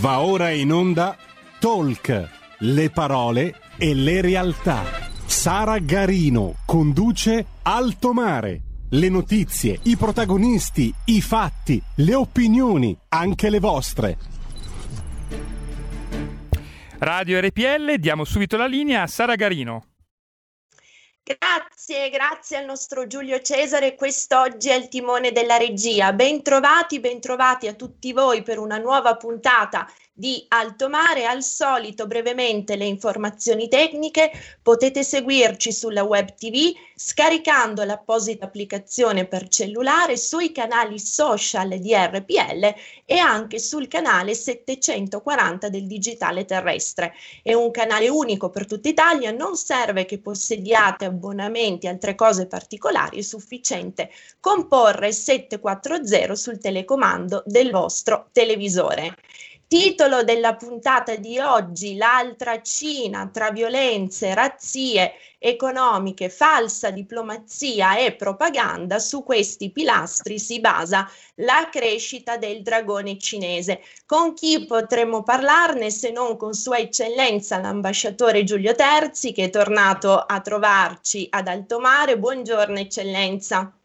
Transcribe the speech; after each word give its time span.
Va 0.00 0.20
ora 0.20 0.50
in 0.50 0.72
onda 0.72 1.16
Talk, 1.58 2.28
le 2.58 2.90
parole 2.90 3.52
e 3.76 3.94
le 3.94 4.20
realtà. 4.20 4.84
Sara 5.26 5.78
Garino 5.80 6.54
conduce 6.64 7.44
Alto 7.62 8.12
Mare. 8.12 8.60
Le 8.90 9.08
notizie, 9.08 9.80
i 9.82 9.96
protagonisti, 9.96 10.94
i 11.06 11.20
fatti, 11.20 11.82
le 11.96 12.14
opinioni, 12.14 12.96
anche 13.08 13.50
le 13.50 13.58
vostre. 13.58 14.16
Radio 16.98 17.40
RPL, 17.40 17.96
diamo 17.98 18.22
subito 18.22 18.56
la 18.56 18.66
linea 18.66 19.02
a 19.02 19.06
Sara 19.08 19.34
Garino. 19.34 19.87
Grazie, 21.36 22.08
grazie 22.08 22.56
al 22.56 22.64
nostro 22.64 23.06
Giulio 23.06 23.42
Cesare. 23.42 23.94
Quest'oggi 23.96 24.70
è 24.70 24.74
il 24.74 24.88
timone 24.88 25.30
della 25.30 25.58
regia. 25.58 26.14
Bentrovati, 26.14 27.00
bentrovati 27.00 27.66
a 27.66 27.74
tutti 27.74 28.14
voi 28.14 28.42
per 28.42 28.58
una 28.58 28.78
nuova 28.78 29.14
puntata 29.16 29.86
di 30.18 30.44
Alto 30.48 30.88
Mare. 30.88 31.26
Al 31.26 31.44
solito, 31.44 32.08
brevemente 32.08 32.74
le 32.74 32.86
informazioni 32.86 33.68
tecniche. 33.68 34.32
Potete 34.60 35.04
seguirci 35.04 35.70
sulla 35.70 36.02
web 36.02 36.34
TV 36.34 36.74
scaricando 36.96 37.84
l'apposita 37.84 38.46
applicazione 38.46 39.26
per 39.26 39.46
cellulare 39.46 40.16
sui 40.16 40.50
canali 40.50 40.98
social 40.98 41.78
di 41.78 41.94
RPL 41.94 42.74
e 43.04 43.18
anche 43.18 43.60
sul 43.60 43.86
canale 43.86 44.34
740 44.34 45.68
del 45.68 45.86
digitale 45.86 46.44
terrestre. 46.44 47.14
È 47.40 47.52
un 47.52 47.70
canale 47.70 48.08
unico 48.08 48.50
per 48.50 48.66
tutta 48.66 48.88
Italia, 48.88 49.30
non 49.30 49.54
serve 49.54 50.04
che 50.04 50.18
possediate 50.18 51.04
abbonamenti 51.04 51.86
e 51.86 51.90
altre 51.90 52.16
cose 52.16 52.48
particolari, 52.48 53.18
è 53.18 53.22
sufficiente 53.22 54.10
comporre 54.40 55.12
740 55.12 56.34
sul 56.34 56.58
telecomando 56.58 57.44
del 57.46 57.70
vostro 57.70 58.28
televisore. 58.32 59.14
Titolo 59.68 60.24
della 60.24 60.56
puntata 60.56 61.16
di 61.16 61.38
oggi, 61.38 61.96
l'altra 61.96 62.62
Cina 62.62 63.28
tra 63.30 63.50
violenze, 63.50 64.32
razzie 64.32 65.12
economiche, 65.38 66.30
falsa 66.30 66.90
diplomazia 66.90 67.98
e 67.98 68.14
propaganda. 68.14 68.98
Su 68.98 69.22
questi 69.22 69.70
pilastri 69.70 70.38
si 70.38 70.58
basa 70.60 71.06
la 71.34 71.68
crescita 71.70 72.38
del 72.38 72.62
dragone 72.62 73.18
cinese. 73.18 73.82
Con 74.06 74.32
chi 74.32 74.64
potremmo 74.64 75.22
parlarne 75.22 75.90
se 75.90 76.12
non 76.12 76.38
con 76.38 76.54
Sua 76.54 76.78
Eccellenza 76.78 77.58
l'ambasciatore 77.58 78.44
Giulio 78.44 78.74
Terzi 78.74 79.32
che 79.32 79.44
è 79.44 79.50
tornato 79.50 80.18
a 80.18 80.40
trovarci 80.40 81.26
ad 81.28 81.46
Alto 81.46 81.78
Mare. 81.78 82.18
Buongiorno 82.18 82.78
Eccellenza. 82.78 83.77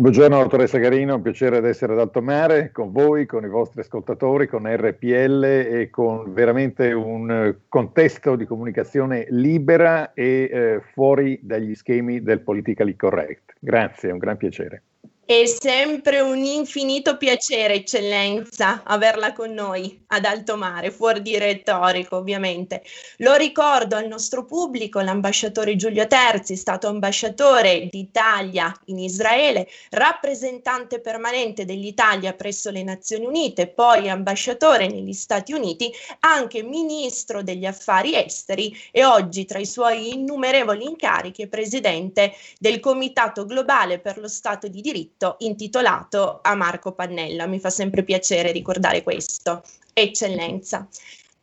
Buongiorno 0.00 0.38
dottoressa 0.38 0.78
Garino, 0.78 1.16
un 1.16 1.20
piacere 1.20 1.60
di 1.60 1.66
essere 1.68 1.92
ad 1.92 1.98
Alto 1.98 2.22
Mare 2.22 2.72
con 2.72 2.90
voi, 2.90 3.26
con 3.26 3.44
i 3.44 3.50
vostri 3.50 3.82
ascoltatori, 3.82 4.46
con 4.46 4.66
RPL 4.66 5.44
e 5.44 5.90
con 5.90 6.32
veramente 6.32 6.90
un 6.90 7.54
contesto 7.68 8.34
di 8.34 8.46
comunicazione 8.46 9.26
libera 9.28 10.14
e 10.14 10.48
eh, 10.50 10.80
fuori 10.94 11.38
dagli 11.42 11.74
schemi 11.74 12.22
del 12.22 12.40
politically 12.40 12.96
correct. 12.96 13.52
Grazie, 13.58 14.08
è 14.08 14.12
un 14.12 14.18
gran 14.18 14.38
piacere. 14.38 14.84
È 15.30 15.46
sempre 15.46 16.18
un 16.18 16.42
infinito 16.42 17.16
piacere, 17.16 17.74
eccellenza, 17.74 18.82
averla 18.82 19.32
con 19.32 19.52
noi 19.52 20.02
ad 20.08 20.24
alto 20.24 20.56
mare, 20.56 20.90
fuori 20.90 21.22
di 21.22 21.38
retorico 21.38 22.16
ovviamente. 22.16 22.82
Lo 23.18 23.36
ricordo 23.36 23.94
al 23.94 24.08
nostro 24.08 24.44
pubblico, 24.44 24.98
l'ambasciatore 24.98 25.76
Giulio 25.76 26.08
Terzi, 26.08 26.56
stato 26.56 26.88
ambasciatore 26.88 27.86
d'Italia 27.88 28.76
in 28.86 28.98
Israele, 28.98 29.68
rappresentante 29.90 31.00
permanente 31.00 31.64
dell'Italia 31.64 32.34
presso 32.34 32.72
le 32.72 32.82
Nazioni 32.82 33.24
Unite, 33.24 33.68
poi 33.68 34.08
ambasciatore 34.08 34.88
negli 34.88 35.12
Stati 35.12 35.52
Uniti, 35.52 35.92
anche 36.18 36.64
ministro 36.64 37.44
degli 37.44 37.66
affari 37.66 38.16
esteri 38.16 38.76
e 38.90 39.04
oggi 39.04 39.44
tra 39.44 39.60
i 39.60 39.66
suoi 39.66 40.12
innumerevoli 40.12 40.84
incarichi 40.84 41.42
è 41.42 41.46
presidente 41.46 42.32
del 42.58 42.80
Comitato 42.80 43.46
Globale 43.46 44.00
per 44.00 44.18
lo 44.18 44.26
Stato 44.26 44.66
di 44.66 44.80
Diritto 44.80 45.18
progetto 45.20 45.36
intitolato 45.40 46.40
a 46.42 46.54
Marco 46.54 46.92
Pannella. 46.92 47.46
Mi 47.46 47.60
fa 47.60 47.68
sempre 47.68 48.02
piacere 48.02 48.52
ricordare 48.52 49.02
questo. 49.02 49.62
Eccellenza. 49.92 50.88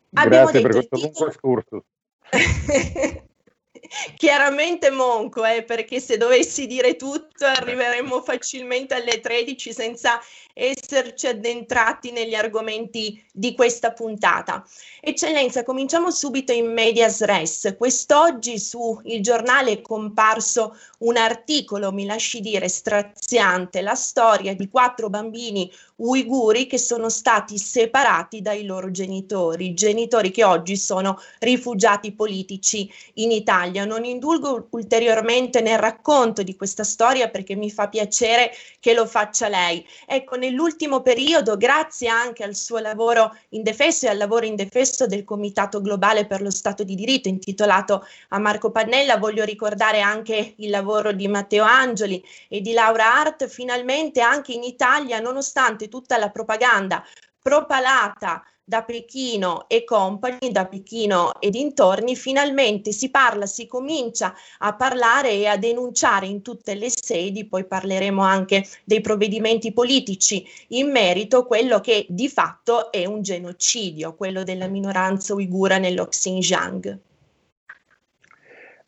Grazie 0.10 0.62
per 0.62 0.72
questo 0.72 0.98
lungo 0.98 1.28
excursus. 1.28 1.84
Chiaramente 4.18 4.90
Monco, 4.90 5.46
eh, 5.46 5.64
perché 5.64 6.00
se 6.00 6.18
dovessi 6.18 6.66
dire 6.66 6.96
tutto 6.96 7.46
arriveremmo 7.46 8.22
facilmente 8.22 8.96
alle 8.96 9.22
13 9.22 9.72
senza 9.72 10.20
esserci 10.58 11.28
addentrati 11.28 12.12
negli 12.12 12.34
argomenti 12.34 13.24
di 13.32 13.54
questa 13.54 13.92
puntata. 13.92 14.66
Eccellenza, 15.00 15.64
cominciamo 15.64 16.10
subito 16.10 16.52
in 16.52 16.74
medias 16.74 17.22
res. 17.22 17.76
Quest'oggi 17.78 18.58
su 18.58 19.00
Il 19.04 19.22
Giornale 19.22 19.72
è 19.72 19.82
comparso 19.82 20.76
un 21.00 21.18
articolo, 21.18 21.92
mi 21.92 22.06
lasci 22.06 22.42
dire, 22.42 22.68
straziante, 22.68 23.82
la 23.82 23.94
storia 23.94 24.56
di 24.56 24.68
quattro 24.68 25.10
bambini 25.10 25.72
uiguri 25.98 26.68
che 26.68 26.78
sono 26.78 27.10
stati 27.10 27.58
separati 27.58 28.42
dai 28.42 28.66
loro 28.66 28.92
genitori, 28.92 29.74
genitori 29.74 30.32
che 30.32 30.44
oggi 30.44 30.76
sono 30.76 31.20
rifugiati 31.40 32.14
politici 32.14 32.92
in 33.16 33.32
Italia. 33.32 33.86
Non 33.86 34.06
indulgo 34.06 34.68
ulteriormente 34.72 35.62
nel 35.62 35.80
racconto 35.80 36.44
di 36.44 36.56
questa 36.56 36.84
storia 36.84 37.30
perché 37.30 37.56
mi 37.56 37.72
fa 37.72 37.88
piacere 37.88 38.52
che 38.80 38.94
lo 38.94 39.06
faccia 39.06 39.48
lei. 39.48 39.86
Ecco, 40.06 40.36
nell'ultimo 40.48 41.02
periodo, 41.02 41.58
grazie 41.58 42.08
anche 42.08 42.44
al 42.44 42.56
suo 42.56 42.80
lavoro 42.80 43.36
indefesso 43.50 44.06
e 44.06 44.10
al 44.10 44.18
lavoro 44.18 44.46
indefesso 44.46 45.06
del 45.06 45.24
Comitato 45.24 45.82
Globale 45.82 46.26
per 46.26 46.42
lo 46.42 46.50
Stato 46.50 46.84
di 46.84 46.96
Diritto 46.96 47.28
intitolato 47.28 48.06
a 48.30 48.40
Marco 48.40 48.72
Pannella, 48.72 49.18
voglio 49.18 49.44
ricordare 49.44 50.02
anche 50.02 50.54
il 50.58 50.70
lavoro 50.70 51.12
di 51.12 51.28
Matteo 51.28 51.64
Angeli 51.64 52.24
e 52.48 52.62
di 52.62 52.74
Laura 52.74 53.16
Hart, 53.16 53.48
finalmente 53.48 54.22
anche 54.22 54.54
in 54.54 54.64
Italia, 54.64 55.20
nonostante 55.20 55.90
tutta 55.90 56.18
la 56.18 56.30
propaganda 56.30 57.04
propalata 57.42 58.44
da 58.70 58.84
Pechino 58.84 59.70
e 59.70 59.86
compagni, 59.86 60.52
da 60.52 60.66
Pechino 60.66 61.40
e 61.40 61.50
dintorni, 61.50 62.18
finalmente 62.18 62.92
si 62.92 63.10
parla, 63.10 63.46
si 63.46 63.66
comincia 63.66 64.36
a 64.58 64.76
parlare 64.76 65.32
e 65.32 65.46
a 65.46 65.56
denunciare 65.56 66.26
in 66.26 66.42
tutte 66.42 66.76
le 66.76 66.90
sedi, 66.90 67.46
poi 67.46 67.64
parleremo 67.64 68.22
anche 68.22 68.68
dei 68.84 69.00
provvedimenti 69.00 69.72
politici 69.72 70.46
in 70.70 70.92
merito, 70.92 71.46
quello 71.46 71.80
che 71.80 72.08
di 72.10 72.28
fatto 72.28 72.92
è 72.92 73.06
un 73.06 73.22
genocidio, 73.22 74.16
quello 74.16 74.44
della 74.44 74.68
minoranza 74.68 75.34
uigura 75.34 75.78
nello 75.78 76.08
Xinjiang. 76.08 77.07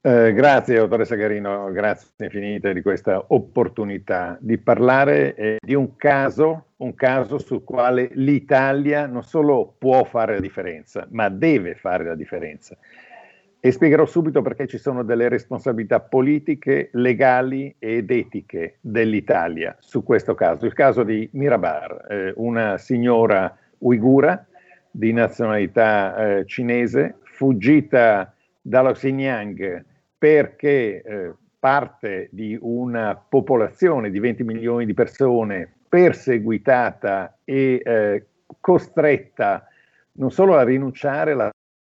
Eh, 0.01 0.31
grazie 0.31 0.77
dottoressa 0.77 1.15
Garino, 1.15 1.69
grazie 1.73 2.07
infinite 2.23 2.73
di 2.73 2.81
questa 2.81 3.21
opportunità 3.27 4.37
di 4.39 4.57
parlare 4.57 5.35
eh, 5.35 5.57
di 5.59 5.73
un 5.73 5.97
caso, 5.97 6.67
un 6.77 6.95
caso 6.95 7.37
sul 7.37 7.65
quale 7.65 8.07
l'Italia 8.13 9.07
non 9.07 9.23
solo 9.23 9.75
può 9.77 10.05
fare 10.05 10.35
la 10.35 10.39
differenza, 10.39 11.05
ma 11.09 11.27
deve 11.27 11.75
fare 11.75 12.05
la 12.05 12.15
differenza. 12.15 12.77
E 13.59 13.71
spiegherò 13.71 14.05
subito 14.05 14.41
perché 14.41 14.67
ci 14.67 14.77
sono 14.77 15.03
delle 15.03 15.27
responsabilità 15.27 15.99
politiche, 15.99 16.91
legali 16.93 17.75
ed 17.77 18.09
etiche 18.09 18.77
dell'Italia 18.79 19.75
su 19.79 20.01
questo 20.01 20.33
caso. 20.33 20.65
Il 20.65 20.71
caso 20.71 21.03
di 21.03 21.27
Mirabar, 21.33 22.05
eh, 22.09 22.33
una 22.37 22.77
signora 22.77 23.53
uigura 23.79 24.47
di 24.89 25.11
nazionalità 25.11 26.37
eh, 26.37 26.45
cinese, 26.45 27.15
fuggita 27.23 28.33
dallo 28.61 28.93
Xinjiang 28.93 29.87
perché 30.19 31.01
eh, 31.01 31.33
parte 31.57 32.27
di 32.31 32.57
una 32.61 33.15
popolazione 33.15 34.11
di 34.11 34.19
20 34.19 34.43
milioni 34.43 34.85
di 34.85 34.93
persone 34.93 35.73
perseguitata 35.87 37.39
e 37.43 37.81
eh, 37.83 38.25
costretta 38.59 39.65
non 40.13 40.31
solo 40.31 40.55
a 40.55 40.63
rinunciare 40.63 41.31
alla 41.31 41.49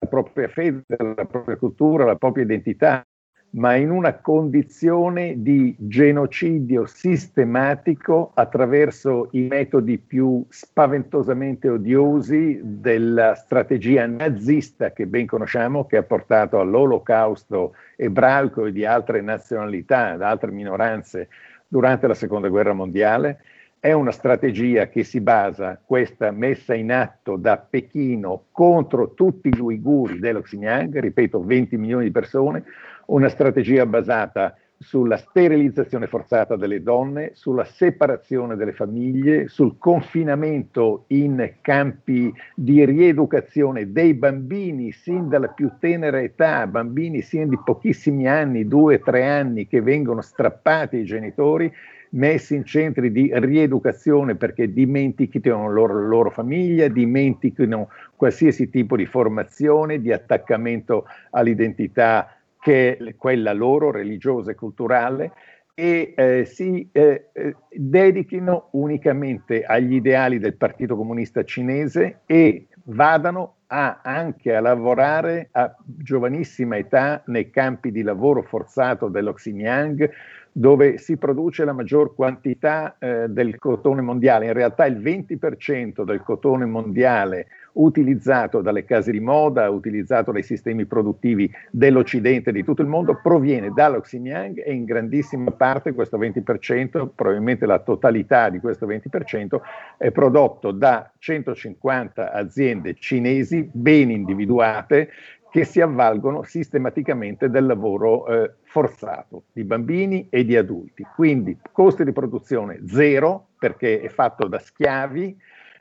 propria 0.08 0.48
fede, 0.48 0.82
alla 0.98 1.24
propria 1.24 1.56
cultura, 1.56 2.02
alla 2.02 2.16
propria 2.16 2.44
identità, 2.44 3.04
ma 3.50 3.74
in 3.74 3.90
una 3.90 4.14
condizione 4.14 5.42
di 5.42 5.74
genocidio 5.78 6.84
sistematico 6.86 8.32
attraverso 8.34 9.28
i 9.32 9.42
metodi 9.42 9.98
più 9.98 10.44
spaventosamente 10.48 11.68
odiosi 11.68 12.60
della 12.62 13.34
strategia 13.34 14.06
nazista 14.06 14.92
che 14.92 15.06
ben 15.06 15.26
conosciamo, 15.26 15.86
che 15.86 15.96
ha 15.96 16.02
portato 16.02 16.60
all'olocausto 16.60 17.74
ebraico 17.96 18.66
e 18.66 18.72
di 18.72 18.84
altre 18.84 19.22
nazionalità, 19.22 20.16
da 20.16 20.28
altre 20.28 20.50
minoranze 20.50 21.28
durante 21.66 22.06
la 22.06 22.14
seconda 22.14 22.48
guerra 22.48 22.74
mondiale. 22.74 23.40
È 23.78 23.92
una 23.92 24.10
strategia 24.10 24.88
che 24.88 25.04
si 25.04 25.20
basa, 25.20 25.80
questa 25.82 26.30
messa 26.30 26.74
in 26.74 26.90
atto 26.90 27.36
da 27.36 27.56
Pechino 27.56 28.46
contro 28.50 29.14
tutti 29.14 29.48
gli 29.48 29.60
uiguri 29.60 30.18
dello 30.18 30.40
Xinjiang, 30.40 30.98
ripeto 30.98 31.42
20 31.42 31.76
milioni 31.76 32.04
di 32.04 32.10
persone, 32.10 32.64
una 33.06 33.28
strategia 33.28 33.86
basata 33.86 34.56
sulla 34.78 35.16
sterilizzazione 35.16 36.06
forzata 36.06 36.56
delle 36.56 36.82
donne, 36.82 37.30
sulla 37.34 37.64
separazione 37.64 38.56
delle 38.56 38.72
famiglie, 38.72 39.48
sul 39.48 39.78
confinamento 39.78 41.04
in 41.08 41.54
campi 41.62 42.32
di 42.54 42.84
rieducazione 42.84 43.90
dei 43.90 44.12
bambini 44.12 44.92
sin 44.92 45.28
dalla 45.28 45.48
più 45.48 45.72
tenera 45.78 46.20
età, 46.20 46.66
bambini 46.66 47.22
sin 47.22 47.48
di 47.48 47.58
pochissimi 47.64 48.28
anni, 48.28 48.68
due, 48.68 49.00
tre 49.00 49.26
anni, 49.26 49.66
che 49.66 49.80
vengono 49.80 50.20
strappati 50.20 50.96
ai 50.96 51.04
genitori 51.04 51.72
messi 52.10 52.54
in 52.54 52.64
centri 52.64 53.10
di 53.10 53.30
rieducazione 53.34 54.36
perché 54.36 54.72
dimentichino 54.72 55.66
la 55.66 55.72
loro, 55.72 56.06
loro 56.06 56.30
famiglia, 56.30 56.88
dimentichino 56.88 57.88
qualsiasi 58.14 58.70
tipo 58.70 58.96
di 58.96 59.06
formazione, 59.06 60.00
di 60.00 60.12
attaccamento 60.12 61.06
all'identità 61.30 62.30
che 62.66 62.96
è 62.96 63.14
quella 63.14 63.52
loro, 63.52 63.92
religiosa 63.92 64.50
e 64.50 64.56
culturale, 64.56 65.30
e 65.72 66.14
eh, 66.16 66.44
si 66.46 66.88
eh, 66.90 67.28
eh, 67.32 67.54
dedichino 67.70 68.70
unicamente 68.72 69.62
agli 69.62 69.94
ideali 69.94 70.40
del 70.40 70.56
Partito 70.56 70.96
Comunista 70.96 71.44
Cinese 71.44 72.22
e 72.26 72.66
vadano 72.86 73.58
a, 73.68 74.00
anche 74.02 74.52
a 74.52 74.60
lavorare 74.60 75.48
a 75.52 75.76
giovanissima 75.84 76.76
età 76.76 77.22
nei 77.26 77.50
campi 77.50 77.92
di 77.92 78.02
lavoro 78.02 78.42
forzato 78.42 79.06
dello 79.06 79.32
Xinjiang, 79.34 80.10
dove 80.50 80.98
si 80.98 81.16
produce 81.18 81.64
la 81.64 81.72
maggior 81.72 82.16
quantità 82.16 82.96
eh, 82.98 83.28
del 83.28 83.58
cotone 83.58 84.00
mondiale. 84.00 84.46
In 84.46 84.54
realtà 84.54 84.86
il 84.86 84.98
20% 84.98 86.02
del 86.02 86.22
cotone 86.24 86.64
mondiale 86.64 87.46
utilizzato 87.76 88.60
dalle 88.60 88.84
case 88.84 89.10
di 89.10 89.20
moda, 89.20 89.70
utilizzato 89.70 90.32
dai 90.32 90.42
sistemi 90.42 90.84
produttivi 90.86 91.50
dell'Occidente 91.70 92.50
e 92.50 92.52
di 92.52 92.64
tutto 92.64 92.82
il 92.82 92.88
mondo, 92.88 93.18
proviene 93.22 93.70
dallo 93.70 94.00
Xinjiang 94.00 94.62
e 94.64 94.72
in 94.72 94.84
grandissima 94.84 95.50
parte 95.50 95.92
questo 95.92 96.18
20%, 96.18 97.08
probabilmente 97.14 97.66
la 97.66 97.78
totalità 97.78 98.48
di 98.48 98.60
questo 98.60 98.86
20%, 98.86 99.60
è 99.96 100.10
prodotto 100.10 100.70
da 100.70 101.10
150 101.18 102.32
aziende 102.32 102.94
cinesi 102.94 103.68
ben 103.72 104.10
individuate 104.10 105.10
che 105.50 105.64
si 105.64 105.80
avvalgono 105.80 106.42
sistematicamente 106.42 107.48
del 107.48 107.64
lavoro 107.64 108.26
eh, 108.26 108.52
forzato 108.64 109.44
di 109.52 109.64
bambini 109.64 110.26
e 110.28 110.44
di 110.44 110.54
adulti. 110.54 111.06
Quindi 111.14 111.56
costi 111.72 112.04
di 112.04 112.12
produzione 112.12 112.80
zero 112.86 113.46
perché 113.58 114.02
è 114.02 114.08
fatto 114.08 114.48
da 114.48 114.58
schiavi, 114.58 115.34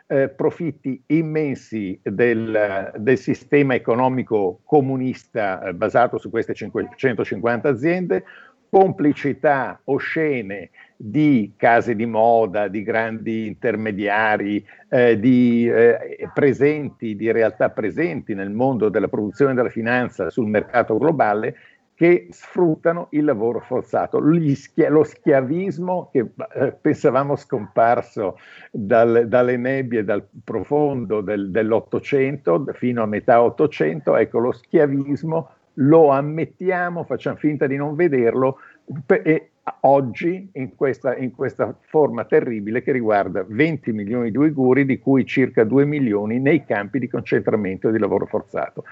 eh, 0.08 0.30
profitti 0.30 1.02
immensi 1.08 2.00
del, 2.04 2.92
del, 2.98 3.18
sistema 3.18 3.74
economico 3.74 4.62
comunista 4.64 5.64
eh, 5.64 5.74
basato 5.74 6.18
su 6.18 6.30
queste 6.30 6.54
550 6.54 7.70
aziende, 7.70 8.24
complicità 8.70 9.80
oscene 9.86 10.70
di 10.98 11.54
case 11.56 11.96
di 11.96 12.06
moda, 12.06 12.68
di 12.68 12.84
grandi 12.84 13.48
intermediari, 13.48 14.66
eh, 14.90 15.20
di 15.20 15.68
eh, 15.68 16.30
presenti, 16.34 17.16
di 17.16 17.32
realtà 17.32 17.70
presenti 17.70 18.34
nel 18.34 18.50
mondo 18.52 18.90
della 18.90 19.08
produzione 19.08 19.54
della 19.54 19.70
finanza 19.70 20.30
sul 20.30 20.48
mercato 20.48 20.98
globale 20.98 21.56
che 21.96 22.28
sfruttano 22.30 23.08
il 23.12 23.24
lavoro 23.24 23.62
forzato, 23.62 24.22
schia- 24.54 24.90
lo 24.90 25.04
schiavismo 25.04 26.10
che 26.12 26.32
eh, 26.56 26.74
pensavamo 26.74 27.38
scomparso 27.38 28.38
dal, 28.70 29.28
dalle 29.28 29.56
nebbie, 29.56 30.04
dal 30.04 30.28
profondo 30.44 31.22
del, 31.22 31.52
dell'Ottocento 31.52 32.66
fino 32.74 33.02
a 33.02 33.06
metà 33.06 33.42
Ottocento, 33.42 34.18
ecco 34.18 34.40
lo 34.40 34.52
schiavismo 34.52 35.50
lo 35.80 36.10
ammettiamo, 36.10 37.04
facciamo 37.04 37.38
finta 37.38 37.68
di 37.68 37.76
non 37.76 37.96
vederlo 37.96 38.60
e 39.08 39.50
oggi 39.82 40.50
in 40.54 40.76
questa, 40.76 41.16
in 41.16 41.32
questa, 41.34 41.76
forma 41.82 42.26
terribile 42.26 42.84
che 42.84 42.92
riguarda 42.92 43.44
20 43.48 43.92
milioni 43.92 44.32
di 44.32 44.38
uiguri, 44.38 44.86
di 44.86 45.00
cui 45.00 45.26
circa 45.26 45.64
2 45.64 45.86
milioni 45.86 46.40
nei 46.40 46.64
campi 46.66 47.00
di 47.00 47.08
concentramento 47.08 47.90
e 47.90 47.92
di 47.92 47.98
lavoro 47.98 48.26
forzato. 48.26 48.84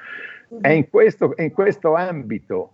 È 0.59 0.69
in 0.69 0.89
questo, 0.89 1.35
è 1.35 1.43
in 1.43 1.51
questo 1.51 1.93
ambito 1.95 2.73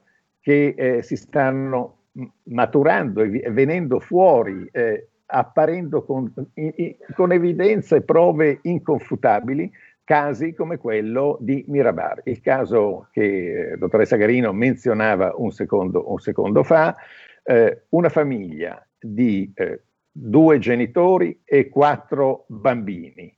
che 0.50 0.74
eh, 0.76 1.04
si 1.04 1.16
stanno 1.16 1.98
maturando 2.46 3.22
e 3.22 3.52
venendo 3.52 4.00
fuori, 4.00 4.68
eh, 4.72 5.10
apparendo 5.28 6.04
con, 6.04 6.34
in, 6.56 6.96
con 7.14 7.32
evidenza 7.32 7.96
e 7.96 8.02
prove 8.02 8.58
inconfutabili, 8.64 9.72
casi 10.04 10.56
come 10.56 10.78
quello 10.78 11.38
di 11.40 11.64
Mirabar, 11.68 12.22
il 12.24 12.42
caso 12.42 13.10
che 13.12 13.74
eh, 13.74 13.78
dottoressa 13.78 14.16
Garino 14.16 14.52
menzionava 14.52 15.36
un 15.36 15.52
secondo, 15.52 16.10
un 16.12 16.18
secondo 16.18 16.64
fa, 16.64 16.96
eh, 17.44 17.84
una 17.90 18.10
famiglia 18.10 18.84
di 19.00 19.52
eh, 19.54 19.84
due 20.12 20.58
genitori 20.58 21.42
e 21.46 21.70
quattro 21.70 22.46
bambini. 22.48 23.32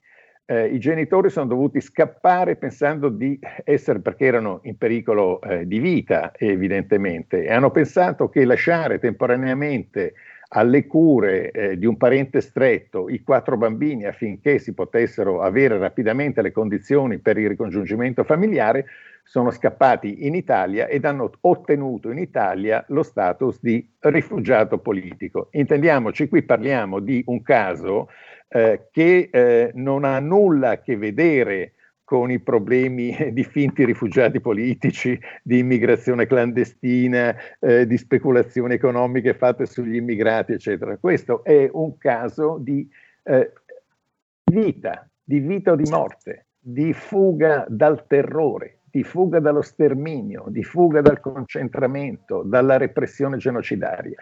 Eh, 0.45 0.65
I 0.67 0.79
genitori 0.79 1.29
sono 1.29 1.45
dovuti 1.47 1.79
scappare 1.79 2.55
pensando 2.55 3.09
di 3.09 3.39
essere, 3.63 3.99
perché 3.99 4.25
erano 4.25 4.59
in 4.63 4.77
pericolo 4.77 5.39
eh, 5.41 5.65
di 5.65 5.79
vita 5.79 6.31
evidentemente, 6.35 7.43
e 7.43 7.51
hanno 7.51 7.71
pensato 7.71 8.29
che 8.29 8.43
lasciare 8.43 8.99
temporaneamente 8.99 10.13
alle 10.53 10.85
cure 10.85 11.51
eh, 11.51 11.77
di 11.77 11.85
un 11.85 11.95
parente 11.95 12.41
stretto 12.41 13.07
i 13.07 13.23
quattro 13.23 13.55
bambini 13.55 14.05
affinché 14.05 14.59
si 14.59 14.73
potessero 14.73 15.41
avere 15.41 15.77
rapidamente 15.77 16.41
le 16.41 16.51
condizioni 16.51 17.19
per 17.19 17.37
il 17.37 17.47
ricongiungimento 17.47 18.25
familiare, 18.25 18.85
sono 19.23 19.49
scappati 19.51 20.25
in 20.25 20.35
Italia 20.35 20.87
ed 20.87 21.05
hanno 21.05 21.31
ottenuto 21.41 22.11
in 22.11 22.17
Italia 22.17 22.83
lo 22.89 23.03
status 23.03 23.59
di 23.61 23.87
rifugiato 23.99 24.79
politico. 24.79 25.47
Intendiamoci, 25.51 26.27
qui 26.27 26.41
parliamo 26.41 26.99
di 26.99 27.23
un 27.27 27.41
caso 27.41 28.09
eh, 28.53 28.87
che 28.91 29.29
eh, 29.31 29.71
non 29.75 30.03
ha 30.03 30.19
nulla 30.19 30.71
a 30.71 30.81
che 30.81 30.97
vedere 30.97 31.73
con 32.03 32.29
i 32.29 32.39
problemi 32.39 33.15
di 33.31 33.45
finti 33.45 33.85
rifugiati 33.85 34.41
politici, 34.41 35.17
di 35.41 35.59
immigrazione 35.59 36.27
clandestina, 36.27 37.33
eh, 37.59 37.87
di 37.87 37.97
speculazioni 37.97 38.73
economiche 38.73 39.33
fatte 39.33 39.65
sugli 39.65 39.95
immigrati, 39.95 40.51
eccetera. 40.51 40.97
Questo 40.97 41.45
è 41.45 41.69
un 41.71 41.97
caso 41.97 42.57
di 42.59 42.85
eh, 43.23 43.53
vita, 44.51 45.09
di 45.23 45.39
vita 45.39 45.71
o 45.71 45.75
di 45.75 45.89
morte, 45.89 46.47
di 46.59 46.91
fuga 46.91 47.65
dal 47.69 48.05
terrore, 48.05 48.79
di 48.91 49.03
fuga 49.03 49.39
dallo 49.39 49.61
sterminio, 49.61 50.47
di 50.49 50.63
fuga 50.63 50.99
dal 50.99 51.21
concentramento, 51.21 52.43
dalla 52.43 52.75
repressione 52.75 53.37
genocidaria. 53.37 54.17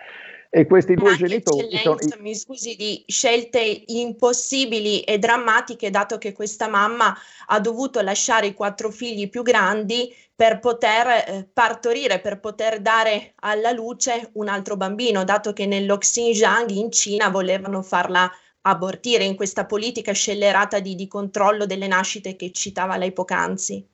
E 0.51 0.65
questi 0.65 0.95
due 0.95 1.15
genitori 1.15 1.77
sono... 1.77 1.97
Mi 2.19 2.33
scusi 2.33 2.75
di 2.75 3.03
scelte 3.05 3.83
impossibili 3.85 5.01
e 5.01 5.19
drammatiche, 5.19 5.91
dato 5.91 6.17
che 6.17 6.33
questa 6.33 6.67
mamma 6.67 7.15
ha 7.47 7.59
dovuto 7.59 8.01
lasciare 8.01 8.47
i 8.47 8.55
quattro 8.55 8.89
figli 8.89 9.29
più 9.29 9.43
grandi 9.43 10.11
per 10.35 10.59
poter 10.59 11.07
eh, 11.07 11.49
partorire, 11.53 12.19
per 12.19 12.39
poter 12.39 12.81
dare 12.81 13.33
alla 13.41 13.71
luce 13.71 14.31
un 14.33 14.47
altro 14.47 14.75
bambino, 14.75 15.23
dato 15.23 15.53
che 15.53 15.67
nello 15.67 15.99
Xinjiang 15.99 16.71
in 16.71 16.91
Cina 16.91 17.29
volevano 17.29 17.83
farla 17.83 18.31
abortire 18.61 19.25
in 19.25 19.35
questa 19.35 19.65
politica 19.65 20.13
scellerata 20.13 20.79
di, 20.79 20.95
di 20.95 21.07
controllo 21.07 21.67
delle 21.67 21.87
nascite 21.87 22.35
che 22.35 22.51
citava 22.51 22.97
lei 22.97 23.11
poc'anzi. 23.11 23.85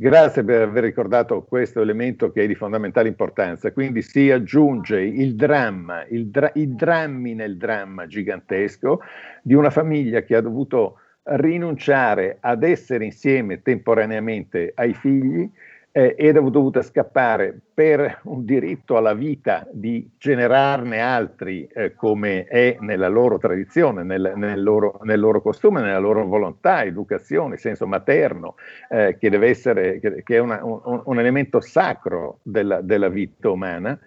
Grazie 0.00 0.44
per 0.44 0.62
aver 0.62 0.84
ricordato 0.84 1.42
questo 1.42 1.80
elemento 1.80 2.30
che 2.30 2.44
è 2.44 2.46
di 2.46 2.54
fondamentale 2.54 3.08
importanza. 3.08 3.72
Quindi 3.72 4.00
si 4.00 4.30
aggiunge 4.30 5.00
il 5.00 5.34
dramma, 5.34 6.06
il 6.06 6.28
dra- 6.28 6.52
i 6.54 6.72
drammi 6.72 7.34
nel 7.34 7.56
dramma 7.56 8.06
gigantesco 8.06 9.00
di 9.42 9.54
una 9.54 9.70
famiglia 9.70 10.22
che 10.22 10.36
ha 10.36 10.40
dovuto 10.40 11.00
rinunciare 11.24 12.36
ad 12.38 12.62
essere 12.62 13.06
insieme 13.06 13.60
temporaneamente 13.60 14.70
ai 14.76 14.94
figli 14.94 15.50
eh, 15.98 16.14
era 16.16 16.38
dovuta 16.38 16.80
scappare 16.80 17.60
per 17.74 18.20
un 18.24 18.44
diritto 18.44 18.96
alla 18.96 19.14
vita 19.14 19.66
di 19.72 20.08
generarne 20.16 21.00
altri 21.00 21.66
eh, 21.66 21.92
come 21.96 22.44
è 22.44 22.76
nella 22.78 23.08
loro 23.08 23.36
tradizione, 23.38 24.04
nel, 24.04 24.34
nel, 24.36 24.62
loro, 24.62 25.00
nel, 25.02 25.18
loro, 25.18 25.42
costume, 25.42 25.80
nella 25.80 25.98
loro 25.98 26.24
volontà, 26.24 26.84
educazione, 26.84 27.56
senso 27.56 27.88
materno, 27.88 28.54
eh, 28.88 29.16
che 29.18 29.28
deve 29.28 29.48
essere, 29.48 29.98
che, 29.98 30.22
che 30.22 30.36
è 30.36 30.38
una, 30.38 30.64
un, 30.64 31.02
un, 31.04 31.18
elemento 31.18 31.60
sacro 31.60 32.38
della, 32.44 32.80
della 32.80 33.08
vita 33.08 33.50
umana 33.50 33.98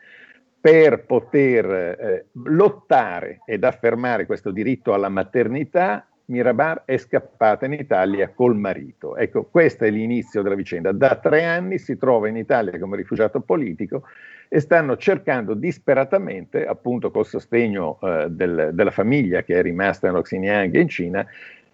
per 0.62 1.04
poter 1.04 1.66
eh, 1.66 2.26
lottare 2.46 3.42
ed 3.46 3.66
affermare 3.66 4.26
questo 4.26 4.52
diritto 4.52 4.94
alla 4.94 5.10
maternità 5.10 6.06
Mirabar 6.26 6.84
è 6.86 6.98
scappata 6.98 7.66
in 7.66 7.74
Italia 7.74 8.30
col 8.30 8.56
marito. 8.56 9.16
Ecco, 9.18 9.44
questo 9.44 9.86
è 9.86 9.90
l'inizio 9.90 10.42
della 10.42 10.56
vicenda. 10.56 10.92
Da 10.92 11.16
tre 11.16 11.44
anni 11.44 11.78
si 11.78 11.98
trova 11.98 12.28
in 12.28 12.38
Italia 12.38 12.78
come 12.80 12.98
rifugiato 12.98 13.42
politico 13.42 14.04
e 14.48 14.60
stanno 14.60 14.98
cercando 14.98 15.54
disperatamente, 15.54 16.66
appunto 16.66 17.12
col 17.12 17.26
sostegno 17.26 18.00
eh, 18.02 18.28
del, 18.30 18.72
della 18.74 18.92
famiglia 18.92 19.44
che 19.44 19.58
è 19.58 19.62
rimasta 19.62 20.08
nello 20.08 20.22
Xinjiang 20.22 20.76
in 20.76 20.90
Cina, 20.90 21.26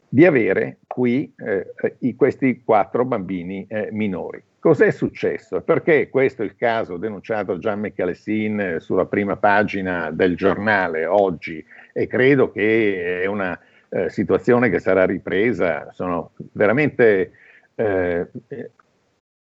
di 0.10 0.26
avere 0.26 0.78
qui 0.88 1.34
eh, 1.38 1.96
i, 2.00 2.16
questi 2.16 2.62
quattro 2.64 3.04
bambini 3.04 3.66
eh, 3.68 3.90
minori. 3.92 4.42
Cos'è 4.60 4.92
successo? 4.92 5.62
Perché 5.62 6.10
questo 6.10 6.42
è 6.42 6.46
il 6.46 6.56
caso 6.56 6.98
denunciato 6.98 7.54
da 7.54 7.60
Gian 7.60 7.80
Michalessin 7.80 8.60
eh, 8.60 8.80
sulla 8.80 9.06
prima 9.06 9.38
pagina 9.38 10.12
del 10.12 10.36
giornale 10.36 11.06
oggi 11.06 11.64
e 11.94 12.08
credo 12.08 12.52
che 12.52 13.22
è 13.22 13.26
una 13.26 13.58
eh, 13.90 14.10
situazione 14.10 14.70
che 14.70 14.80
sarà 14.80 15.06
ripresa. 15.06 15.92
Sono 15.92 16.32
veramente, 16.54 17.32
eh, 17.76 18.28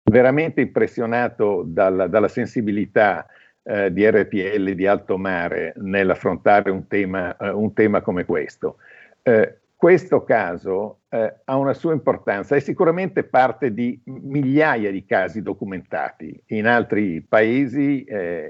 veramente 0.03 0.61
impressionato 0.61 1.63
dalla, 1.65 2.07
dalla 2.07 2.27
sensibilità 2.27 3.25
eh, 3.63 3.93
di 3.93 4.05
RPL 4.05 4.73
di 4.73 4.85
alto 4.85 5.17
mare 5.17 5.73
nell'affrontare 5.77 6.69
un 6.69 6.85
tema, 6.87 7.35
eh, 7.37 7.49
un 7.49 7.73
tema 7.73 8.01
come 8.01 8.25
questo. 8.25 8.77
Eh, 9.21 9.59
questo 9.77 10.23
caso 10.23 10.99
eh, 11.09 11.33
ha 11.43 11.57
una 11.57 11.73
sua 11.73 11.93
importanza, 11.93 12.55
è 12.55 12.59
sicuramente 12.59 13.23
parte 13.23 13.73
di 13.73 13.99
migliaia 14.05 14.91
di 14.91 15.05
casi 15.05 15.41
documentati 15.41 16.41
in 16.47 16.67
altri 16.67 17.21
paesi, 17.21 18.05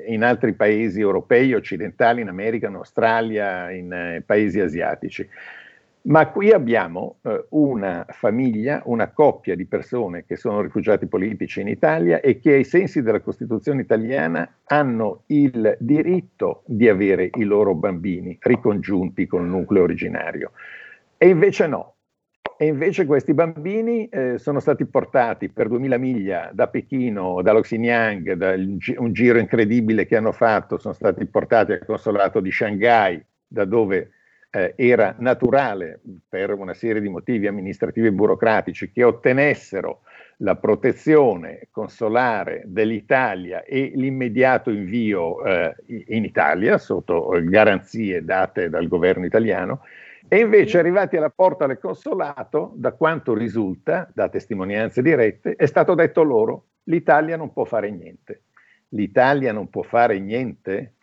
in 0.07 0.23
altri 0.23 0.53
paesi 0.53 0.99
europei, 0.99 1.53
occidentali, 1.53 2.21
in 2.21 2.27
America, 2.27 2.67
in 2.67 2.75
Australia, 2.75 3.71
in 3.71 4.21
paesi 4.25 4.59
asiatici. 4.59 5.27
Ma 6.05 6.29
qui 6.29 6.51
abbiamo 6.51 7.19
eh, 7.21 7.45
una 7.51 8.05
famiglia, 8.09 8.81
una 8.85 9.11
coppia 9.11 9.55
di 9.55 9.65
persone 9.65 10.25
che 10.25 10.35
sono 10.35 10.59
rifugiati 10.59 11.07
politici 11.07 11.61
in 11.61 11.69
Italia 11.69 12.19
e 12.19 12.39
che 12.39 12.55
ai 12.55 12.65
sensi 12.65 13.01
della 13.01 13.21
Costituzione 13.21 13.81
italiana 13.81 14.57
hanno 14.65 15.23
il 15.27 15.77
diritto 15.79 16.63
di 16.65 16.89
avere 16.89 17.29
i 17.35 17.43
loro 17.43 17.73
bambini 17.73 18.37
ricongiunti 18.41 19.25
con 19.27 19.43
il 19.43 19.49
nucleo 19.49 19.83
originario. 19.83 20.51
E 21.17 21.29
invece 21.29 21.67
no. 21.67 21.93
E 22.57 22.65
invece 22.65 23.05
questi 23.05 23.33
bambini 23.33 24.07
eh, 24.09 24.37
sono 24.37 24.59
stati 24.59 24.85
portati 24.85 25.47
per 25.47 25.69
2000 25.69 25.97
miglia 25.97 26.49
da 26.53 26.67
Pechino, 26.67 27.41
dallo 27.41 27.61
Xinjiang, 27.61 28.33
da 28.33 28.53
un 28.97 29.13
giro 29.13 29.39
incredibile 29.39 30.05
che 30.05 30.17
hanno 30.17 30.33
fatto, 30.33 30.77
sono 30.77 30.93
stati 30.93 31.25
portati 31.25 31.71
al 31.71 31.85
consolato 31.85 32.41
di 32.41 32.51
Shanghai, 32.51 33.23
da 33.47 33.63
dove 33.63 34.11
eh, 34.55 34.73
era 34.75 35.15
naturale, 35.17 35.99
per 36.29 36.53
una 36.53 36.75
serie 36.75 37.01
di 37.01 37.09
motivi 37.09 37.47
amministrativi 37.47 38.07
e 38.07 38.11
burocratici, 38.11 38.91
che 38.91 39.03
ottenessero 39.03 40.01
la 40.37 40.55
protezione 40.55 41.69
consolare 41.71 42.61
dell'Italia 42.65 43.63
e 43.63 43.91
l'immediato 43.95 44.69
invio 44.69 45.43
eh, 45.43 45.75
in 45.87 46.23
Italia 46.23 46.77
sotto 46.77 47.31
garanzie 47.43 48.23
date 48.23 48.69
dal 48.69 48.87
governo 48.87 49.25
italiano. 49.25 49.81
E 50.27 50.39
invece 50.39 50.77
arrivati 50.77 51.17
alla 51.17 51.31
porta 51.31 51.65
del 51.65 51.79
consolato, 51.79 52.73
da 52.75 52.91
quanto 52.91 53.33
risulta, 53.33 54.09
da 54.13 54.29
testimonianze 54.29 55.01
dirette, 55.01 55.55
è 55.55 55.65
stato 55.65 55.95
detto 55.95 56.21
loro, 56.21 56.65
l'Italia 56.83 57.37
non 57.37 57.51
può 57.51 57.65
fare 57.65 57.89
niente. 57.89 58.43
L'Italia 58.89 59.51
non 59.51 59.69
può 59.69 59.81
fare 59.81 60.19
niente? 60.19 60.93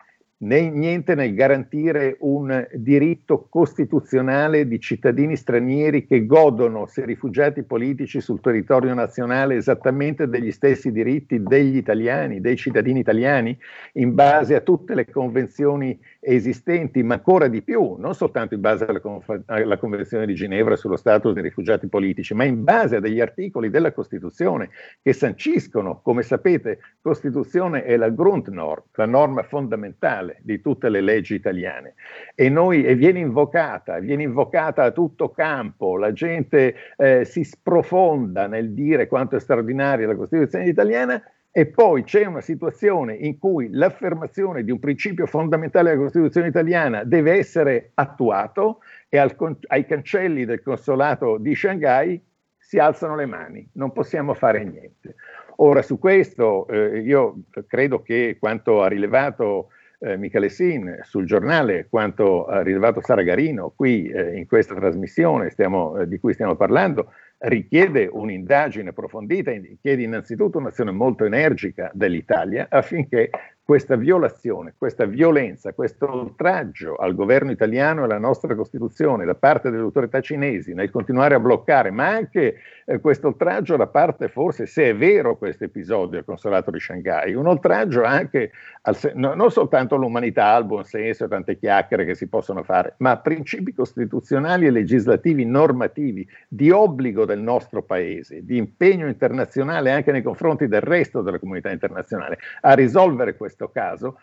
Né 0.41 0.69
niente 0.69 1.13
nel 1.15 1.33
garantire 1.33 2.17
un 2.21 2.67
diritto 2.73 3.47
costituzionale 3.49 4.67
di 4.67 4.79
cittadini 4.79 5.35
stranieri 5.35 6.05
che 6.05 6.25
godono, 6.25 6.87
se 6.87 7.05
rifugiati 7.05 7.63
politici 7.63 8.21
sul 8.21 8.41
territorio 8.41 8.93
nazionale, 8.93 9.55
esattamente 9.55 10.27
degli 10.27 10.51
stessi 10.51 10.91
diritti 10.91 11.43
degli 11.43 11.77
italiani, 11.77 12.41
dei 12.41 12.55
cittadini 12.55 12.99
italiani, 12.99 13.57
in 13.93 14.15
base 14.15 14.55
a 14.55 14.61
tutte 14.61 14.95
le 14.95 15.09
convenzioni 15.09 15.99
esistenti, 16.19 17.03
ma 17.03 17.15
ancora 17.15 17.47
di 17.47 17.61
più, 17.61 17.95
non 17.97 18.15
soltanto 18.15 18.53
in 18.55 18.61
base 18.61 18.85
alla, 18.85 18.99
conf- 18.99 19.43
alla 19.45 19.77
Convenzione 19.77 20.25
di 20.25 20.33
Ginevra 20.33 20.75
sullo 20.75 20.95
status 20.95 21.33
dei 21.33 21.43
rifugiati 21.43 21.87
politici, 21.87 22.33
ma 22.33 22.45
in 22.45 22.63
base 22.63 22.95
a 22.95 22.99
degli 22.99 23.19
articoli 23.19 23.69
della 23.69 23.91
Costituzione 23.91 24.69
che 25.01 25.13
sanciscono, 25.13 26.01
come 26.01 26.23
sapete, 26.23 26.79
Costituzione 27.01 27.83
è 27.83 27.95
la 27.97 28.09
Grundnorm, 28.09 28.83
la 28.93 29.05
norma 29.05 29.43
fondamentale 29.43 30.30
fondamentale 30.31 30.37
di 30.41 30.61
tutte 30.61 30.89
le 30.89 31.01
leggi 31.01 31.35
italiane. 31.35 31.95
E, 32.35 32.49
noi, 32.49 32.83
e 32.85 32.95
viene 32.95 33.19
invocata, 33.19 33.99
viene 33.99 34.23
invocata 34.23 34.83
a 34.83 34.91
tutto 34.91 35.29
campo, 35.29 35.97
la 35.97 36.13
gente 36.13 36.75
eh, 36.97 37.25
si 37.25 37.43
sprofonda 37.43 38.47
nel 38.47 38.73
dire 38.73 39.07
quanto 39.07 39.35
è 39.35 39.39
straordinaria 39.39 40.07
la 40.07 40.15
Costituzione 40.15 40.67
italiana. 40.67 41.21
E 41.53 41.65
poi 41.65 42.03
c'è 42.03 42.25
una 42.25 42.39
situazione 42.39 43.13
in 43.13 43.37
cui 43.37 43.67
l'affermazione 43.71 44.63
di 44.63 44.71
un 44.71 44.79
principio 44.79 45.25
fondamentale 45.25 45.89
della 45.89 46.03
Costituzione 46.03 46.47
italiana 46.47 47.03
deve 47.03 47.33
essere 47.33 47.91
attuato 47.95 48.79
e 49.09 49.17
al, 49.17 49.35
ai 49.67 49.85
cancelli 49.85 50.45
del 50.45 50.61
consolato 50.61 51.37
di 51.37 51.53
Shanghai 51.53 52.23
si 52.57 52.79
alzano 52.79 53.17
le 53.17 53.25
mani, 53.25 53.67
non 53.73 53.91
possiamo 53.91 54.33
fare 54.33 54.63
niente. 54.63 55.15
Ora, 55.57 55.81
su 55.81 55.99
questo 55.99 56.67
eh, 56.67 56.99
io 56.99 57.41
credo 57.67 58.01
che 58.01 58.37
quanto 58.39 58.81
ha 58.81 58.87
rilevato 58.87 59.71
eh, 60.01 60.17
Michele 60.17 60.49
Sin 60.49 60.99
sul 61.03 61.25
giornale 61.25 61.87
quanto 61.89 62.45
ha 62.45 62.61
rilevato 62.61 63.01
Sara 63.01 63.21
Garino 63.21 63.71
qui 63.75 64.07
eh, 64.07 64.37
in 64.37 64.47
questa 64.47 64.73
trasmissione 64.73 65.49
stiamo, 65.49 65.97
eh, 65.97 66.07
di 66.07 66.19
cui 66.19 66.33
stiamo 66.33 66.55
parlando 66.55 67.13
richiede 67.39 68.09
un'indagine 68.11 68.89
approfondita, 68.89 69.51
chiede 69.81 70.03
innanzitutto 70.03 70.57
un'azione 70.57 70.91
molto 70.91 71.25
energica 71.25 71.89
dell'Italia 71.93 72.67
affinché 72.69 73.29
questa 73.63 73.95
violazione, 73.95 74.73
questa 74.77 75.05
violenza, 75.05 75.71
questo 75.73 76.11
oltraggio 76.11 76.95
al 76.95 77.15
governo 77.15 77.51
italiano 77.51 78.01
e 78.01 78.03
alla 78.03 78.17
nostra 78.17 78.53
Costituzione 78.53 79.23
da 79.23 79.35
parte 79.35 79.69
delle 79.69 79.83
autorità 79.83 80.19
cinesi 80.19 80.73
nel 80.73 80.89
continuare 80.89 81.35
a 81.35 81.39
bloccare, 81.39 81.89
ma 81.89 82.07
anche 82.07 82.55
eh, 82.85 82.99
questo 82.99 83.27
oltraggio 83.27 83.77
da 83.77 83.87
parte, 83.87 84.27
forse 84.27 84.65
se 84.65 84.89
è 84.89 84.95
vero 84.95 85.37
questo 85.37 85.63
episodio 85.63 86.19
al 86.19 86.25
consolato 86.25 86.69
di 86.69 86.79
Shanghai, 86.79 87.33
un 87.33 87.47
oltraggio 87.47 88.03
anche 88.03 88.51
al, 88.81 88.97
no, 89.13 89.35
non 89.35 89.51
soltanto 89.51 89.95
all'umanità, 89.95 90.47
al 90.47 90.65
buon 90.65 90.83
senso 90.83 91.25
e 91.25 91.27
tante 91.29 91.57
chiacchiere 91.57 92.03
che 92.03 92.15
si 92.15 92.27
possono 92.27 92.63
fare, 92.63 92.95
ma 92.97 93.11
a 93.11 93.17
principi 93.19 93.73
costituzionali 93.73 94.65
e 94.65 94.71
legislativi 94.71 95.45
normativi 95.45 96.27
di 96.47 96.71
obbligo 96.71 97.25
del 97.25 97.39
nostro 97.39 97.83
Paese, 97.83 98.43
di 98.43 98.57
impegno 98.57 99.07
internazionale 99.07 99.91
anche 99.91 100.11
nei 100.11 100.21
confronti 100.21 100.67
del 100.67 100.81
resto 100.81 101.21
della 101.21 101.39
comunità 101.39 101.71
internazionale 101.71 102.37
a 102.61 102.73
risolvere 102.73 103.37
questo 103.37 103.50
caso, 103.71 104.17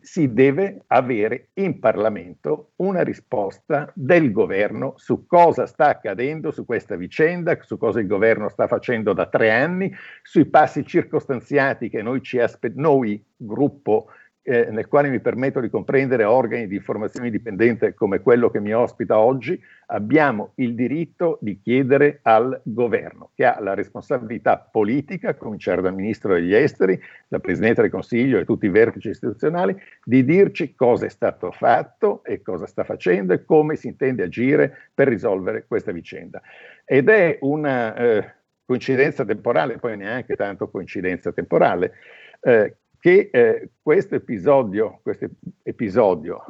si 0.00 0.32
deve 0.32 0.82
avere 0.88 1.48
in 1.54 1.78
Parlamento 1.78 2.72
una 2.76 3.02
risposta 3.02 3.90
del 3.94 4.32
governo 4.32 4.94
su 4.96 5.26
cosa 5.26 5.66
sta 5.66 5.88
accadendo 5.88 6.50
su 6.50 6.64
questa 6.64 6.96
vicenda, 6.96 7.58
su 7.60 7.76
cosa 7.76 8.00
il 8.00 8.06
governo 8.06 8.48
sta 8.48 8.66
facendo 8.66 9.12
da 9.12 9.26
tre 9.26 9.50
anni, 9.50 9.92
sui 10.22 10.46
passi 10.46 10.84
circostanziati 10.84 11.88
che 11.88 12.02
noi, 12.02 12.22
ci 12.22 12.38
aspe- 12.38 12.72
noi 12.74 13.22
gruppo 13.36 14.06
eh, 14.48 14.70
nel 14.70 14.86
quale 14.86 15.08
mi 15.08 15.18
permetto 15.18 15.58
di 15.58 15.68
comprendere 15.68 16.22
organi 16.22 16.68
di 16.68 16.76
informazione 16.76 17.26
indipendente 17.26 17.94
come 17.94 18.20
quello 18.20 18.48
che 18.48 18.60
mi 18.60 18.72
ospita 18.72 19.18
oggi, 19.18 19.60
abbiamo 19.86 20.52
il 20.56 20.76
diritto 20.76 21.38
di 21.40 21.60
chiedere 21.60 22.20
al 22.22 22.60
governo, 22.62 23.30
che 23.34 23.44
ha 23.44 23.60
la 23.60 23.74
responsabilità 23.74 24.58
politica, 24.58 25.34
cominciare 25.34 25.82
dal 25.82 25.94
Ministro 25.94 26.34
degli 26.34 26.54
Esteri, 26.54 26.96
dal 27.26 27.40
Presidente 27.40 27.82
del 27.82 27.90
Consiglio 27.90 28.38
e 28.38 28.44
tutti 28.44 28.66
i 28.66 28.70
vertici 28.70 29.08
istituzionali, 29.08 29.76
di 30.04 30.24
dirci 30.24 30.76
cosa 30.76 31.06
è 31.06 31.10
stato 31.10 31.50
fatto 31.50 32.22
e 32.22 32.40
cosa 32.40 32.66
sta 32.66 32.84
facendo 32.84 33.32
e 33.32 33.44
come 33.44 33.74
si 33.74 33.88
intende 33.88 34.22
agire 34.22 34.90
per 34.94 35.08
risolvere 35.08 35.64
questa 35.66 35.90
vicenda. 35.90 36.40
Ed 36.84 37.08
è 37.08 37.38
una 37.40 37.96
eh, 37.96 38.34
coincidenza 38.64 39.24
temporale, 39.24 39.78
poi 39.78 39.96
neanche 39.96 40.36
tanto 40.36 40.70
coincidenza 40.70 41.32
temporale, 41.32 41.94
eh, 42.42 42.76
che 42.98 43.28
eh, 43.32 43.70
questo 43.82 44.14
episodio, 44.14 45.00
questo 45.02 45.28
episodio, 45.62 46.44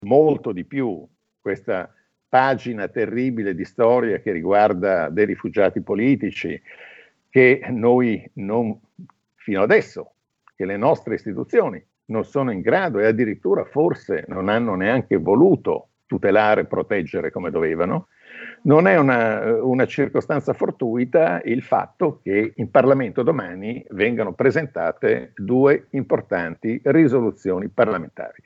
molto 0.00 0.52
di 0.52 0.64
più, 0.64 1.06
questa 1.40 1.92
pagina 2.28 2.88
terribile 2.88 3.54
di 3.54 3.64
storia 3.64 4.20
che 4.20 4.32
riguarda 4.32 5.08
dei 5.08 5.24
rifugiati 5.24 5.80
politici, 5.80 6.60
che 7.30 7.66
noi 7.70 8.28
non, 8.34 8.78
fino 9.34 9.62
adesso, 9.62 10.12
che 10.54 10.64
le 10.64 10.76
nostre 10.76 11.14
istituzioni 11.14 11.82
non 12.06 12.24
sono 12.24 12.50
in 12.50 12.60
grado 12.60 12.98
e 12.98 13.06
addirittura 13.06 13.64
forse 13.64 14.24
non 14.28 14.48
hanno 14.48 14.74
neanche 14.74 15.16
voluto 15.16 15.88
tutelare 16.06 16.62
e 16.62 16.66
proteggere 16.66 17.30
come 17.30 17.50
dovevano, 17.50 18.08
non 18.62 18.86
è 18.86 18.96
una, 18.96 19.62
una, 19.62 19.86
circostanza 19.86 20.52
fortuita 20.52 21.40
il 21.44 21.62
fatto 21.62 22.20
che 22.22 22.52
in 22.56 22.70
Parlamento 22.70 23.22
domani 23.22 23.84
vengano 23.90 24.32
presentate 24.32 25.32
due 25.34 25.86
importanti 25.90 26.80
risoluzioni 26.84 27.68
parlamentari. 27.68 28.42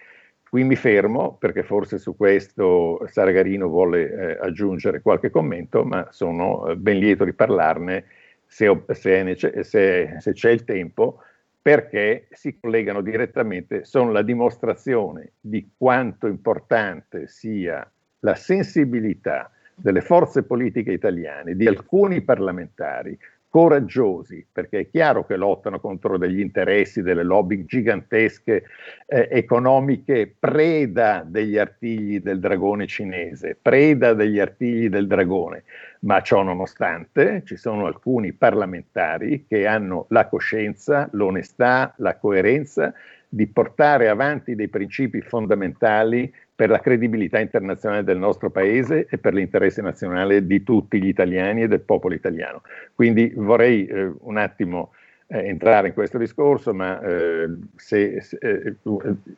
Qui 0.49 0.65
mi 0.65 0.77
fermo 0.77 1.37
perché 1.39 1.63
forse 1.63 1.99
su 1.99 2.15
questo 2.15 3.01
Saragarino 3.07 3.69
vuole 3.69 4.11
eh, 4.11 4.39
aggiungere 4.41 5.01
qualche 5.01 5.31
commento, 5.31 5.85
ma 5.85 6.09
sono 6.11 6.67
eh, 6.67 6.77
ben 6.77 6.99
lieto 6.99 7.25
di 7.25 7.33
parlarne 7.33 8.05
se, 8.47 8.83
se, 8.89 9.63
se, 9.63 10.17
se 10.19 10.33
c'è 10.33 10.51
il 10.51 10.65
tempo 10.65 11.21
perché 11.63 12.27
si 12.33 12.59
collegano 12.59 13.01
direttamente, 13.01 13.85
sono 13.85 14.11
la 14.11 14.23
dimostrazione 14.23 15.33
di 15.41 15.71
quanto 15.77 16.27
importante 16.27 17.29
sia 17.29 17.89
la 18.19 18.35
sensibilità 18.35 19.51
delle 19.83 20.01
forze 20.01 20.45
politiche 20.45 20.93
italiane, 20.93 21.57
di 21.57 21.67
alcuni 21.67 22.23
parlamentari 22.23 23.19
coraggiosi, 23.53 24.47
perché 24.51 24.79
è 24.79 24.89
chiaro 24.89 25.27
che 25.27 25.37
lottano 25.37 25.79
contro 25.79 26.17
degli 26.17 26.41
interessi, 26.41 27.03
delle 27.03 27.23
lobby 27.23 27.67
gigantesche 27.67 28.65
eh, 29.05 29.29
economiche, 29.31 30.35
preda 30.39 31.23
degli 31.27 31.59
artigli 31.59 32.21
del 32.21 32.41
dragone 32.41 32.87
cinese, 32.87 33.59
preda 33.61 34.15
degli 34.15 34.39
artigli 34.39 34.89
del 34.89 35.07
dragone, 35.07 35.65
ma 36.01 36.23
ciò 36.23 36.43
nonostante 36.43 37.43
ci 37.45 37.57
sono 37.57 37.85
alcuni 37.85 38.33
parlamentari 38.33 39.45
che 39.47 39.67
hanno 39.67 40.07
la 40.09 40.29
coscienza, 40.29 41.11
l'onestà, 41.13 41.93
la 41.99 42.17
coerenza 42.17 42.95
di 43.35 43.47
portare 43.47 44.11
avanti 44.11 44.55
dei 44.55 44.69
principi 44.69 45.23
fondamentali 45.23 46.31
per 46.55 46.69
la 46.69 46.81
credibilità 46.81 47.41
internazionale 47.41 48.05
del 48.05 48.19
nostro 48.19 48.51
paese 48.51 49.07
e 49.09 49.17
per 49.17 49.33
l'interesse 49.33 49.81
nazionale 49.81 50.47
di 50.47 50.63
tutti 50.63 51.03
gli 51.03 51.09
italiani 51.09 51.63
e 51.63 51.69
del 51.69 51.81
popolo 51.81 52.15
italiano. 52.15 52.61
Quindi 52.95 53.33
vorrei 53.35 53.87
eh, 53.87 54.13
un 54.21 54.37
attimo 54.37 54.93
eh, 55.29 55.47
entrare 55.47 55.89
in 55.89 55.95
questo 55.95 56.19
discorso, 56.19 56.75
ma 56.75 57.01
eh, 57.01 57.49
se, 57.75 58.21
se, 58.21 58.37
eh, 58.39 58.77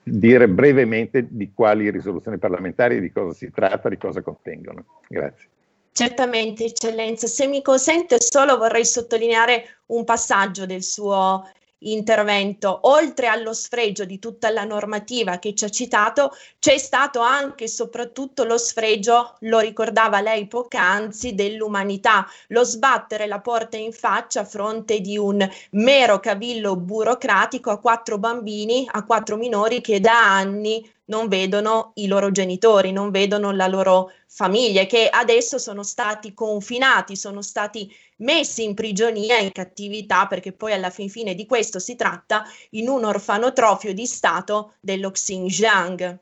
dire 0.02 0.48
brevemente 0.48 1.28
di 1.30 1.52
quali 1.54 1.88
risoluzioni 1.88 2.38
parlamentari, 2.38 3.00
di 3.00 3.12
cosa 3.12 3.32
si 3.32 3.48
tratta, 3.52 3.88
di 3.88 3.96
cosa 3.96 4.22
contengono. 4.22 4.84
Grazie. 5.06 5.48
Certamente, 5.92 6.64
Eccellenza. 6.64 7.28
Se 7.28 7.46
mi 7.46 7.62
consente, 7.62 8.16
solo 8.20 8.58
vorrei 8.58 8.84
sottolineare 8.84 9.76
un 9.86 10.02
passaggio 10.02 10.66
del 10.66 10.82
suo 10.82 11.48
intervento, 11.78 12.80
oltre 12.82 13.26
allo 13.26 13.52
sfregio 13.52 14.04
di 14.04 14.18
tutta 14.18 14.50
la 14.50 14.64
normativa 14.64 15.38
che 15.38 15.54
ci 15.54 15.64
ha 15.64 15.68
citato, 15.68 16.32
c'è 16.58 16.78
stato 16.78 17.20
anche 17.20 17.64
e 17.64 17.68
soprattutto 17.68 18.44
lo 18.44 18.58
sfregio, 18.58 19.36
lo 19.40 19.58
ricordava 19.58 20.20
lei 20.20 20.46
poc'anzi, 20.46 21.34
dell'umanità, 21.34 22.26
lo 22.48 22.64
sbattere 22.64 23.26
la 23.26 23.40
porta 23.40 23.76
in 23.76 23.92
faccia 23.92 24.40
a 24.40 24.44
fronte 24.44 25.00
di 25.00 25.18
un 25.18 25.46
mero 25.72 26.20
cavillo 26.20 26.76
burocratico 26.76 27.70
a 27.70 27.78
quattro 27.78 28.18
bambini, 28.18 28.88
a 28.90 29.04
quattro 29.04 29.36
minori 29.36 29.80
che 29.80 30.00
da 30.00 30.36
anni 30.36 30.90
non 31.06 31.28
vedono 31.28 31.92
i 31.96 32.06
loro 32.06 32.30
genitori, 32.30 32.92
non 32.92 33.10
vedono 33.10 33.52
la 33.52 33.66
loro 33.66 34.10
famiglia, 34.26 34.84
che 34.86 35.08
adesso 35.08 35.58
sono 35.58 35.82
stati 35.82 36.32
confinati, 36.32 37.14
sono 37.14 37.42
stati 37.42 37.94
messi 38.24 38.64
in 38.64 38.74
prigionia, 38.74 39.38
in 39.38 39.52
cattività, 39.52 40.26
perché 40.26 40.52
poi 40.52 40.72
alla 40.72 40.90
fin 40.90 41.08
fine 41.08 41.34
di 41.34 41.46
questo 41.46 41.78
si 41.78 41.94
tratta, 41.94 42.42
in 42.70 42.88
un 42.88 43.04
orfanotrofio 43.04 43.94
di 43.94 44.06
Stato 44.06 44.74
dello 44.80 45.10
Xinjiang. 45.10 46.18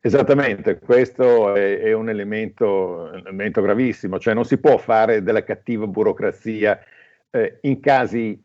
Esattamente, 0.00 0.78
questo 0.78 1.54
è, 1.54 1.80
è 1.80 1.92
un, 1.92 2.08
elemento, 2.08 3.10
un, 3.12 3.22
elemento, 3.24 3.62
gravissimo, 3.62 4.18
cioè 4.18 4.34
non 4.34 4.44
si 4.44 4.58
può 4.58 4.76
fare 4.76 5.22
della 5.22 5.42
cattiva 5.42 5.86
burocrazia 5.86 6.78
eh, 7.30 7.58
in 7.62 7.80
casi 7.80 8.40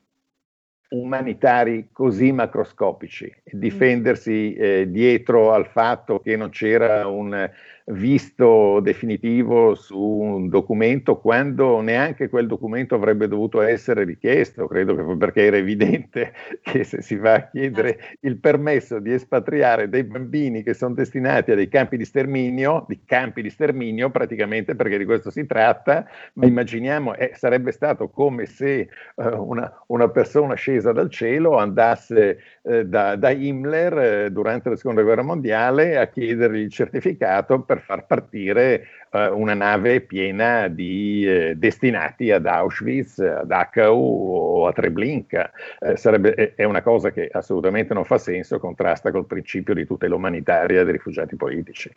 umanitari 0.91 1.89
così 1.91 2.31
macroscopici, 2.31 3.31
difendersi 3.43 4.53
eh, 4.53 4.89
dietro 4.89 5.51
al 5.51 5.67
fatto 5.67 6.19
che 6.19 6.35
non 6.35 6.49
c'era 6.49 7.05
un 7.07 7.49
visto 7.89 8.79
definitivo 8.81 9.73
su 9.73 9.99
un 9.99 10.49
documento 10.49 11.17
quando 11.19 11.81
neanche 11.81 12.29
quel 12.29 12.47
documento 12.47 12.95
avrebbe 12.95 13.27
dovuto 13.27 13.61
essere 13.61 14.03
richiesto, 14.03 14.67
credo 14.67 14.95
che 14.95 15.17
perché 15.17 15.45
era 15.45 15.57
evidente 15.57 16.33
che 16.61 16.83
se 16.83 17.01
si 17.01 17.15
va 17.15 17.33
a 17.33 17.49
chiedere 17.49 18.17
il 18.21 18.37
permesso 18.37 18.99
di 18.99 19.13
espatriare 19.13 19.89
dei 19.89 20.03
bambini 20.03 20.61
che 20.63 20.73
sono 20.73 20.93
destinati 20.93 21.51
a 21.51 21.55
dei 21.55 21.67
campi 21.67 21.97
di 21.97 22.05
sterminio, 22.05 22.85
di 22.87 23.01
campi 23.05 23.41
di 23.41 23.49
sterminio 23.49 24.09
praticamente 24.11 24.75
perché 24.75 24.97
di 24.97 25.05
questo 25.05 25.31
si 25.31 25.45
tratta, 25.45 26.05
ma 26.33 26.45
immaginiamo 26.45 27.15
eh, 27.15 27.31
sarebbe 27.33 27.71
stato 27.71 28.09
come 28.09 28.45
se 28.45 28.79
eh, 28.79 28.87
una, 29.15 29.83
una, 29.87 30.09
persona 30.09 30.55
scesa 30.55 30.91
dal 30.91 31.09
cielo 31.09 31.57
andasse 31.57 32.39
eh, 32.63 32.85
da, 32.85 33.15
da, 33.15 33.29
Himmler 33.29 33.97
eh, 33.99 34.31
durante 34.31 34.69
la 34.69 34.75
seconda 34.75 35.01
guerra 35.01 35.21
mondiale 35.21 35.97
a 35.97 36.07
chiedergli 36.07 36.59
il 36.59 36.71
certificato 36.71 37.61
per 37.61 37.78
far 37.79 38.05
partire 38.05 38.87
eh, 39.11 39.27
una 39.27 39.53
nave 39.53 40.01
piena 40.01 40.67
di 40.67 41.25
eh, 41.25 41.55
destinati 41.55 42.31
ad 42.31 42.45
Auschwitz, 42.45 43.19
ad 43.19 43.45
Dachau 43.45 43.97
o 43.97 44.67
a 44.67 44.73
Treblinka. 44.73 45.51
Eh, 45.79 45.97
sarebbe, 45.97 46.53
è, 46.55 46.63
una 46.63 46.81
cosa 46.81 47.11
che 47.11 47.29
assolutamente 47.31 47.93
non 47.93 48.05
fa 48.05 48.17
senso, 48.17 48.59
contrasta 48.59 49.11
col 49.11 49.25
principio 49.25 49.73
di 49.73 49.85
tutela 49.85 50.15
umanitaria 50.15 50.83
dei 50.83 50.93
rifugiati 50.93 51.35
politici. 51.35 51.91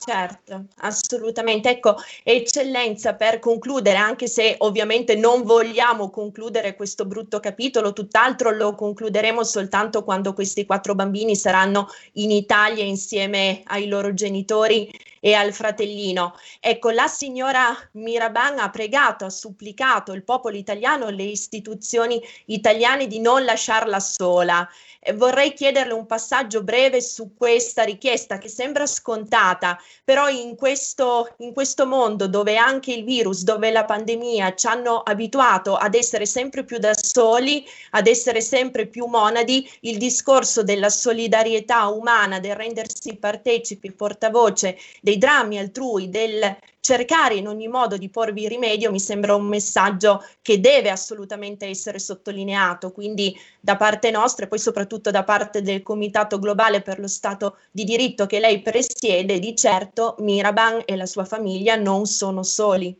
Certo, 0.00 0.66
assolutamente. 0.76 1.70
Ecco, 1.70 1.96
eccellenza, 2.22 3.14
per 3.14 3.40
concludere, 3.40 3.96
anche 3.96 4.28
se 4.28 4.54
ovviamente 4.58 5.16
non 5.16 5.42
vogliamo 5.42 6.08
concludere 6.08 6.76
questo 6.76 7.04
brutto 7.04 7.40
capitolo, 7.40 7.92
tutt'altro 7.92 8.50
lo 8.50 8.76
concluderemo 8.76 9.42
soltanto 9.42 10.04
quando 10.04 10.34
questi 10.34 10.64
quattro 10.66 10.94
bambini 10.94 11.34
saranno 11.34 11.88
in 12.12 12.30
Italia 12.30 12.84
insieme 12.84 13.62
ai 13.64 13.88
loro 13.88 14.14
genitori 14.14 14.88
e 15.20 15.34
al 15.34 15.52
fratellino. 15.52 16.34
Ecco, 16.60 16.90
la 16.90 17.08
signora 17.08 17.76
Miraban 17.92 18.58
ha 18.58 18.70
pregato, 18.70 19.24
ha 19.24 19.30
supplicato 19.30 20.12
il 20.12 20.24
popolo 20.24 20.56
italiano, 20.56 21.08
le 21.10 21.24
istituzioni 21.24 22.20
italiane 22.46 23.06
di 23.06 23.20
non 23.20 23.44
lasciarla 23.44 24.00
sola. 24.00 24.68
E 25.00 25.12
vorrei 25.12 25.52
chiederle 25.54 25.92
un 25.92 26.06
passaggio 26.06 26.62
breve 26.62 27.00
su 27.00 27.34
questa 27.36 27.84
richiesta 27.84 28.38
che 28.38 28.48
sembra 28.48 28.84
scontata, 28.86 29.80
però 30.04 30.28
in 30.28 30.56
questo, 30.56 31.34
in 31.38 31.52
questo 31.52 31.86
mondo 31.86 32.26
dove 32.26 32.56
anche 32.56 32.92
il 32.92 33.04
virus, 33.04 33.42
dove 33.42 33.70
la 33.70 33.84
pandemia 33.84 34.54
ci 34.54 34.66
hanno 34.66 34.98
abituato 34.98 35.76
ad 35.76 35.94
essere 35.94 36.26
sempre 36.26 36.64
più 36.64 36.78
da 36.78 36.92
soli, 37.00 37.64
ad 37.90 38.06
essere 38.06 38.40
sempre 38.40 38.86
più 38.86 39.06
monadi, 39.06 39.70
il 39.82 39.98
discorso 39.98 40.62
della 40.62 40.90
solidarietà 40.90 41.86
umana, 41.86 42.40
del 42.40 42.56
rendersi 42.56 43.16
partecipi, 43.16 43.92
portavoce 43.92 44.78
dei 45.00 45.17
drammi 45.18 45.58
altrui, 45.58 46.08
del 46.08 46.56
cercare 46.80 47.34
in 47.34 47.46
ogni 47.46 47.68
modo 47.68 47.98
di 47.98 48.08
porvi 48.08 48.48
rimedio 48.48 48.90
mi 48.90 49.00
sembra 49.00 49.34
un 49.34 49.44
messaggio 49.44 50.24
che 50.40 50.58
deve 50.58 50.88
assolutamente 50.88 51.66
essere 51.66 51.98
sottolineato, 51.98 52.92
quindi 52.92 53.36
da 53.60 53.76
parte 53.76 54.10
nostra 54.10 54.46
e 54.46 54.48
poi 54.48 54.58
soprattutto 54.58 55.10
da 55.10 55.24
parte 55.24 55.60
del 55.60 55.82
Comitato 55.82 56.38
Globale 56.38 56.80
per 56.80 56.98
lo 56.98 57.08
Stato 57.08 57.58
di 57.70 57.84
diritto 57.84 58.24
che 58.24 58.40
lei 58.40 58.62
presiede, 58.62 59.38
di 59.38 59.54
certo 59.54 60.16
Miraban 60.20 60.82
e 60.86 60.96
la 60.96 61.06
sua 61.06 61.24
famiglia 61.26 61.76
non 61.76 62.06
sono 62.06 62.42
soli. 62.42 62.96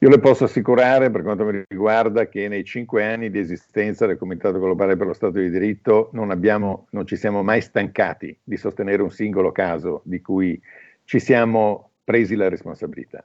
Io 0.00 0.08
le 0.08 0.18
posso 0.18 0.44
assicurare, 0.44 1.10
per 1.10 1.22
quanto 1.22 1.44
mi 1.44 1.64
riguarda, 1.68 2.28
che 2.28 2.48
nei 2.48 2.64
cinque 2.64 3.04
anni 3.04 3.30
di 3.30 3.38
esistenza 3.38 4.06
del 4.06 4.18
Comitato 4.18 4.58
Globale 4.58 4.96
per 4.96 5.06
lo 5.06 5.12
Stato 5.12 5.38
di 5.38 5.48
diritto 5.48 6.10
non, 6.12 6.30
abbiamo, 6.30 6.86
non 6.90 7.06
ci 7.06 7.16
siamo 7.16 7.42
mai 7.42 7.60
stancati 7.60 8.36
di 8.42 8.56
sostenere 8.56 9.02
un 9.02 9.10
singolo 9.10 9.52
caso 9.52 10.02
di 10.04 10.20
cui 10.20 10.60
ci 11.04 11.20
siamo 11.20 11.90
presi 12.02 12.34
la 12.34 12.48
responsabilità. 12.48 13.24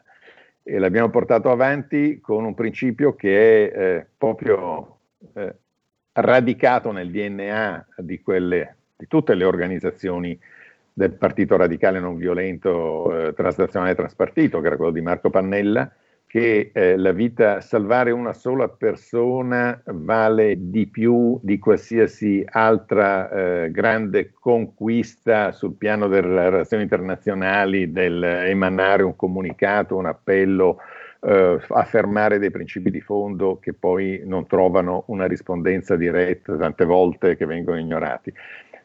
E 0.62 0.78
l'abbiamo 0.78 1.10
portato 1.10 1.50
avanti 1.50 2.20
con 2.22 2.46
un 2.46 2.54
principio 2.54 3.16
che 3.16 3.72
è 3.72 3.80
eh, 3.80 4.08
proprio 4.16 5.00
eh, 5.34 5.56
radicato 6.14 6.92
nel 6.92 7.10
DNA 7.10 7.88
di, 7.98 8.22
quelle, 8.22 8.76
di, 8.96 9.08
tutte 9.08 9.34
le 9.34 9.46
organizzazioni 9.46 10.40
del 10.94 11.14
Partito 11.14 11.58
Radicale 11.58 12.00
Non 12.00 12.18
Violento 12.18 13.28
eh, 13.28 13.34
Transnazionale 13.34 13.96
Transpartito, 13.96 14.62
che 14.62 14.68
era 14.68 14.76
quello 14.76 14.92
di 14.92 15.02
Marco 15.02 15.30
Pannella, 15.30 15.92
che 16.30 16.70
eh, 16.72 16.96
la 16.96 17.12
vita, 17.12 17.60
salvare 17.60 18.12
una 18.12 18.34
sola 18.34 18.68
persona 18.68 19.82
vale 19.86 20.70
di 20.70 20.86
più 20.86 21.40
di 21.42 21.58
qualsiasi 21.58 22.46
altra 22.46 23.32
eh, 23.64 23.72
grande 23.72 24.34
conquista 24.40 25.52
sul 25.52 25.74
piano 25.74 26.08
delle 26.08 26.52
relazioni 26.52 26.84
internazionali, 26.84 27.92
del 27.92 28.24
emanare 28.24 29.02
un 29.02 29.16
comunicato, 29.16 29.96
un 29.96 30.06
appello, 30.06 30.78
eh, 31.22 31.60
affermare 31.70 32.38
dei 32.38 32.52
principi 32.52 32.92
di 32.92 33.02
fondo 33.02 33.58
che 33.60 33.74
poi 33.74 34.22
non 34.24 34.46
trovano 34.46 35.06
una 35.08 35.26
rispondenza 35.26 35.96
diretta 35.96 36.56
tante 36.58 36.86
volte 36.86 37.38
che 37.38 37.48
vengono 37.48 37.80
ignorati. 37.80 38.32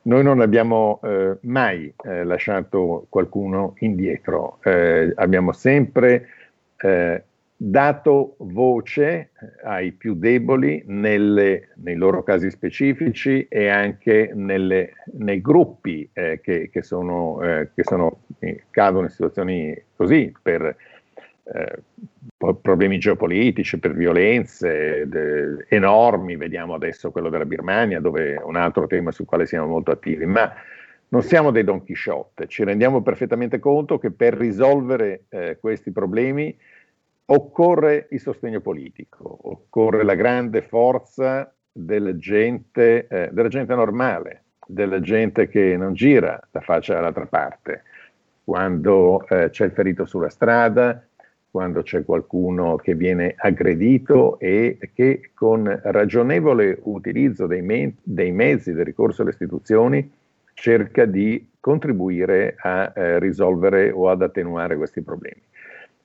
Noi 0.04 0.22
non 0.22 0.40
abbiamo 0.40 0.98
eh, 1.02 1.37
mai 1.42 1.92
eh, 2.04 2.24
lasciato 2.24 3.04
qualcuno 3.11 3.74
indietro, 3.80 4.61
eh, 4.62 5.12
abbiamo 5.14 5.52
sempre 5.52 6.28
dato 7.56 8.34
voce 8.38 9.30
ai 9.62 9.92
più 9.92 10.14
deboli 10.14 10.82
nelle, 10.86 11.70
nei 11.76 11.94
loro 11.94 12.22
casi 12.22 12.50
specifici 12.50 13.46
e 13.48 13.68
anche 13.68 14.32
nelle, 14.34 14.94
nei 15.12 15.40
gruppi 15.40 16.08
eh, 16.12 16.40
che, 16.42 16.68
che, 16.70 16.82
sono, 16.82 17.40
eh, 17.42 17.70
che 17.74 17.84
sono, 17.84 18.22
cadono 18.70 19.04
in 19.04 19.10
situazioni 19.10 19.82
così 19.94 20.34
per 20.42 20.76
eh, 21.44 21.82
problemi 22.60 22.98
geopolitici, 22.98 23.78
per 23.78 23.94
violenze 23.94 25.08
de, 25.08 25.66
enormi, 25.68 26.36
vediamo 26.36 26.74
adesso 26.74 27.10
quello 27.10 27.28
della 27.28 27.46
Birmania, 27.46 28.00
dove 28.00 28.34
è 28.34 28.42
un 28.42 28.56
altro 28.56 28.86
tema 28.86 29.12
sul 29.12 29.26
quale 29.26 29.46
siamo 29.46 29.66
molto 29.66 29.90
attivi, 29.90 30.26
ma 30.26 30.52
Non 31.08 31.22
siamo 31.22 31.52
dei 31.52 31.62
Don 31.62 31.84
Chisciotte, 31.84 32.48
ci 32.48 32.64
rendiamo 32.64 33.00
perfettamente 33.00 33.60
conto 33.60 33.98
che 33.98 34.10
per 34.10 34.34
risolvere 34.34 35.24
eh, 35.28 35.58
questi 35.60 35.92
problemi 35.92 36.56
occorre 37.26 38.08
il 38.10 38.20
sostegno 38.20 38.60
politico, 38.60 39.38
occorre 39.42 40.04
la 40.04 40.14
grande 40.14 40.62
forza 40.62 41.52
della 41.70 42.16
gente, 42.16 43.06
eh, 43.06 43.28
della 43.32 43.48
gente 43.48 43.74
normale, 43.74 44.42
della 44.66 45.00
gente 45.00 45.48
che 45.48 45.76
non 45.76 45.94
gira 45.94 46.40
la 46.50 46.60
faccia 46.60 46.94
dall'altra 46.94 47.26
parte, 47.26 47.82
quando 48.44 49.26
eh, 49.26 49.50
c'è 49.50 49.64
il 49.64 49.72
ferito 49.72 50.04
sulla 50.04 50.28
strada, 50.28 51.06
quando 51.50 51.82
c'è 51.82 52.04
qualcuno 52.04 52.76
che 52.76 52.94
viene 52.94 53.34
aggredito 53.37 54.38
e 54.40 54.76
che 54.92 55.30
con 55.34 55.80
ragionevole 55.84 56.78
utilizzo 56.82 57.46
dei, 57.46 57.62
me- 57.62 57.94
dei 58.02 58.32
mezzi 58.32 58.72
del 58.72 58.84
ricorso 58.84 59.22
alle 59.22 59.30
istituzioni 59.30 60.12
cerca 60.52 61.04
di 61.04 61.50
contribuire 61.60 62.56
a 62.58 62.92
eh, 62.94 63.18
risolvere 63.18 63.90
o 63.90 64.08
ad 64.10 64.22
attenuare 64.22 64.76
questi 64.76 65.00
problemi. 65.00 65.40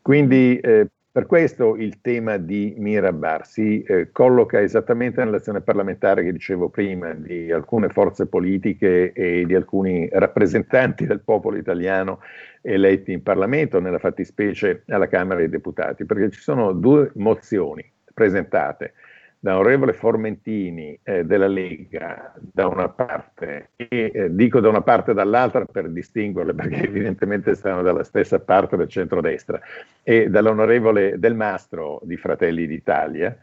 Quindi 0.02 0.60
eh, 0.60 0.88
per 1.12 1.26
questo 1.26 1.76
il 1.76 2.02
tema 2.02 2.38
di 2.38 2.76
Mirabar 2.78 3.46
si 3.46 3.82
eh, 3.82 4.12
colloca 4.12 4.62
esattamente 4.62 5.24
nell'azione 5.24 5.62
parlamentare 5.62 6.24
che 6.24 6.32
dicevo 6.32 6.70
prima 6.70 7.14
di 7.14 7.52
alcune 7.52 7.90
forze 7.90 8.28
politiche 8.28 9.12
e 9.12 9.44
di 9.46 9.56
alcuni 9.56 10.08
rappresentanti 10.12 11.08
del 11.08 11.22
popolo 11.22 11.58
italiano 11.58 12.20
eletti 12.62 13.12
in 13.12 13.24
Parlamento, 13.24 13.80
nella 13.80 13.98
fattispecie 13.98 14.84
alla 14.90 15.08
Camera 15.08 15.40
dei 15.40 15.50
Deputati, 15.50 16.06
perché 16.06 16.30
ci 16.30 16.42
sono 16.42 16.74
due 16.74 17.10
mozioni 17.16 17.84
presentate 18.14 18.94
da 19.42 19.58
onorevole 19.58 19.94
Formentini 19.94 21.00
eh, 21.02 21.24
della 21.24 21.48
Lega 21.48 22.34
da 22.38 22.68
una 22.68 22.90
parte 22.90 23.70
e 23.78 24.12
eh, 24.14 24.36
dico 24.36 24.60
da 24.60 24.68
una 24.68 24.82
parte 24.82 25.12
e 25.12 25.14
dall'altra 25.14 25.64
per 25.64 25.90
distinguerle 25.90 26.54
perché 26.54 26.84
evidentemente 26.88 27.56
stanno 27.56 27.82
dalla 27.82 28.04
stessa 28.04 28.40
parte 28.40 28.76
del 28.76 28.90
centrodestra 28.90 29.60
e 30.04 30.30
dall'onorevole 30.30 31.20
Del 31.20 31.36
Mastro 31.36 32.02
di 32.04 32.18
Fratelli 32.18 32.68
d'Italia 32.68 33.38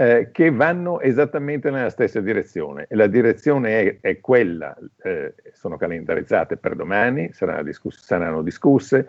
eh, 0.00 0.30
che 0.32 0.50
vanno 0.50 1.00
esattamente 1.00 1.70
nella 1.70 1.90
stessa 1.90 2.20
direzione. 2.20 2.86
E 2.88 2.96
la 2.96 3.06
direzione 3.06 3.80
è, 3.80 3.96
è 4.00 4.20
quella, 4.20 4.74
eh, 5.02 5.34
sono 5.52 5.76
calendarizzate 5.76 6.56
per 6.56 6.74
domani, 6.74 7.30
saranno, 7.34 7.62
discuss- 7.62 8.02
saranno 8.02 8.40
discusse, 8.40 9.06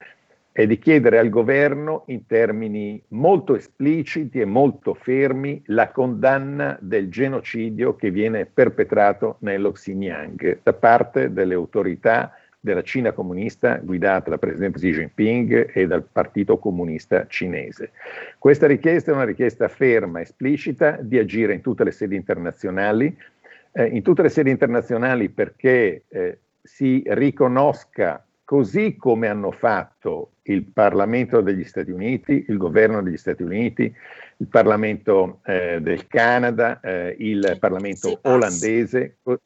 è 0.53 0.67
di 0.67 0.77
chiedere 0.79 1.17
al 1.17 1.29
governo 1.29 2.03
in 2.07 2.25
termini 2.25 3.01
molto 3.09 3.55
espliciti 3.55 4.41
e 4.41 4.45
molto 4.45 4.93
fermi 4.93 5.61
la 5.67 5.91
condanna 5.91 6.77
del 6.81 7.09
genocidio 7.09 7.95
che 7.95 8.11
viene 8.11 8.45
perpetrato 8.45 9.37
nello 9.39 9.71
Xinjiang 9.71 10.59
da 10.61 10.73
parte 10.73 11.31
delle 11.31 11.53
autorità 11.53 12.35
della 12.59 12.83
Cina 12.83 13.11
comunista 13.11 13.77
guidata 13.77 14.29
dal 14.29 14.39
presidente 14.39 14.77
Xi 14.77 14.91
Jinping 14.91 15.71
e 15.73 15.87
dal 15.87 16.03
Partito 16.03 16.57
Comunista 16.59 17.25
Cinese. 17.27 17.91
Questa 18.37 18.67
richiesta 18.67 19.11
è 19.11 19.15
una 19.15 19.23
richiesta 19.23 19.67
ferma, 19.67 20.21
esplicita 20.21 20.97
di 21.01 21.17
agire 21.17 21.53
in 21.53 21.61
tutte 21.61 21.83
le 21.83 21.91
sedi 21.91 22.15
internazionali, 22.15 23.17
eh, 23.71 23.85
in 23.85 24.03
tutte 24.03 24.21
le 24.21 24.29
sedi 24.29 24.51
internazionali 24.51 25.29
perché 25.29 26.03
eh, 26.07 26.37
si 26.61 27.01
riconosca 27.07 28.23
così 28.43 28.95
come 28.95 29.27
hanno 29.27 29.51
fatto 29.51 30.33
il 30.43 30.63
Parlamento 30.65 31.41
degli 31.41 31.63
Stati 31.63 31.91
Uniti, 31.91 32.45
il 32.47 32.57
governo 32.57 33.01
degli 33.01 33.17
Stati 33.17 33.43
Uniti, 33.43 33.93
il 34.37 34.47
Parlamento 34.47 35.39
eh, 35.45 35.79
del 35.81 36.07
Canada, 36.07 36.79
eh, 36.79 37.15
il 37.19 37.57
Parlamento 37.59 38.19
olandese, 38.23 39.17
co- 39.21 39.39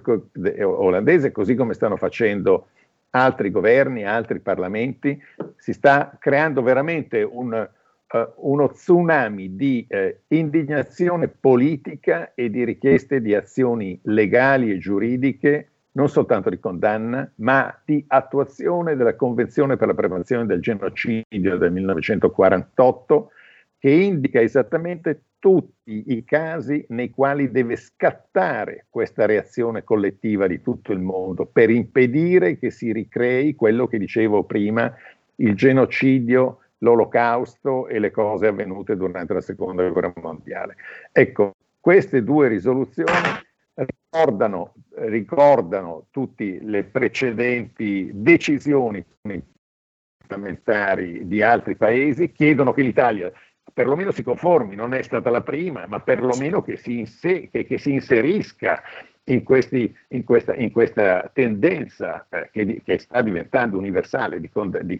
co- 0.00 0.28
olandese, 0.62 1.32
così 1.32 1.54
come 1.54 1.74
stanno 1.74 1.96
facendo 1.96 2.68
altri 3.10 3.50
governi, 3.50 4.04
altri 4.04 4.40
parlamenti, 4.40 5.20
si 5.56 5.72
sta 5.72 6.16
creando 6.18 6.62
veramente 6.62 7.22
un, 7.22 7.68
uh, 8.12 8.18
uno 8.36 8.70
tsunami 8.70 9.56
di 9.56 9.86
uh, 9.88 10.14
indignazione 10.28 11.28
politica 11.28 12.32
e 12.34 12.50
di 12.50 12.64
richieste 12.64 13.20
di 13.20 13.34
azioni 13.34 13.98
legali 14.04 14.70
e 14.70 14.78
giuridiche 14.78 15.68
non 15.92 16.08
soltanto 16.08 16.50
di 16.50 16.58
condanna, 16.58 17.30
ma 17.36 17.76
di 17.84 18.04
attuazione 18.06 18.96
della 18.96 19.16
Convenzione 19.16 19.76
per 19.76 19.88
la 19.88 19.94
prevenzione 19.94 20.46
del 20.46 20.60
genocidio 20.60 21.56
del 21.56 21.72
1948, 21.72 23.30
che 23.78 23.90
indica 23.90 24.40
esattamente 24.40 25.22
tutti 25.38 26.12
i 26.12 26.22
casi 26.24 26.84
nei 26.90 27.10
quali 27.10 27.50
deve 27.50 27.76
scattare 27.76 28.86
questa 28.90 29.24
reazione 29.24 29.82
collettiva 29.82 30.46
di 30.46 30.60
tutto 30.60 30.92
il 30.92 31.00
mondo 31.00 31.46
per 31.46 31.70
impedire 31.70 32.58
che 32.58 32.70
si 32.70 32.92
ricrei 32.92 33.54
quello 33.54 33.86
che 33.86 33.98
dicevo 33.98 34.44
prima, 34.44 34.94
il 35.36 35.54
genocidio, 35.54 36.58
l'olocausto 36.78 37.88
e 37.88 37.98
le 37.98 38.10
cose 38.10 38.46
avvenute 38.48 38.96
durante 38.96 39.32
la 39.32 39.40
seconda 39.40 39.88
guerra 39.88 40.12
mondiale. 40.16 40.76
Ecco, 41.10 41.54
queste 41.80 42.22
due 42.22 42.48
risoluzioni 42.48 43.10
ricordano, 44.10 44.74
ricordano 44.96 46.06
tutte 46.10 46.58
le 46.60 46.84
precedenti 46.84 48.10
decisioni 48.12 49.04
parlamentari 50.26 51.26
di 51.26 51.42
altri 51.42 51.76
paesi, 51.76 52.32
chiedono 52.32 52.72
che 52.72 52.82
l'Italia 52.82 53.32
perlomeno 53.72 54.10
si 54.10 54.24
conformi, 54.24 54.74
non 54.74 54.94
è 54.94 55.02
stata 55.02 55.30
la 55.30 55.42
prima, 55.42 55.86
ma 55.86 56.00
perlomeno 56.00 56.60
che 56.60 56.76
si, 56.76 56.98
inse- 56.98 57.48
che, 57.50 57.64
che 57.64 57.78
si 57.78 57.92
inserisca 57.92 58.82
in, 59.32 59.44
questi, 59.44 59.94
in, 60.08 60.24
questa, 60.24 60.54
in, 60.54 60.70
questa, 60.72 61.30
tendenza 61.32 62.26
eh, 62.30 62.48
che, 62.52 62.82
che, 62.84 62.98
sta 62.98 63.22
diventando 63.22 63.78
universale, 63.78 64.40
di, 64.40 64.50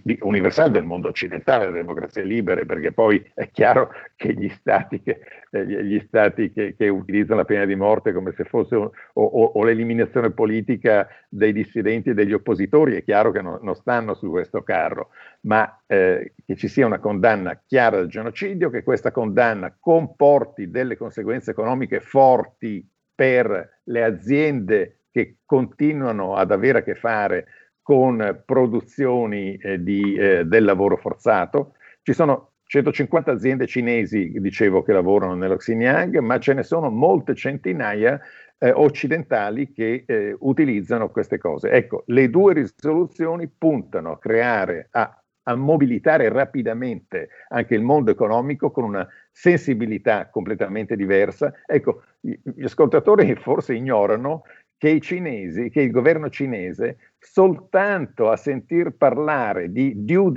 di, 0.02 0.18
universale, 0.22 0.70
del 0.70 0.84
mondo 0.84 1.08
occidentale, 1.08 1.66
delle 1.66 1.78
democrazie 1.78 2.22
libere, 2.22 2.64
perché 2.64 2.92
poi 2.92 3.24
è 3.34 3.50
chiaro 3.50 3.90
che 4.14 4.32
gli 4.34 4.48
stati 4.48 5.02
che, 5.02 5.20
eh, 5.50 5.84
gli 5.84 6.00
stati 6.06 6.52
che, 6.52 6.74
che 6.76 6.88
utilizzano 6.88 7.40
la 7.40 7.44
pena 7.44 7.64
di 7.64 7.74
morte 7.74 8.12
come 8.12 8.32
se 8.32 8.44
fosse 8.44 8.76
un, 8.76 8.84
o, 8.84 9.24
o, 9.24 9.44
o, 9.44 9.64
l'eliminazione 9.64 10.30
politica 10.30 11.08
dei 11.28 11.52
dissidenti 11.52 12.10
e 12.10 12.14
degli 12.14 12.32
oppositori, 12.32 12.96
è 12.96 13.02
chiaro 13.02 13.32
che 13.32 13.42
no, 13.42 13.58
non 13.62 13.74
stanno 13.74 14.14
su 14.14 14.30
questo 14.30 14.62
carro, 14.62 15.08
ma 15.42 15.82
eh, 15.86 16.34
che 16.46 16.54
ci 16.56 16.68
sia 16.68 16.86
una 16.86 17.00
condanna 17.00 17.60
chiara 17.66 17.96
del 17.96 18.08
genocidio, 18.08 18.70
che 18.70 18.84
questa 18.84 19.10
condanna 19.10 19.74
comporti 19.78 20.70
delle 20.70 20.96
conseguenze 20.96 21.50
economiche 21.50 22.00
forti 22.00 22.86
per 23.20 23.80
le 23.84 24.02
aziende 24.02 25.00
che 25.10 25.40
continuano 25.44 26.36
ad 26.36 26.52
avere 26.52 26.78
a 26.78 26.82
che 26.82 26.94
fare 26.94 27.48
con 27.82 28.42
produzioni 28.46 29.56
eh, 29.56 29.82
di, 29.82 30.14
eh, 30.14 30.46
del 30.46 30.64
lavoro 30.64 30.96
forzato. 30.96 31.74
Ci 32.00 32.14
sono 32.14 32.52
150 32.64 33.30
aziende 33.30 33.66
cinesi, 33.66 34.32
dicevo, 34.36 34.82
che 34.82 34.94
lavorano 34.94 35.34
nello 35.34 35.56
Xinjiang, 35.56 36.16
ma 36.20 36.38
ce 36.38 36.54
ne 36.54 36.62
sono 36.62 36.88
molte 36.88 37.34
centinaia 37.34 38.18
eh, 38.56 38.70
occidentali 38.70 39.70
che 39.70 40.04
eh, 40.06 40.34
utilizzano 40.38 41.10
queste 41.10 41.36
cose. 41.36 41.72
Ecco, 41.72 42.04
le 42.06 42.30
due 42.30 42.54
risoluzioni 42.54 43.48
puntano 43.48 44.12
a 44.12 44.18
creare, 44.18 44.88
a 44.92 45.19
a 45.44 45.54
mobilitare 45.54 46.28
rapidamente 46.28 47.28
anche 47.48 47.74
il 47.74 47.82
mondo 47.82 48.10
economico 48.10 48.70
con 48.70 48.84
una 48.84 49.06
sensibilità 49.30 50.28
completamente 50.28 50.96
diversa. 50.96 51.52
Ecco, 51.66 52.02
gli 52.20 52.62
ascoltatori 52.62 53.34
forse 53.36 53.74
ignorano 53.74 54.42
che 54.80 54.88
i 54.88 55.02
cinesi, 55.02 55.68
che 55.68 55.82
il 55.82 55.90
governo 55.90 56.30
cinese, 56.30 56.96
soltanto 57.18 58.30
a 58.30 58.36
sentir 58.36 58.92
parlare 58.96 59.70
di 59.70 59.92
due, 59.94 60.32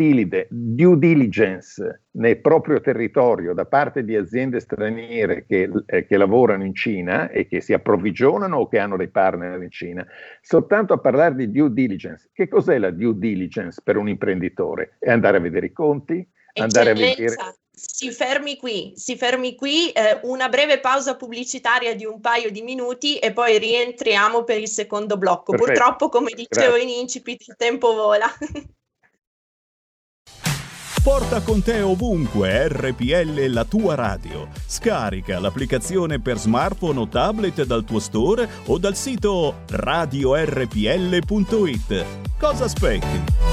diligence 0.49 2.01
nel 2.12 2.41
proprio 2.41 2.82
territorio 2.82 3.53
da 3.53 3.63
parte 3.63 4.03
di 4.03 4.17
aziende 4.17 4.60
straniere 4.60 5.45
che, 5.45 5.69
eh, 5.86 6.06
che, 6.06 6.17
lavorano 6.17 6.65
in 6.65 6.75
Cina 6.75 7.29
e 7.29 7.47
che 7.47 7.62
si 7.62 7.71
approvvigionano 7.71 8.58
o 8.58 8.67
che 8.67 8.79
hanno 8.79 8.97
dei 8.97 9.08
partner 9.08 9.62
in 9.62 9.71
Cina, 9.71 10.06
soltanto 10.41 10.91
a 10.91 10.97
parlare 10.97 11.36
di 11.36 11.49
due 11.49 11.71
diligence. 11.71 12.29
Che 12.34 12.49
cos'è 12.49 12.77
la 12.79 12.91
due 12.91 13.17
diligence 13.17 13.79
per 13.82 13.95
un 13.95 14.10
imprenditore? 14.10 14.97
È 14.99 15.10
andare 15.10 15.38
a 15.38 15.39
vedere 15.39 15.67
i 15.67 15.71
conti, 15.71 16.27
andare 16.56 16.89
a 16.89 16.93
vedere 16.93 17.36
si 17.75 18.12
fermi 18.12 18.57
qui, 18.57 18.93
si 18.95 19.17
fermi 19.17 19.55
qui, 19.55 19.89
eh, 19.91 20.19
una 20.23 20.47
breve 20.47 20.79
pausa 20.79 21.15
pubblicitaria 21.15 21.95
di 21.95 22.05
un 22.05 22.19
paio 22.19 22.51
di 22.51 22.62
minuti 22.62 23.17
e 23.17 23.33
poi 23.33 23.57
rientriamo 23.57 24.43
per 24.43 24.59
il 24.59 24.69
secondo 24.69 25.17
blocco. 25.17 25.51
Perfetto. 25.51 25.71
Purtroppo, 25.71 26.09
come 26.09 26.31
dicevo 26.36 26.73
Grazie. 26.75 26.81
in 26.81 26.99
incipit, 26.99 27.47
il 27.47 27.55
tempo 27.57 27.93
vola. 27.93 28.27
Porta 31.03 31.41
con 31.41 31.62
te 31.62 31.81
ovunque 31.81 32.69
RPL 32.69 33.47
la 33.47 33.65
tua 33.65 33.93
radio. 33.93 34.47
Scarica 34.65 35.38
l'applicazione 35.38 36.21
per 36.21 36.38
smartphone 36.38 36.97
o 36.99 37.09
tablet 37.09 37.65
dal 37.65 37.83
tuo 37.83 37.99
store 37.99 38.47
o 38.67 38.77
dal 38.77 38.95
sito 38.95 39.63
radiorpl.it. 39.67 40.45
Cosa 42.39 42.63
aspetti? 42.63 43.52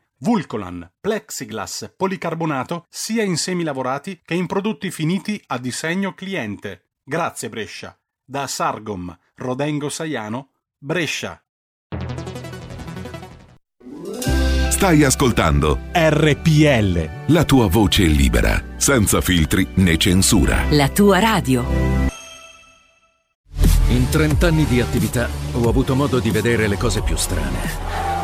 Vulcolan, 0.23 0.87
plexiglass, 1.01 1.93
policarbonato 1.97 2.85
sia 2.89 3.23
in 3.23 3.37
semi 3.37 3.63
lavorati 3.63 4.21
che 4.23 4.35
in 4.35 4.45
prodotti 4.45 4.91
finiti 4.91 5.41
a 5.47 5.57
disegno 5.57 6.13
cliente. 6.13 6.89
Grazie 7.03 7.49
Brescia. 7.49 7.97
Da 8.23 8.45
Sargom, 8.45 9.17
Rodengo 9.35 9.89
Saiano, 9.89 10.51
Brescia. 10.77 11.43
Stai 14.69 15.03
ascoltando 15.03 15.79
RPL. 15.91 17.33
La 17.33 17.43
tua 17.43 17.67
voce 17.67 18.03
libera, 18.03 18.63
senza 18.77 19.21
filtri 19.21 19.67
né 19.75 19.97
censura. 19.97 20.65
La 20.69 20.89
tua 20.89 21.17
radio. 21.17 21.65
In 23.87 24.07
30 24.07 24.47
anni 24.47 24.65
di 24.65 24.79
attività 24.81 25.27
ho 25.53 25.67
avuto 25.67 25.95
modo 25.95 26.19
di 26.19 26.29
vedere 26.29 26.67
le 26.67 26.77
cose 26.77 27.01
più 27.01 27.15
strane. 27.15 28.10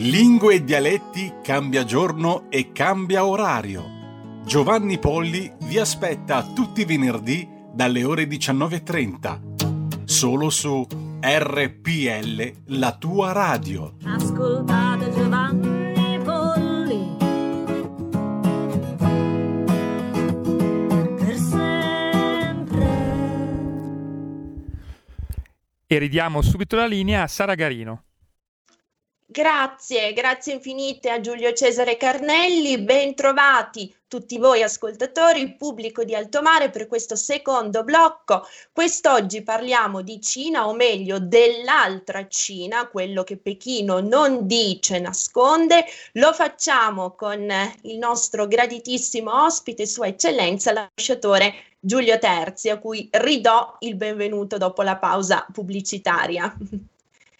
Lingue 0.00 0.54
e 0.54 0.62
dialetti 0.62 1.34
cambia 1.42 1.82
giorno 1.82 2.48
e 2.50 2.70
cambia 2.70 3.26
orario. 3.26 4.42
Giovanni 4.44 4.96
Polli 5.00 5.52
vi 5.64 5.76
aspetta 5.76 6.52
tutti 6.54 6.82
i 6.82 6.84
venerdì 6.84 7.48
dalle 7.74 8.04
ore 8.04 8.28
19.30. 8.28 10.04
Solo 10.04 10.50
su 10.50 10.86
RPL, 11.20 12.52
la 12.66 12.96
tua 12.96 13.32
radio. 13.32 13.96
Ascoltate 14.04 15.10
Giovanni 15.10 16.20
Polli. 16.22 17.16
Per 21.16 21.36
sempre. 21.36 22.86
E 25.88 25.98
ridiamo 25.98 26.40
subito 26.40 26.76
la 26.76 26.86
linea 26.86 27.24
a 27.24 27.26
Sara 27.26 27.56
Garino. 27.56 28.04
Grazie, 29.38 30.12
grazie 30.14 30.54
infinite 30.54 31.10
a 31.10 31.20
Giulio 31.20 31.52
Cesare 31.52 31.96
Carnelli, 31.96 32.76
ben 32.78 33.14
trovati 33.14 33.94
tutti 34.08 34.36
voi 34.36 34.64
ascoltatori, 34.64 35.40
il 35.40 35.54
pubblico 35.54 36.02
di 36.02 36.12
Altomare 36.16 36.70
per 36.70 36.88
questo 36.88 37.14
secondo 37.14 37.84
blocco. 37.84 38.44
Quest'oggi 38.72 39.42
parliamo 39.42 40.02
di 40.02 40.20
Cina, 40.20 40.66
o 40.66 40.74
meglio 40.74 41.20
dell'altra 41.20 42.26
Cina, 42.26 42.88
quello 42.88 43.22
che 43.22 43.36
Pechino 43.36 44.00
non 44.00 44.48
dice, 44.48 44.98
nasconde. 44.98 45.84
Lo 46.14 46.32
facciamo 46.32 47.12
con 47.12 47.48
il 47.82 47.96
nostro 47.96 48.48
graditissimo 48.48 49.44
ospite, 49.44 49.86
Sua 49.86 50.08
Eccellenza, 50.08 50.72
l'ambasciatore 50.72 51.54
Giulio 51.78 52.18
Terzi, 52.18 52.70
a 52.70 52.78
cui 52.78 53.08
ridò 53.12 53.76
il 53.80 53.94
benvenuto 53.94 54.58
dopo 54.58 54.82
la 54.82 54.96
pausa 54.96 55.46
pubblicitaria. 55.52 56.52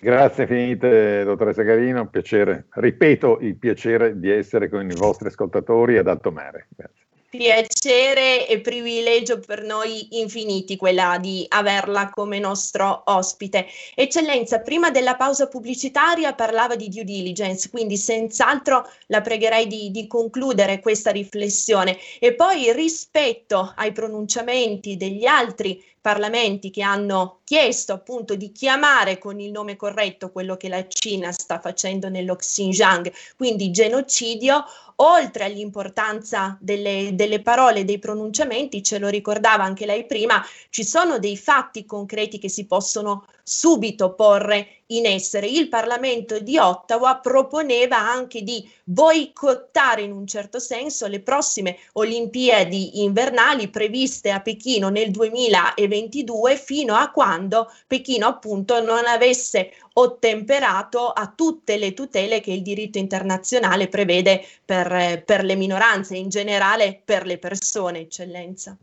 Grazie 0.01 0.45
infinite, 0.45 1.25
dottoressa 1.25 1.63
Garino, 1.63 2.03
un 2.03 2.11
piacere, 2.11 2.67
ripeto 2.71 3.41
il 3.41 3.57
piacere 3.57 4.21
di 4.21 4.31
essere 4.31 4.69
con 4.69 4.89
i 4.89 4.95
vostri 4.95 5.27
ascoltatori 5.27 5.99
ad 5.99 6.07
alto 6.07 6.31
mare. 6.31 6.69
Grazie. 6.77 7.07
Piacere 7.31 8.49
e 8.49 8.61
privilegio 8.61 9.39
per 9.39 9.63
noi 9.63 10.19
infiniti 10.21 10.77
quella 10.77 11.19
di 11.21 11.45
averla 11.49 12.09
come 12.09 12.39
nostro 12.39 13.03
ospite. 13.05 13.67
Eccellenza, 13.95 14.61
prima 14.61 14.91
della 14.91 15.15
pausa 15.15 15.47
pubblicitaria 15.47 16.33
parlava 16.33 16.75
di 16.75 16.89
due 16.89 17.05
diligence, 17.05 17.69
quindi 17.69 17.99
senz'altro 17.99 18.89
la 19.09 19.21
pregherei 19.21 19.67
di, 19.67 19.91
di 19.91 20.07
concludere 20.07 20.81
questa 20.81 21.11
riflessione 21.11 21.99
e 22.19 22.35
poi 22.35 22.73
rispetto 22.73 23.75
ai 23.77 23.93
pronunciamenti 23.93 24.97
degli 24.97 25.27
altri 25.27 25.85
parlamenti 26.01 26.71
che 26.71 26.83
hanno 26.83 27.41
chiesto 27.45 27.93
appunto 27.93 28.35
di 28.35 28.53
chiamare 28.53 29.19
con 29.19 29.41
il 29.41 29.51
nome 29.51 29.77
corretto 29.77 30.31
quello 30.31 30.57
che 30.57 30.69
la 30.69 30.87
Cina 30.89 31.33
sta 31.33 31.61
facendo 31.61 32.09
nello 32.09 32.37
Xinjiang, 32.37 33.13
quindi 33.37 33.71
genocidio, 33.71 34.65
oltre 34.97 35.45
all'importanza 35.45 36.57
delle, 36.61 37.11
delle 37.13 37.41
parole, 37.41 37.85
dei 37.85 37.99
pronunciamenti, 37.99 38.83
ce 38.83 38.99
lo 38.99 39.09
ricordava 39.09 39.65
anche 39.65 39.87
lei 39.87 40.07
prima, 40.07 40.45
ci 40.71 40.85
sono 40.85 41.19
dei 41.19 41.37
fatti 41.37 41.85
concreti 41.85 42.39
che 42.39 42.49
si 42.49 42.67
possono 42.67 43.27
subito 43.49 44.13
porre 44.15 44.83
in 44.89 45.07
essere. 45.07 45.47
Il 45.47 45.69
Parlamento 45.69 46.39
di 46.39 46.59
Ottawa 46.59 47.17
proponeva 47.17 47.99
anche 47.99 48.43
di 48.43 48.69
boicottare 48.85 50.03
in 50.03 50.13
un 50.13 50.27
certo 50.27 50.59
senso 50.59 51.07
le 51.07 51.21
prossime 51.21 51.79
Olimpiadi 51.95 53.03
invernali 53.03 53.69
previste 53.69 54.31
a 54.31 54.41
Pechino 54.41 54.89
nel 54.91 55.11
2022 55.11 56.57
fino 56.57 56.95
a 56.95 57.11
quando 57.11 57.71
Pechino 57.87 58.27
appunto 58.27 58.81
non 58.81 59.07
avesse 59.07 59.73
ottemperato 59.95 61.09
a 61.09 61.33
tutte 61.35 61.77
le 61.77 61.93
tutele 61.93 62.41
che 62.41 62.53
il 62.53 62.63
diritto 62.63 62.99
internazionale 62.99 63.89
prevede 63.89 64.45
per, 64.65 65.23
per 65.25 65.45
le 65.45 65.57
minoranze, 65.57 66.17
in 66.17 66.29
generale 66.29 67.01
per 67.05 67.27
le 67.27 67.39
persone, 67.39 68.01
eccellenza. 68.01 68.77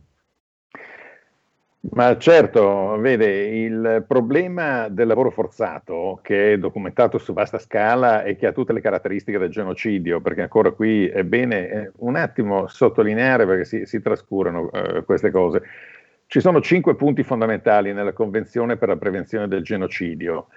Ma 1.91 2.17
certo, 2.17 2.97
vede, 2.97 3.27
il 3.63 4.03
problema 4.07 4.87
del 4.89 5.07
lavoro 5.07 5.29
forzato, 5.29 6.19
che 6.23 6.53
è 6.53 6.57
documentato 6.57 7.17
su 7.17 7.33
vasta 7.33 7.59
scala 7.59 8.23
e 8.23 8.35
che 8.35 8.47
ha 8.47 8.51
tutte 8.51 8.73
le 8.73 8.81
caratteristiche 8.81 9.37
del 9.37 9.49
genocidio, 9.49 10.19
perché 10.19 10.41
ancora 10.41 10.71
qui 10.71 11.07
è 11.07 11.23
bene 11.23 11.69
eh, 11.69 11.91
un 11.97 12.15
attimo 12.15 12.67
sottolineare, 12.67 13.45
perché 13.45 13.65
si, 13.65 13.85
si 13.85 14.01
trascurano 14.01 14.71
eh, 14.71 15.03
queste 15.03 15.31
cose. 15.31 15.61
Ci 16.27 16.39
sono 16.39 16.59
cinque 16.59 16.95
punti 16.95 17.23
fondamentali 17.23 17.93
nella 17.93 18.13
Convenzione 18.13 18.77
per 18.77 18.89
la 18.89 18.97
prevenzione 18.97 19.47
del 19.47 19.61
genocidio 19.61 20.47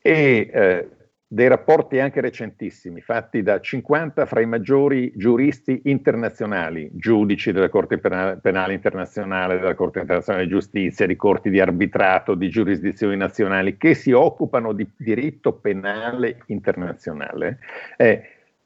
e 0.00 0.50
eh, 0.52 0.88
dei 1.32 1.46
rapporti 1.46 2.00
anche 2.00 2.20
recentissimi, 2.20 3.00
fatti 3.00 3.44
da 3.44 3.60
50 3.60 4.26
fra 4.26 4.40
i 4.40 4.46
maggiori 4.46 5.12
giuristi 5.14 5.82
internazionali, 5.84 6.90
giudici 6.92 7.52
della 7.52 7.68
Corte 7.68 7.98
Penale, 7.98 8.72
Internazionale, 8.72 9.60
della 9.60 9.76
Corte 9.76 10.00
Internazionale 10.00 10.46
di 10.46 10.50
Giustizia, 10.50 11.06
di 11.06 11.14
corti 11.14 11.48
di 11.48 11.60
arbitrato, 11.60 12.34
di 12.34 12.48
giurisdizioni 12.48 13.16
nazionali, 13.16 13.76
che 13.76 13.94
si 13.94 14.10
occupano 14.10 14.72
di 14.72 14.90
diritto 14.96 15.52
penale 15.52 16.42
internazionale, 16.46 17.60
eh, 17.96 18.22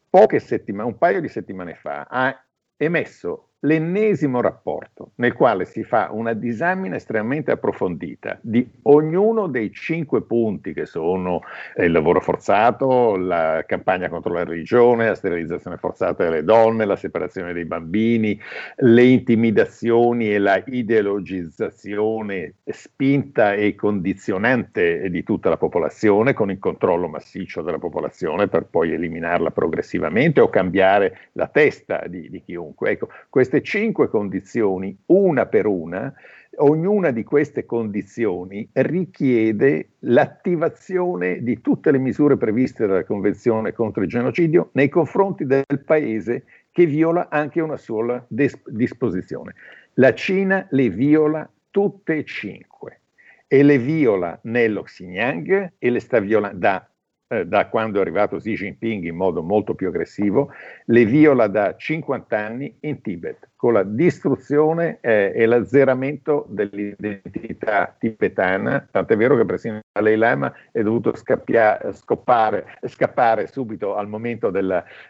poche 0.08 0.38
settimane, 0.38 0.88
un 0.88 0.96
paio 0.96 1.20
di 1.20 1.28
settimane 1.28 1.74
fa, 1.74 2.06
ha 2.08 2.34
emesso 2.78 3.53
l'ennesimo 3.64 4.40
rapporto 4.40 5.12
nel 5.16 5.32
quale 5.32 5.64
si 5.64 5.82
fa 5.82 6.08
una 6.10 6.32
disamina 6.32 6.96
estremamente 6.96 7.50
approfondita 7.50 8.38
di 8.40 8.66
ognuno 8.82 9.46
dei 9.46 9.72
cinque 9.72 10.22
punti 10.22 10.72
che 10.72 10.86
sono 10.86 11.42
il 11.76 11.90
lavoro 11.90 12.20
forzato, 12.20 13.16
la 13.16 13.64
campagna 13.66 14.08
contro 14.08 14.32
la 14.32 14.44
religione, 14.44 15.08
la 15.08 15.14
sterilizzazione 15.14 15.76
forzata 15.76 16.24
delle 16.24 16.44
donne, 16.44 16.84
la 16.84 16.96
separazione 16.96 17.52
dei 17.52 17.64
bambini, 17.64 18.38
le 18.76 19.04
intimidazioni 19.04 20.32
e 20.32 20.38
la 20.38 20.62
ideologizzazione 20.66 22.54
spinta 22.64 23.54
e 23.54 23.74
condizionante 23.74 25.10
di 25.10 25.22
tutta 25.22 25.48
la 25.48 25.56
popolazione 25.56 26.32
con 26.32 26.50
il 26.50 26.58
controllo 26.58 27.08
massiccio 27.08 27.62
della 27.62 27.78
popolazione 27.78 28.48
per 28.48 28.64
poi 28.64 28.92
eliminarla 28.92 29.50
progressivamente 29.50 30.40
o 30.40 30.50
cambiare 30.50 31.30
la 31.32 31.48
testa 31.48 32.04
di, 32.06 32.28
di 32.28 32.42
chiunque. 32.42 32.90
Ecco, 32.90 33.08
queste 33.28 33.53
queste 33.54 33.62
cinque 33.62 34.08
condizioni, 34.08 34.96
una 35.06 35.46
per 35.46 35.66
una, 35.66 36.12
ognuna 36.56 37.10
di 37.10 37.22
queste 37.22 37.64
condizioni 37.64 38.68
richiede 38.72 39.90
l'attivazione 40.00 41.40
di 41.40 41.60
tutte 41.60 41.92
le 41.92 41.98
misure 41.98 42.36
previste 42.36 42.86
dalla 42.86 43.04
Convenzione 43.04 43.72
contro 43.72 44.02
il 44.02 44.08
genocidio 44.08 44.70
nei 44.72 44.88
confronti 44.88 45.46
del 45.46 45.64
paese 45.84 46.44
che 46.72 46.86
viola 46.86 47.28
anche 47.28 47.60
una 47.60 47.76
sola 47.76 48.24
dis- 48.26 48.60
disposizione. 48.68 49.54
La 49.94 50.14
Cina 50.14 50.66
le 50.70 50.88
viola 50.88 51.48
tutte 51.70 52.16
e 52.16 52.24
cinque 52.24 53.00
e 53.46 53.62
le 53.62 53.78
viola 53.78 54.36
nello 54.44 54.82
Xinjiang 54.82 55.74
e 55.78 55.90
le 55.90 56.00
sta 56.00 56.18
violando 56.18 56.58
da 56.58 56.88
eh, 57.28 57.46
da 57.46 57.68
quando 57.68 57.98
è 57.98 58.00
arrivato 58.00 58.36
Xi 58.36 58.54
Jinping 58.54 59.04
in 59.04 59.16
modo 59.16 59.42
molto 59.42 59.74
più 59.74 59.88
aggressivo, 59.88 60.52
le 60.86 61.04
viola 61.04 61.46
da 61.46 61.74
50 61.76 62.36
anni 62.38 62.76
in 62.80 63.00
Tibet, 63.00 63.50
con 63.64 63.72
la 63.72 63.82
distruzione 63.82 64.98
eh, 65.00 65.32
e 65.34 65.46
l'azzeramento 65.46 66.44
dell'identità 66.50 67.96
tibetana, 67.98 68.86
tant'è 68.90 69.16
vero 69.16 69.38
che 69.38 69.46
persino 69.46 69.80
Dalai 69.90 70.18
Lama 70.18 70.52
è 70.70 70.82
dovuto 70.82 71.14
scappare, 71.16 72.76
scappare 72.86 73.46
subito 73.46 73.94
al 73.96 74.06
momento 74.06 74.50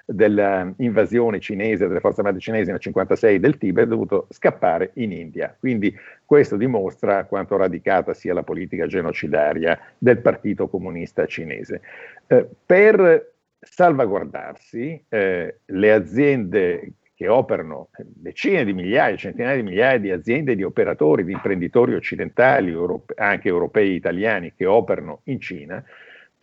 dell'invasione 0.06 1.40
cinese, 1.40 1.88
delle 1.88 1.98
forze 1.98 2.20
armate 2.20 2.38
cinesi 2.38 2.70
nel 2.70 2.78
1956 2.80 3.40
del 3.40 3.58
Tibet, 3.58 3.86
è 3.86 3.88
dovuto 3.88 4.28
scappare 4.30 4.92
in 4.94 5.10
India. 5.10 5.52
Quindi 5.58 5.92
questo 6.24 6.56
dimostra 6.56 7.24
quanto 7.24 7.56
radicata 7.56 8.14
sia 8.14 8.34
la 8.34 8.44
politica 8.44 8.86
genocidaria 8.86 9.76
del 9.98 10.18
Partito 10.18 10.68
Comunista 10.68 11.26
Cinese. 11.26 11.80
Eh, 12.28 12.46
per 12.64 13.32
salvaguardarsi, 13.58 15.06
eh, 15.08 15.56
le 15.64 15.92
aziende 15.92 16.92
che 17.14 17.28
operano 17.28 17.90
decine 17.96 18.64
di 18.64 18.72
migliaia, 18.72 19.16
centinaia 19.16 19.56
di 19.56 19.62
migliaia 19.62 19.98
di 19.98 20.10
aziende, 20.10 20.56
di 20.56 20.64
operatori, 20.64 21.24
di 21.24 21.32
imprenditori 21.32 21.94
occidentali, 21.94 22.70
europe, 22.70 23.14
anche 23.16 23.48
europei 23.48 23.94
italiani 23.94 24.52
che 24.56 24.66
operano 24.66 25.20
in 25.24 25.40
Cina, 25.40 25.82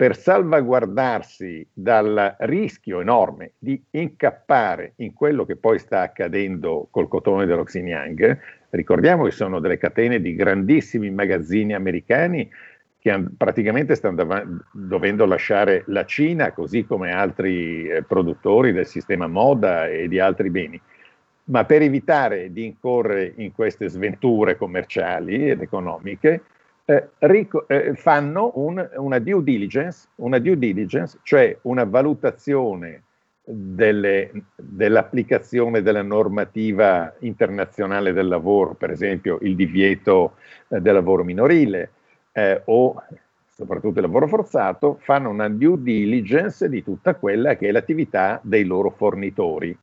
per 0.02 0.18
salvaguardarsi 0.18 1.68
dal 1.72 2.36
rischio 2.40 3.02
enorme 3.02 3.52
di 3.60 3.80
incappare 3.92 4.94
in 4.96 5.14
quello 5.14 5.46
che 5.46 5.58
poi 5.58 5.78
sta 5.78 6.02
accadendo 6.02 6.88
col 6.90 7.08
cotone 7.08 7.46
dello 7.46 7.64
Xinjiang, 7.64 8.40
ricordiamo 8.72 9.26
che 9.26 9.32
sono 9.32 9.60
delle 9.60 9.78
catene 9.78 10.20
di 10.20 10.34
grandissimi 10.34 11.12
magazzini 11.12 11.76
americani 11.76 12.50
che 13.02 13.20
praticamente 13.36 13.96
stanno 13.96 14.62
dovendo 14.72 15.26
lasciare 15.26 15.84
la 15.88 16.06
Cina, 16.06 16.52
così 16.52 16.86
come 16.86 17.12
altri 17.12 17.88
eh, 17.88 18.04
produttori 18.04 18.72
del 18.72 18.86
sistema 18.86 19.26
moda 19.26 19.88
e 19.88 20.08
di 20.08 20.20
altri 20.20 20.52
beni. 20.52 20.80
Ma 21.46 21.66
per 21.66 21.82
evitare 21.82 22.54
di 22.54 22.64
incorrere 22.64 23.34
in 23.38 23.54
queste 23.54 23.90
sventure 23.90 24.56
commerciali 24.56 25.50
ed 25.50 25.62
economiche, 25.62 26.44
eh, 26.86 27.08
ric- 27.18 27.66
eh, 27.66 27.96
fanno 27.96 28.52
un, 28.56 28.88
una, 28.98 29.18
due 29.18 29.44
diligence, 29.44 30.08
una 30.18 30.38
due 30.38 30.60
diligence, 30.60 31.18
cioè 31.24 31.58
una 31.64 31.86
valutazione 31.86 33.02
delle, 33.44 34.30
dell'applicazione 34.56 35.82
della 35.82 36.04
normativa 36.04 37.12
internazionale 37.22 38.14
del 38.14 38.28
lavoro, 38.28 38.76
per 38.76 38.92
esempio 38.92 39.40
il 39.42 39.56
divieto 39.56 40.36
eh, 40.68 40.80
del 40.80 40.94
lavoro 40.94 41.24
minorile, 41.24 41.90
eh, 42.32 42.62
o 42.66 43.04
soprattutto 43.62 44.00
il 44.00 44.06
lavoro 44.06 44.28
forzato, 44.28 44.98
fanno 45.02 45.30
una 45.30 45.48
due 45.48 45.82
diligence 45.82 46.68
di 46.68 46.84
tutta 46.84 47.14
quella 47.14 47.56
che 47.56 47.68
è 47.68 47.72
l'attività 47.72 48.40
dei 48.42 48.64
loro 48.64 48.90
fornitori. 48.90 49.78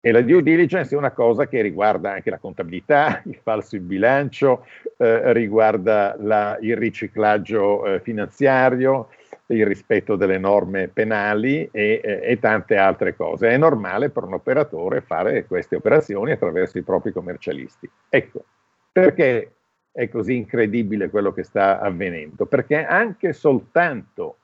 E 0.00 0.12
la 0.12 0.22
due 0.22 0.42
diligence 0.42 0.94
è 0.94 0.98
una 0.98 1.12
cosa 1.12 1.46
che 1.46 1.62
riguarda 1.62 2.12
anche 2.12 2.30
la 2.30 2.38
contabilità, 2.38 3.22
il 3.26 3.38
falso 3.42 3.76
in 3.76 3.86
bilancio, 3.86 4.66
eh, 4.96 5.32
riguarda 5.32 6.16
la, 6.18 6.56
il 6.60 6.76
riciclaggio 6.76 7.84
eh, 7.86 8.00
finanziario, 8.00 9.08
il 9.46 9.66
rispetto 9.66 10.16
delle 10.16 10.38
norme 10.38 10.88
penali 10.88 11.68
e, 11.70 12.00
e, 12.02 12.20
e, 12.22 12.38
tante 12.38 12.76
altre 12.76 13.14
cose. 13.14 13.48
È 13.48 13.56
normale 13.56 14.08
per 14.08 14.24
un 14.24 14.34
operatore 14.34 15.02
fare 15.02 15.44
queste 15.44 15.76
operazioni 15.76 16.32
attraverso 16.32 16.78
i 16.78 16.82
propri 16.82 17.12
commercialisti. 17.12 17.88
Ecco, 18.08 18.44
perché 18.92 19.53
è 19.96 20.08
così 20.08 20.34
incredibile 20.34 21.08
quello 21.08 21.32
che 21.32 21.44
sta 21.44 21.78
avvenendo, 21.78 22.46
perché 22.46 22.84
anche 22.84 23.32
soltanto 23.32 24.38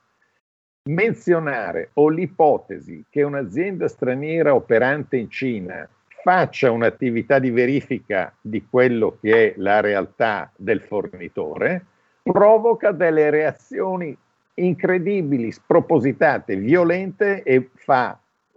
menzionare 0.85 1.91
o 1.95 2.09
l'ipotesi 2.09 3.05
che 3.11 3.25
un'azienda 3.25 3.89
straniera 3.89 4.55
operante 4.55 5.17
in 5.17 5.29
Cina 5.29 5.89
faccia 6.23 6.71
un'attività 6.71 7.41
di 7.41 7.51
verifica 7.51 8.33
di 8.41 8.65
quello 8.71 9.19
che 9.21 9.49
è 9.49 9.55
la 9.57 9.81
realtà 9.81 10.53
del 10.55 10.83
fornitore, 10.83 11.85
provoca 12.23 12.93
delle 12.93 13.29
reazioni 13.31 14.17
incredibili, 14.55 15.51
spropositate, 15.51 16.55
violente 16.55 17.43
e 17.43 17.71
fa, 17.75 18.17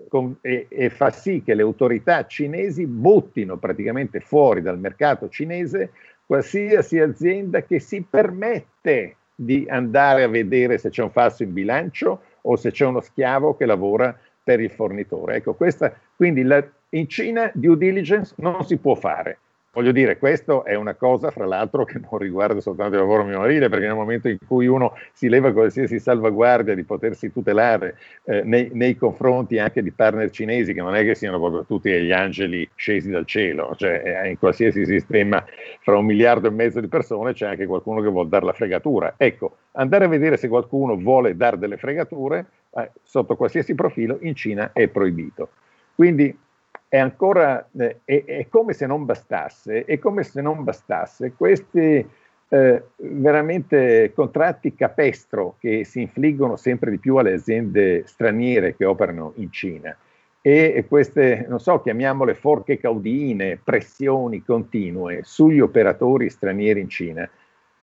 con, 0.10 0.38
e, 0.42 0.68
e 0.70 0.90
fa 0.92 1.10
sì 1.10 1.42
che 1.44 1.56
le 1.56 1.64
autorità 1.64 2.28
cinesi 2.28 2.86
buttino 2.86 3.58
praticamente 3.58 4.20
fuori 4.20 4.62
dal 4.62 4.78
mercato 4.78 5.28
cinese 5.30 5.92
qualsiasi 6.26 7.00
azienda 7.00 7.64
che 7.64 7.80
si 7.80 8.02
permette 8.08 9.18
di 9.36 9.66
andare 9.68 10.24
a 10.24 10.28
vedere 10.28 10.78
se 10.78 10.90
c'è 10.90 11.04
un 11.04 11.12
falso 11.12 11.44
in 11.44 11.54
bilancio 11.54 12.22
o 12.42 12.56
se 12.56 12.72
c'è 12.72 12.86
uno 12.86 13.02
schiavo 13.02 13.56
che 13.56 13.66
lavora 13.66 14.18
per 14.44 14.60
il 14.60 14.72
fornitore. 14.72 15.36
Ecco, 15.36 15.54
questa, 15.54 15.94
quindi 16.16 16.44
la, 16.44 16.64
in 16.90 17.08
Cina 17.08 17.50
due 17.54 17.78
diligence 17.78 18.34
non 18.38 18.66
si 18.66 18.78
può 18.78 18.96
fare. 18.96 19.40
Voglio 19.76 19.92
dire, 19.92 20.20
questo 20.20 20.66
è 20.66 20.76
una 20.76 20.94
cosa, 20.94 21.32
fra 21.32 21.48
l'altro, 21.48 21.84
che 21.84 21.98
non 21.98 22.20
riguarda 22.20 22.62
soltanto 22.62 22.94
il 22.94 23.00
lavoro 23.00 23.24
minorile, 23.24 23.70
perché 23.70 23.88
nel 23.88 23.96
momento 23.96 24.30
in 24.30 24.38
cui 24.46 24.68
uno 24.68 24.96
si 25.14 25.28
leva 25.30 25.52
qualsiasi 25.52 25.98
salvaguardia 25.98 26.76
di 26.76 26.84
potersi 26.84 27.32
tutelare 27.32 27.98
eh, 28.26 28.44
nei, 28.44 28.70
nei, 28.72 28.96
confronti 28.96 29.58
anche 29.58 29.82
di 29.82 29.92
partner 29.92 30.30
cinesi, 30.30 30.76
che 30.76 30.82
non 30.82 30.94
è 30.94 31.04
che 31.04 31.16
siano 31.16 31.40
proprio 31.40 31.66
tutti 31.66 31.90
gli 31.90 32.12
angeli 32.12 32.70
scesi 32.76 33.10
dal 33.10 33.26
cielo, 33.26 33.74
cioè 33.76 34.22
eh, 34.24 34.30
in 34.30 34.38
qualsiasi 34.38 34.86
sistema 34.86 35.44
fra 35.80 35.98
un 35.98 36.06
miliardo 36.06 36.48
e 36.50 36.52
mezzo 36.52 36.80
di 36.80 36.88
persone 36.88 37.34
c'è 37.34 37.48
anche 37.48 37.66
qualcuno 37.66 38.00
che 38.00 38.10
vuole 38.10 38.30
dare 38.30 38.46
la 38.46 38.54
fregatura. 38.54 39.16
Ecco, 39.18 39.58
andare 39.72 40.06
a 40.06 40.08
vedere 40.08 40.38
se 40.38 40.50
qualcuno 40.50 40.96
vuole 40.98 41.36
dare 41.36 41.58
delle 41.58 41.78
fregature, 41.78 42.46
eh, 42.76 42.92
sotto 43.02 43.36
qualsiasi 43.36 43.74
profilo, 43.74 44.20
in 44.22 44.36
Cina 44.36 44.70
è 44.72 44.88
proibito. 44.88 45.50
Quindi 45.96 46.38
è 46.94 47.00
ancora, 47.00 47.68
eh, 47.76 48.02
è, 48.06 48.24
è, 48.24 48.48
come 48.50 48.74
se 48.74 48.86
non 48.86 49.04
bastasse, 49.06 49.84
è 49.84 49.98
come 49.98 50.22
se 50.22 50.44
non 50.44 50.64
bastasse. 50.64 51.34
Questi 51.36 52.08
eh, 52.50 52.84
veramente 52.98 54.12
contratti 54.14 54.76
capestro 54.76 55.56
che 55.58 55.86
si 55.86 56.02
infliggono 56.02 56.56
sempre 56.56 56.92
di 56.92 57.00
più 57.00 57.16
alle 57.16 57.34
aziende 57.34 58.06
straniere 58.06 58.76
che 58.76 58.86
operano 58.86 59.34
in 59.38 59.52
Cina. 59.52 59.98
E 60.40 60.86
queste, 60.88 61.48
non 61.50 61.60
so, 61.60 61.82
chiamiamole 61.82 62.36
forche 62.36 62.78
caudine, 62.78 63.60
pressioni 63.64 64.44
continue 64.44 65.22
sugli 65.24 65.62
operatori 65.62 66.30
stranieri 66.30 66.82
in 66.82 66.90
Cina 66.90 67.28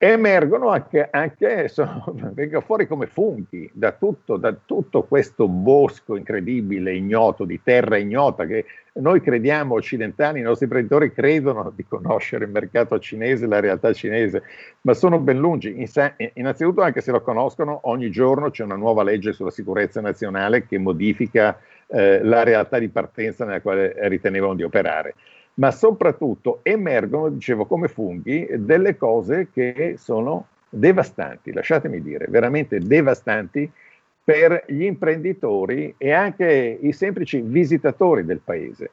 emergono 0.04 0.70
anche, 0.70 1.06
anche 1.08 1.68
sono, 1.68 2.02
vengono 2.34 2.60
fuori 2.62 2.88
come 2.88 3.06
funghi 3.06 3.70
da 3.72 3.92
tutto, 3.92 4.36
da 4.36 4.52
tutto, 4.52 5.04
questo 5.04 5.46
bosco 5.46 6.16
incredibile, 6.16 6.92
ignoto, 6.92 7.44
di 7.44 7.60
terra 7.62 7.98
ignota, 7.98 8.44
che 8.44 8.64
noi 8.94 9.20
crediamo 9.20 9.74
occidentali, 9.74 10.40
i 10.40 10.42
nostri 10.42 10.64
imprenditori 10.64 11.12
credono 11.12 11.72
di 11.72 11.84
conoscere 11.86 12.46
il 12.46 12.50
mercato 12.50 12.98
cinese, 12.98 13.46
la 13.46 13.60
realtà 13.60 13.92
cinese, 13.92 14.42
ma 14.80 14.92
sono 14.92 15.20
ben 15.20 15.38
lungi. 15.38 15.88
Innanzitutto, 16.34 16.82
anche 16.82 17.00
se 17.00 17.12
lo 17.12 17.20
conoscono, 17.20 17.78
ogni 17.84 18.10
giorno 18.10 18.50
c'è 18.50 18.64
una 18.64 18.74
nuova 18.74 19.04
legge 19.04 19.32
sulla 19.32 19.52
sicurezza 19.52 20.00
nazionale 20.00 20.66
che 20.66 20.78
modifica 20.78 21.56
eh, 21.86 22.24
la 22.24 22.42
realtà 22.42 22.80
di 22.80 22.88
partenza 22.88 23.44
nella 23.44 23.60
quale 23.60 23.94
ritenevano 24.08 24.54
di 24.56 24.64
operare 24.64 25.14
ma 25.54 25.70
soprattutto 25.70 26.60
emergono, 26.62 27.28
dicevo, 27.28 27.66
come 27.66 27.88
funghi 27.88 28.48
delle 28.56 28.96
cose 28.96 29.48
che 29.52 29.94
sono 29.98 30.46
devastanti, 30.68 31.52
lasciatemi 31.52 32.00
dire, 32.00 32.26
veramente 32.28 32.78
devastanti 32.78 33.70
per 34.24 34.64
gli 34.68 34.84
imprenditori 34.84 35.94
e 35.98 36.12
anche 36.12 36.78
i 36.80 36.92
semplici 36.92 37.40
visitatori 37.40 38.24
del 38.24 38.40
paese. 38.42 38.90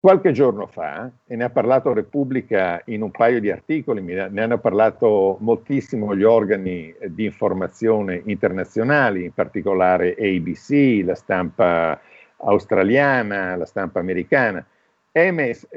Qualche 0.00 0.32
giorno 0.32 0.66
fa, 0.66 1.10
e 1.26 1.34
ne 1.34 1.44
ha 1.44 1.50
parlato 1.50 1.94
Repubblica 1.94 2.82
in 2.86 3.00
un 3.00 3.10
paio 3.10 3.40
di 3.40 3.50
articoli, 3.50 4.02
ne 4.02 4.42
hanno 4.42 4.58
parlato 4.58 5.38
moltissimo 5.40 6.14
gli 6.14 6.24
organi 6.24 6.94
di 7.08 7.24
informazione 7.24 8.20
internazionali, 8.26 9.24
in 9.24 9.32
particolare 9.32 10.14
ABC, 10.18 11.02
la 11.04 11.14
stampa 11.14 11.98
australiana, 12.36 13.56
la 13.56 13.64
stampa 13.64 14.00
americana, 14.00 14.66
è, 15.14 15.26
emesso, 15.26 15.68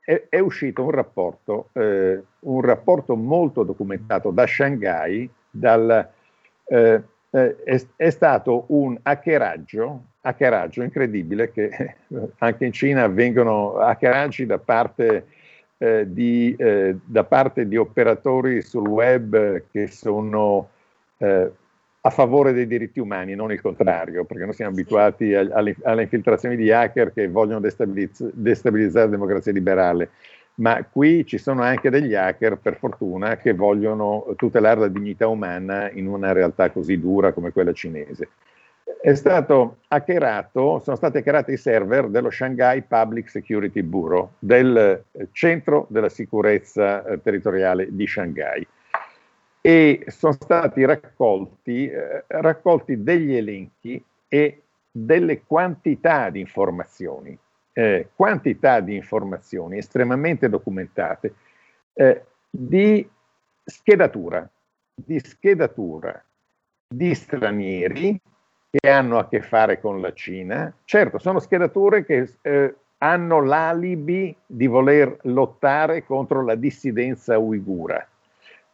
è, 0.00 0.28
è 0.30 0.38
uscito 0.38 0.82
un 0.82 0.90
rapporto, 0.92 1.68
eh, 1.74 2.22
un 2.40 2.60
rapporto 2.62 3.16
molto 3.16 3.62
documentato 3.62 4.30
da 4.30 4.46
Shanghai, 4.46 5.28
dal, 5.50 6.08
eh, 6.64 7.02
eh, 7.30 7.62
è, 7.64 7.80
è, 7.96 8.08
stato 8.08 8.64
un 8.68 8.98
hackeraggio, 9.02 10.04
hackeraggio 10.22 10.82
incredibile 10.82 11.52
che 11.52 11.96
anche 12.38 12.64
in 12.64 12.72
Cina 12.72 13.02
avvengono 13.02 13.76
hackeraggi 13.76 14.46
da 14.46 14.58
parte, 14.58 15.26
eh, 15.76 16.10
di, 16.10 16.56
eh, 16.58 16.96
da 17.04 17.24
parte 17.24 17.68
di 17.68 17.76
operatori 17.76 18.62
sul 18.62 18.88
web 18.88 19.64
che 19.70 19.88
sono 19.88 20.70
eh, 21.18 21.52
a 22.08 22.10
favore 22.10 22.52
dei 22.52 22.66
diritti 22.66 23.00
umani, 23.00 23.34
non 23.34 23.52
il 23.52 23.60
contrario, 23.60 24.24
perché 24.24 24.44
noi 24.44 24.54
siamo 24.54 24.72
abituati 24.72 25.34
a, 25.34 25.40
alle, 25.52 25.76
alle, 25.82 26.02
infiltrazioni 26.02 26.56
di 26.56 26.72
hacker 26.72 27.12
che 27.12 27.28
vogliono 27.28 27.60
destabilizz- 27.60 28.30
destabilizzare 28.32 29.04
la 29.04 29.12
democrazia 29.12 29.52
liberale. 29.52 30.10
Ma 30.54 30.84
qui 30.90 31.24
ci 31.24 31.38
sono 31.38 31.62
anche 31.62 31.90
degli 31.90 32.14
hacker, 32.14 32.56
per 32.56 32.78
fortuna, 32.78 33.36
che 33.36 33.52
vogliono 33.52 34.34
tutelare 34.36 34.80
la 34.80 34.88
dignità 34.88 35.28
umana 35.28 35.90
in 35.90 36.08
una 36.08 36.32
realtà 36.32 36.70
così 36.70 36.98
dura 36.98 37.32
come 37.32 37.52
quella 37.52 37.72
cinese. 37.72 38.28
È 39.00 39.14
stato 39.14 39.76
hackerato, 39.88 40.80
sono 40.80 40.96
stati 40.96 41.18
hackerati 41.18 41.52
i 41.52 41.56
server 41.58 42.08
dello 42.08 42.30
Shanghai 42.30 42.82
Public 42.82 43.28
Security 43.28 43.82
Bureau, 43.82 44.30
del 44.38 45.04
centro 45.30 45.86
della 45.90 46.08
sicurezza 46.08 47.04
eh, 47.04 47.22
territoriale 47.22 47.88
di 47.90 48.06
Shanghai 48.06 48.66
e 49.60 50.04
sono 50.08 50.32
stati 50.32 50.84
raccolti, 50.84 51.88
eh, 51.88 52.24
raccolti 52.26 53.02
degli 53.02 53.34
elenchi 53.34 54.02
e 54.28 54.62
delle 54.90 55.42
quantità 55.44 56.30
di 56.30 56.40
informazioni, 56.40 57.36
eh, 57.72 58.08
quantità 58.14 58.80
di 58.80 58.96
informazioni 58.96 59.78
estremamente 59.78 60.48
documentate 60.48 61.34
eh, 61.94 62.24
di 62.48 63.08
schedatura, 63.64 64.48
di 64.94 65.18
schedatura 65.20 66.22
di 66.88 67.14
stranieri 67.14 68.18
che 68.70 68.90
hanno 68.90 69.18
a 69.18 69.28
che 69.28 69.42
fare 69.42 69.80
con 69.80 70.00
la 70.00 70.12
Cina. 70.12 70.72
Certo, 70.84 71.18
sono 71.18 71.38
schedature 71.38 72.04
che 72.04 72.34
eh, 72.42 72.74
hanno 72.98 73.44
l'alibi 73.44 74.34
di 74.46 74.66
voler 74.66 75.16
lottare 75.22 76.04
contro 76.04 76.42
la 76.42 76.54
dissidenza 76.54 77.38
uigura 77.38 78.06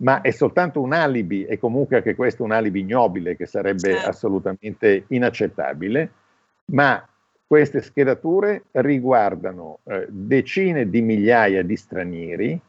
ma 0.05 0.20
è 0.20 0.30
soltanto 0.30 0.80
un 0.82 0.92
alibi 0.92 1.46
e 1.46 1.59
comunque 1.59 1.96
anche 1.96 2.14
questo 2.14 2.42
è 2.42 2.46
un 2.46 2.52
alibi 2.52 2.80
ignobile 2.80 3.36
che 3.36 3.46
sarebbe 3.46 3.92
certo. 3.92 4.09
assolutamente 4.09 5.05
inaccettabile, 5.09 6.11
ma 6.66 7.07
queste 7.46 7.80
schedature 7.80 8.64
riguardano 8.72 9.78
eh, 9.84 10.07
decine 10.11 10.90
di 10.90 11.00
migliaia 11.00 11.62
di 11.62 11.76
stranieri 11.76 12.61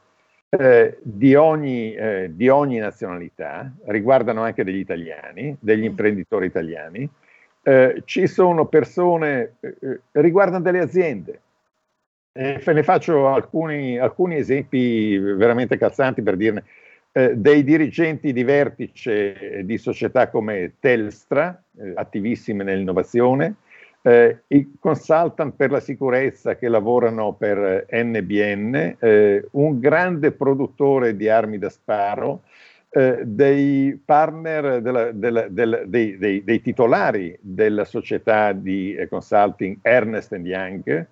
eh, 0.49 0.97
di, 1.01 1.35
ogni, 1.35 1.93
eh, 1.93 2.31
di, 2.33 2.47
ogni, 2.47 2.77
nazionalità, 2.77 3.69
riguardano 3.87 4.41
anche 4.41 4.63
degli 4.63 4.79
italiani, 4.79 5.57
degli 5.59 5.81
mm. 5.81 5.85
imprenditori 5.85 6.45
italiani, 6.45 7.09
eh, 7.63 8.01
ci 8.05 8.27
sono 8.27 8.67
persone, 8.67 9.55
eh, 9.59 9.75
eh, 9.81 9.99
riguardano 10.11 10.63
delle 10.63 10.79
aziende. 10.79 11.41
E 12.31 12.61
ne 12.65 12.83
faccio 12.83 13.27
alcuni, 13.27 13.97
alcuni 13.97 14.35
esempi 14.35 15.17
veramente 15.17 15.77
calzanti 15.77 16.21
per 16.21 16.35
dirne 16.37 16.63
eh, 17.17 17.33
dei 17.33 17.63
dirigenti 17.63 18.33
di 18.33 18.43
vertice 18.43 19.61
di 19.63 19.77
società 19.77 20.29
come 20.29 20.73
Telstra, 20.81 21.63
eh, 21.77 21.93
attivissime 21.95 22.65
nell'innovazione, 22.65 23.55
eh, 24.01 24.39
i 24.47 24.73
consultant 24.77 25.53
per 25.55 25.71
la 25.71 25.79
sicurezza 25.79 26.57
che 26.57 26.67
lavorano 26.67 27.31
per 27.31 27.85
NBN, 27.89 28.97
eh, 28.99 29.47
un 29.51 29.79
grande 29.79 30.33
produttore 30.33 31.15
di 31.15 31.29
armi 31.29 31.57
da 31.57 31.69
sparo, 31.69 32.41
eh, 32.89 33.21
dei 33.23 33.97
partner, 34.03 34.81
della, 34.81 35.13
della, 35.13 35.47
della, 35.47 35.85
dei, 35.85 36.17
dei, 36.17 36.43
dei, 36.43 36.61
titolari 36.61 37.37
della 37.39 37.85
società 37.85 38.51
di 38.51 38.93
consulting 39.09 39.77
Ernest 39.81 40.33
Young, 40.33 41.07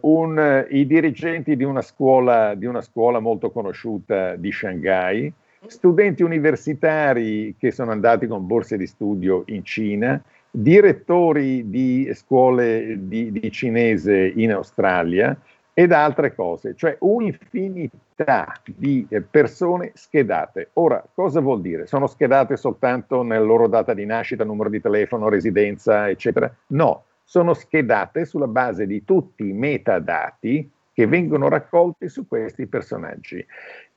un, 0.00 0.66
i 0.70 0.86
dirigenti 0.86 1.56
di 1.56 1.64
una, 1.64 1.82
scuola, 1.82 2.54
di 2.54 2.66
una 2.66 2.82
scuola 2.82 3.20
molto 3.20 3.50
conosciuta 3.50 4.36
di 4.36 4.52
Shanghai, 4.52 5.32
studenti 5.66 6.22
universitari 6.22 7.54
che 7.58 7.70
sono 7.70 7.90
andati 7.90 8.26
con 8.26 8.46
borse 8.46 8.76
di 8.76 8.86
studio 8.86 9.44
in 9.46 9.64
Cina, 9.64 10.22
direttori 10.50 11.70
di 11.70 12.10
scuole 12.12 12.96
di, 13.00 13.32
di 13.32 13.50
cinese 13.50 14.32
in 14.34 14.52
Australia 14.52 15.36
ed 15.74 15.92
altre 15.92 16.34
cose, 16.34 16.74
cioè 16.76 16.96
un'infinità 17.00 18.52
di 18.64 19.06
persone 19.30 19.92
schedate. 19.94 20.68
Ora, 20.74 21.02
cosa 21.14 21.40
vuol 21.40 21.62
dire? 21.62 21.86
Sono 21.86 22.06
schedate 22.06 22.58
soltanto 22.58 23.22
nella 23.22 23.44
loro 23.44 23.68
data 23.68 23.94
di 23.94 24.04
nascita, 24.04 24.44
numero 24.44 24.68
di 24.68 24.82
telefono, 24.82 25.30
residenza, 25.30 26.10
eccetera? 26.10 26.54
No, 26.68 27.04
sono 27.24 27.54
schedate 27.54 28.24
sulla 28.24 28.46
base 28.46 28.86
di 28.86 29.04
tutti 29.04 29.48
i 29.48 29.52
metadati 29.52 30.70
che 30.92 31.06
vengono 31.06 31.48
raccolti 31.48 32.08
su 32.08 32.26
questi 32.26 32.66
personaggi 32.66 33.44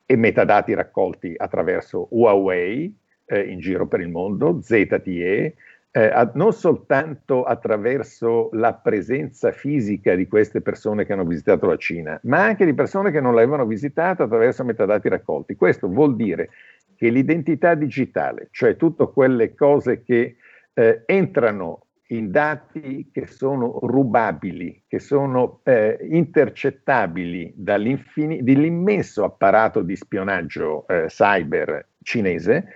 e 0.06 0.16
metadati 0.16 0.72
raccolti 0.72 1.34
attraverso 1.36 2.06
Huawei 2.10 2.94
eh, 3.26 3.40
in 3.40 3.58
giro 3.58 3.86
per 3.86 4.00
il 4.00 4.08
mondo, 4.08 4.60
ZTE, 4.62 5.54
eh, 5.90 6.30
non 6.34 6.52
soltanto 6.52 7.44
attraverso 7.44 8.50
la 8.52 8.74
presenza 8.74 9.50
fisica 9.50 10.14
di 10.14 10.28
queste 10.28 10.60
persone 10.60 11.04
che 11.04 11.12
hanno 11.12 11.24
visitato 11.24 11.66
la 11.66 11.76
Cina, 11.76 12.18
ma 12.24 12.44
anche 12.44 12.64
di 12.64 12.74
persone 12.74 13.10
che 13.10 13.20
non 13.20 13.34
l'avevano 13.34 13.66
visitata 13.66 14.24
attraverso 14.24 14.62
metadati 14.62 15.08
raccolti. 15.08 15.56
Questo 15.56 15.88
vuol 15.88 16.14
dire 16.14 16.50
che 16.96 17.08
l'identità 17.08 17.74
digitale, 17.74 18.48
cioè 18.50 18.76
tutte 18.76 19.10
quelle 19.12 19.54
cose 19.54 20.02
che 20.02 20.36
eh, 20.74 21.02
entrano 21.06 21.85
in 22.08 22.30
dati 22.30 23.10
che 23.12 23.26
sono 23.26 23.78
rubabili, 23.82 24.84
che 24.86 24.98
sono 24.98 25.60
eh, 25.64 25.98
intercettabili 26.02 27.52
dall'immenso 27.56 29.24
apparato 29.24 29.82
di 29.82 29.96
spionaggio 29.96 30.86
eh, 30.86 31.06
cyber 31.06 31.88
cinese, 32.02 32.68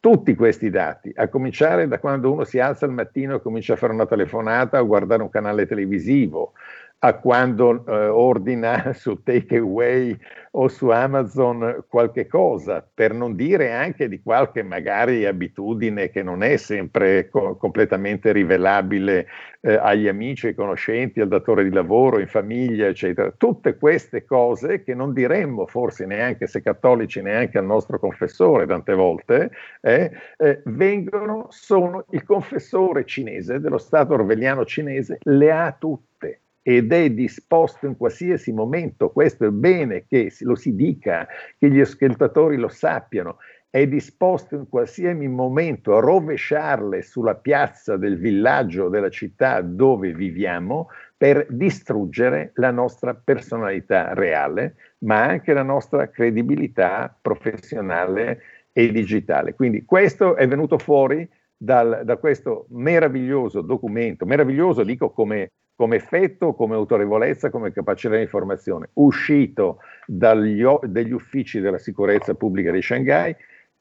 tutti 0.00 0.34
questi 0.34 0.68
dati, 0.68 1.12
a 1.14 1.28
cominciare 1.28 1.86
da 1.86 2.00
quando 2.00 2.32
uno 2.32 2.42
si 2.42 2.58
alza 2.58 2.86
al 2.86 2.92
mattino 2.92 3.36
e 3.36 3.40
comincia 3.40 3.74
a 3.74 3.76
fare 3.76 3.92
una 3.92 4.06
telefonata 4.06 4.80
o 4.82 4.86
guardare 4.86 5.22
un 5.22 5.30
canale 5.30 5.64
televisivo, 5.64 6.54
a 7.04 7.14
quando 7.14 7.84
eh, 7.84 8.06
ordina 8.06 8.92
su 8.94 9.22
Takeaway 9.22 10.16
o 10.52 10.68
su 10.68 10.88
Amazon 10.90 11.84
qualche 11.88 12.28
cosa, 12.28 12.86
per 12.94 13.12
non 13.12 13.34
dire 13.34 13.72
anche 13.72 14.08
di 14.08 14.22
qualche 14.22 14.62
magari 14.62 15.24
abitudine 15.24 16.10
che 16.10 16.22
non 16.22 16.44
è 16.44 16.56
sempre 16.56 17.28
co- 17.28 17.56
completamente 17.56 18.30
rivelabile 18.30 19.26
eh, 19.62 19.74
agli 19.74 20.06
amici, 20.06 20.48
ai 20.48 20.54
conoscenti, 20.54 21.20
al 21.20 21.26
datore 21.26 21.64
di 21.64 21.70
lavoro, 21.70 22.20
in 22.20 22.28
famiglia, 22.28 22.86
eccetera. 22.86 23.32
Tutte 23.36 23.76
queste 23.78 24.24
cose 24.24 24.84
che 24.84 24.94
non 24.94 25.12
diremmo 25.12 25.66
forse 25.66 26.06
neanche 26.06 26.46
se 26.46 26.62
cattolici, 26.62 27.20
neanche 27.20 27.58
al 27.58 27.64
nostro 27.64 27.98
confessore 27.98 28.66
tante 28.66 28.94
volte, 28.94 29.50
eh, 29.80 30.12
eh, 30.36 30.60
vengono, 30.66 31.46
sono 31.50 32.04
il 32.10 32.22
confessore 32.22 33.04
cinese 33.06 33.58
dello 33.58 33.78
Stato 33.78 34.12
orwelliano 34.12 34.64
cinese, 34.64 35.18
le 35.22 35.50
ha 35.50 35.74
tutte 35.76 36.42
ed 36.62 36.92
è 36.92 37.10
disposto 37.10 37.86
in 37.86 37.96
qualsiasi 37.96 38.52
momento, 38.52 39.10
questo 39.10 39.46
è 39.46 39.50
bene 39.50 40.04
che 40.06 40.32
lo 40.40 40.54
si 40.54 40.74
dica, 40.74 41.26
che 41.58 41.68
gli 41.68 41.80
ascoltatori 41.80 42.56
lo 42.56 42.68
sappiano, 42.68 43.38
è 43.68 43.86
disposto 43.88 44.54
in 44.54 44.68
qualsiasi 44.68 45.26
momento 45.28 45.96
a 45.96 46.00
rovesciarle 46.00 47.02
sulla 47.02 47.34
piazza 47.34 47.96
del 47.96 48.18
villaggio, 48.18 48.88
della 48.88 49.08
città 49.08 49.62
dove 49.62 50.12
viviamo, 50.12 50.88
per 51.16 51.46
distruggere 51.48 52.50
la 52.56 52.70
nostra 52.70 53.14
personalità 53.14 54.12
reale, 54.12 54.74
ma 54.98 55.22
anche 55.22 55.52
la 55.52 55.62
nostra 55.62 56.10
credibilità 56.10 57.16
professionale 57.20 58.42
e 58.72 58.90
digitale. 58.92 59.54
Quindi 59.54 59.84
questo 59.84 60.36
è 60.36 60.46
venuto 60.46 60.78
fuori 60.78 61.26
dal, 61.56 62.02
da 62.04 62.16
questo 62.16 62.66
meraviglioso 62.70 63.62
documento, 63.62 64.26
meraviglioso 64.26 64.82
dico 64.84 65.10
come 65.10 65.52
come 65.74 65.96
effetto, 65.96 66.54
come 66.54 66.74
autorevolezza, 66.74 67.50
come 67.50 67.72
capacità 67.72 68.14
di 68.16 68.22
informazione, 68.22 68.90
uscito 68.94 69.78
dagli, 70.06 70.64
dagli 70.82 71.12
uffici 71.12 71.60
della 71.60 71.78
sicurezza 71.78 72.34
pubblica 72.34 72.70
di 72.70 72.82
Shanghai. 72.82 73.34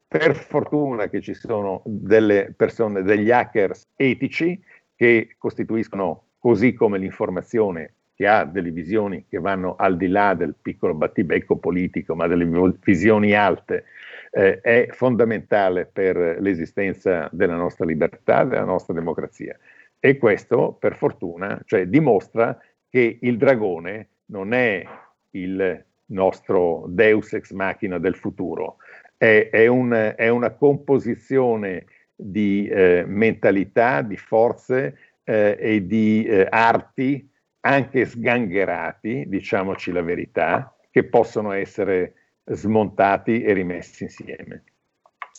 Per 0.07 0.35
fortuna 0.35 1.07
che 1.07 1.21
ci 1.21 1.33
sono 1.33 1.81
delle 1.85 2.53
persone, 2.55 3.03
degli 3.03 3.31
hackers 3.31 3.87
etici 3.95 4.61
che 4.95 5.35
costituiscono, 5.37 6.23
così 6.37 6.73
come 6.73 6.97
l'informazione 6.97 7.93
che 8.21 8.27
ha 8.27 8.43
delle 8.45 8.71
visioni 8.71 9.25
che 9.27 9.39
vanno 9.39 9.75
al 9.77 9.97
di 9.97 10.07
là 10.07 10.33
del 10.33 10.53
piccolo 10.61 10.93
battibecco 10.93 11.55
politico, 11.55 12.13
ma 12.13 12.27
delle 12.27 12.47
visioni 12.83 13.33
alte, 13.33 13.85
eh, 14.31 14.59
è 14.61 14.87
fondamentale 14.91 15.85
per 15.91 16.37
l'esistenza 16.39 17.29
della 17.31 17.55
nostra 17.55 17.85
libertà, 17.85 18.43
della 18.43 18.63
nostra 18.63 18.93
democrazia. 18.93 19.57
E 20.03 20.17
questo, 20.17 20.75
per 20.79 20.95
fortuna, 20.95 21.61
cioè, 21.63 21.85
dimostra 21.85 22.57
che 22.89 23.19
il 23.21 23.37
dragone 23.37 24.09
non 24.31 24.51
è 24.51 24.83
il 25.31 25.85
nostro 26.07 26.85
deus 26.87 27.33
ex 27.33 27.51
machina 27.51 27.99
del 27.99 28.15
futuro, 28.15 28.77
è, 29.15 29.49
è, 29.51 29.67
un, 29.67 30.13
è 30.17 30.27
una 30.27 30.49
composizione 30.49 31.85
di 32.15 32.67
eh, 32.67 33.03
mentalità, 33.05 34.01
di 34.01 34.17
forze 34.17 34.97
eh, 35.23 35.55
e 35.59 35.85
di 35.85 36.25
eh, 36.25 36.47
arti 36.49 37.29
anche 37.59 38.05
sgangherati, 38.05 39.25
diciamoci 39.27 39.91
la 39.91 40.01
verità, 40.01 40.75
che 40.89 41.03
possono 41.03 41.51
essere 41.51 42.15
smontati 42.45 43.43
e 43.43 43.53
rimessi 43.53 44.05
insieme. 44.05 44.63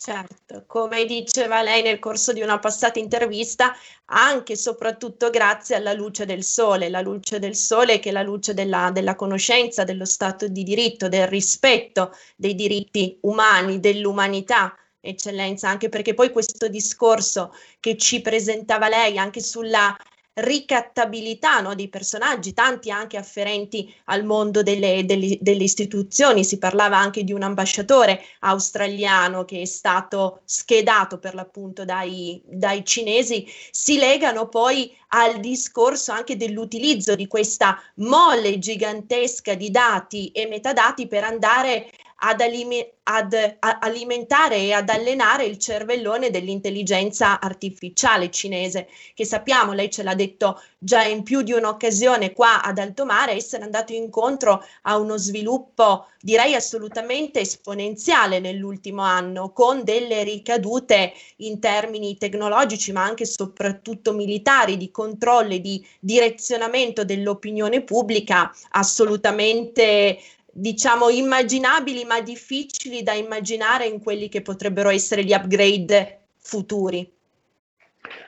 Certo, 0.05 0.65
come 0.67 1.05
diceva 1.05 1.63
lei 1.63 1.81
nel 1.81 2.01
corso 2.01 2.33
di 2.33 2.41
una 2.41 2.59
passata 2.59 2.99
intervista, 2.99 3.73
anche 4.07 4.55
e 4.55 4.57
soprattutto 4.57 5.31
grazie 5.31 5.77
alla 5.77 5.93
luce 5.93 6.27
del 6.27 6.43
sole, 6.43 6.89
la 6.89 7.01
luce 7.01 7.39
del 7.39 7.55
sole 7.55 8.01
che 8.01 8.09
è 8.09 8.13
la 8.13 8.23
luce 8.23 8.53
della, 8.53 8.91
della 8.91 9.15
conoscenza, 9.15 9.85
dello 9.85 10.05
Stato 10.05 10.49
di 10.49 10.65
diritto, 10.65 11.09
del 11.09 11.29
rispetto 11.29 12.11
dei 12.35 12.57
diritti 12.57 13.17
umani, 13.21 13.79
dell'umanità, 13.79 14.77
eccellenza, 14.99 15.69
anche 15.69 15.89
perché 15.89 16.15
poi 16.15 16.33
questo 16.33 16.67
discorso 16.67 17.55
che 17.79 17.97
ci 17.97 18.21
presentava 18.23 18.89
lei 18.89 19.19
anche 19.19 19.41
sulla 19.41 19.97
ricattabilità 20.35 21.61
no, 21.61 21.75
dei 21.75 21.89
personaggi, 21.89 22.55
tanti 22.55 22.91
anche 22.91 23.19
afferenti 23.19 23.93
al 24.07 24.25
mondo 24.25 24.63
delle, 24.63 25.05
delle, 25.05 25.37
delle, 25.41 25.63
istituzioni. 25.63 26.45
Si 26.45 26.59
parlava 26.59 26.97
anche 26.97 27.23
di 27.25 27.33
un 27.33 27.43
ambasciatore 27.43 28.23
australiano 28.41 29.45
che 29.45 29.61
è 29.61 29.65
stato 29.67 30.41
schedato 30.45 31.19
per 31.19 31.35
l'appunto 31.35 31.85
dai, 31.85 32.41
dai 32.45 32.85
cinesi, 32.85 33.47
si 33.71 33.99
legano 33.99 34.49
poi 34.49 34.95
al 35.09 35.41
discorso 35.41 36.13
anche 36.13 36.37
dell'utilizzo 36.37 37.15
di 37.15 37.27
questa 37.27 37.79
mole 37.97 38.59
gigantesca 38.59 39.55
di 39.55 39.71
dati 39.71 40.29
e 40.29 40.47
metadati 40.47 41.07
per 41.07 41.25
andare 41.25 41.91
ad, 42.25 42.41
alime- 42.41 42.93
ad 43.05 43.35
a- 43.35 43.79
alimentare 43.81 44.57
e 44.57 44.73
ad 44.73 44.89
allenare 44.89 45.45
il 45.45 45.59
cervellone 45.59 46.31
dell'intelligenza 46.31 47.41
artificiale 47.41 48.31
cinese, 48.31 48.89
che 49.15 49.25
sappiamo, 49.25 49.73
lei 49.73 49.91
ce 49.91 50.03
l'ha 50.03 50.15
detto 50.15 50.61
già 50.79 51.05
in 51.05 51.23
più 51.23 51.43
di 51.43 51.53
un'occasione 51.53 52.33
qua 52.33 52.63
ad 52.63 52.79
alto 52.79 53.05
mare, 53.05 53.33
essere 53.33 53.65
andato 53.65 53.93
incontro 53.93 54.65
a 54.83 54.99
uno 54.99 55.17
sviluppo 55.17 56.07
direi 56.21 56.55
assolutamente 56.55 57.41
esponenziale 57.41 58.39
nell'ultimo 58.39 59.03
anno, 59.03 59.53
con 59.53 59.83
delle 59.83 60.23
ricadute 60.23 61.13
in 61.39 61.59
termini 61.59 62.17
tecnologici, 62.17 62.93
ma 62.93 63.03
anche 63.03 63.25
e 63.25 63.27
soprattutto 63.27 64.13
militari, 64.13 64.77
di 64.77 64.91
controllo 64.91 65.55
e 65.55 65.61
di 65.61 65.85
direzionamento 65.99 67.05
dell'opinione 67.05 67.83
pubblica 67.83 68.53
assolutamente 68.71 70.19
diciamo 70.53 71.09
immaginabili 71.09 72.05
ma 72.05 72.21
difficili 72.21 73.03
da 73.03 73.13
immaginare 73.13 73.87
in 73.87 74.01
quelli 74.01 74.29
che 74.29 74.43
potrebbero 74.43 74.91
essere 74.91 75.25
gli 75.25 75.33
upgrade 75.33 76.21
futuri. 76.39 77.11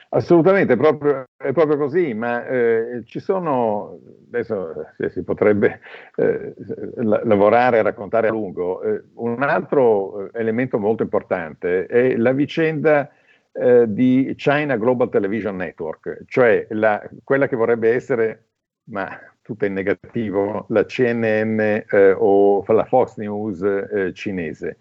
Assolutamente, 0.09 0.73
è 0.73 0.77
proprio, 0.77 1.25
è 1.35 1.51
proprio 1.51 1.77
così, 1.77 2.13
ma 2.13 2.47
eh, 2.47 3.03
ci 3.05 3.19
sono, 3.19 3.99
adesso 4.27 4.93
eh, 4.97 5.09
si 5.09 5.23
potrebbe 5.23 5.81
eh, 6.15 6.53
la, 6.95 7.21
lavorare 7.25 7.79
e 7.79 7.81
raccontare 7.81 8.29
a 8.29 8.31
lungo, 8.31 8.81
eh, 8.81 9.03
un 9.15 9.43
altro 9.43 10.27
eh, 10.27 10.39
elemento 10.39 10.79
molto 10.79 11.03
importante 11.03 11.85
è 11.87 12.15
la 12.15 12.31
vicenda 12.31 13.09
eh, 13.51 13.85
di 13.87 14.33
China 14.37 14.77
Global 14.77 15.09
Television 15.09 15.57
Network, 15.57 16.23
cioè 16.27 16.65
la, 16.69 17.01
quella 17.23 17.49
che 17.49 17.57
vorrebbe 17.57 17.93
essere, 17.93 18.45
ma 18.85 19.09
tutta 19.45 19.67
in 19.67 19.73
negativo, 19.73 20.65
la 20.69 20.83
CNN 20.85 21.59
eh, 21.59 22.15
o 22.17 22.65
la 22.67 22.83
Fox 22.85 23.15
News 23.17 23.61
eh, 23.61 24.11
cinese, 24.11 24.77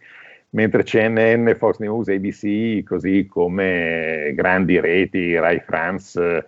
mentre 0.50 0.84
CNN, 0.84 1.54
Fox 1.54 1.76
News, 1.80 2.08
ABC, 2.08 2.82
così 2.82 3.26
come 3.26 4.32
grandi 4.34 4.80
reti, 4.80 5.36
Rai 5.36 5.60
France, 5.60 6.46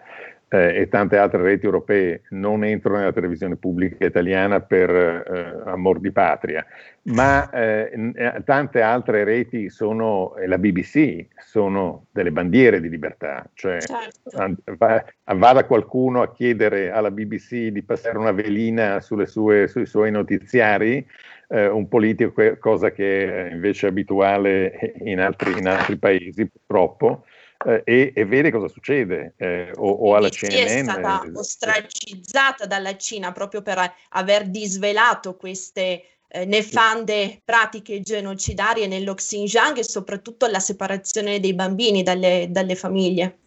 eh, 0.49 0.81
e 0.83 0.89
tante 0.89 1.17
altre 1.17 1.43
reti 1.43 1.65
europee 1.65 2.23
non 2.31 2.63
entrano 2.65 2.99
nella 2.99 3.13
televisione 3.13 3.57
pubblica 3.57 4.07
italiana 4.07 4.61
per 4.61 4.91
eh, 4.91 5.63
amor 5.71 5.99
di 5.99 6.13
patria, 6.13 6.65
ma 7.05 7.51
eh, 7.51 8.13
eh 8.15 8.43
tante 8.45 8.81
altre 8.81 9.25
reti 9.25 9.69
sono, 9.71 10.37
e 10.37 10.47
la 10.47 10.59
BBC, 10.59 11.27
sono 11.39 12.07
delle 12.13 12.31
bandiere 12.31 12.81
di 12.81 12.89
libertà, 12.89 13.45
cioè 13.55 13.81
certo. 13.81 14.61
va, 14.77 15.05
vada 15.35 15.65
qualcuno 15.65 16.23
a 16.23 16.33
chiedere 16.33 16.91
alla 16.91 17.11
BBC 17.11 17.69
di 17.69 17.83
passare 17.83 18.19
una 18.19 18.33
velina 18.33 19.01
sue, 19.01 19.27
sui 19.27 19.87
suoi 19.87 20.11
notiziari, 20.13 21.05
eh, 21.49 21.69
un 21.69 21.89
politico, 21.89 22.57
cosa 22.59 22.91
che 22.93 23.49
è 23.49 23.53
invece 23.53 23.89
abituale 23.89 24.95
in 24.99 25.21
altri, 25.21 25.59
in 25.59 25.67
altri 25.67 25.97
paesi 25.97 26.49
purtroppo, 26.49 27.25
eh, 27.65 27.83
e, 27.85 28.13
e, 28.15 28.25
vede 28.25 28.51
cosa 28.51 28.69
succede, 28.69 29.35
eh, 29.37 29.71
o, 29.77 29.91
o, 29.91 30.15
alla 30.15 30.29
CNN. 30.29 30.67
È 30.67 30.83
stata 30.83 31.23
eh, 31.23 31.31
ostracizzata 31.35 32.67
dalla 32.67 32.97
Cina 32.97 33.33
proprio 33.33 33.63
per 33.63 33.93
aver 34.11 34.49
disvelato 34.49 35.37
queste 35.37 36.03
eh, 36.29 36.45
nefande 36.45 37.41
pratiche 37.45 38.01
genocidarie 38.01 38.87
nello 38.87 39.15
Xinjiang 39.15 39.79
e 39.79 39.85
soprattutto 39.85 40.47
la 40.47 40.61
separazione 40.61 41.41
dei 41.41 41.55
bambini 41.55 42.03
dalle, 42.03 42.49
dalle 42.51 42.75
famiglie. 42.75 43.39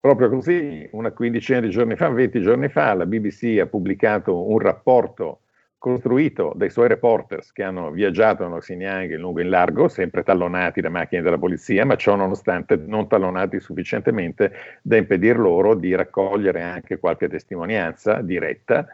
Proprio 0.00 0.28
così, 0.28 0.86
una 0.92 1.12
quindicina 1.12 1.60
di 1.60 1.70
giorni 1.70 1.96
fa, 1.96 2.10
20 2.10 2.40
giorni 2.42 2.68
fa, 2.68 2.92
la 2.92 3.06
BBC 3.06 3.58
ha 3.58 3.66
pubblicato 3.66 4.48
un 4.48 4.58
rapporto 4.58 5.43
costruito 5.84 6.54
dai 6.56 6.70
suoi 6.70 6.88
reporters 6.88 7.52
che 7.52 7.62
hanno 7.62 7.90
viaggiato 7.90 8.42
nello 8.42 8.56
Xinjiang 8.56 9.12
in 9.12 9.18
lungo 9.18 9.40
e 9.40 9.42
in 9.42 9.50
largo, 9.50 9.88
sempre 9.88 10.22
tallonati 10.22 10.80
da 10.80 10.88
macchine 10.88 11.20
della 11.20 11.36
polizia, 11.36 11.84
ma 11.84 11.94
ciò 11.96 12.16
nonostante 12.16 12.76
non 12.76 13.06
tallonati 13.06 13.60
sufficientemente 13.60 14.50
da 14.80 14.96
impedir 14.96 15.38
loro 15.38 15.74
di 15.74 15.94
raccogliere 15.94 16.62
anche 16.62 16.98
qualche 16.98 17.28
testimonianza 17.28 18.22
diretta 18.22 18.86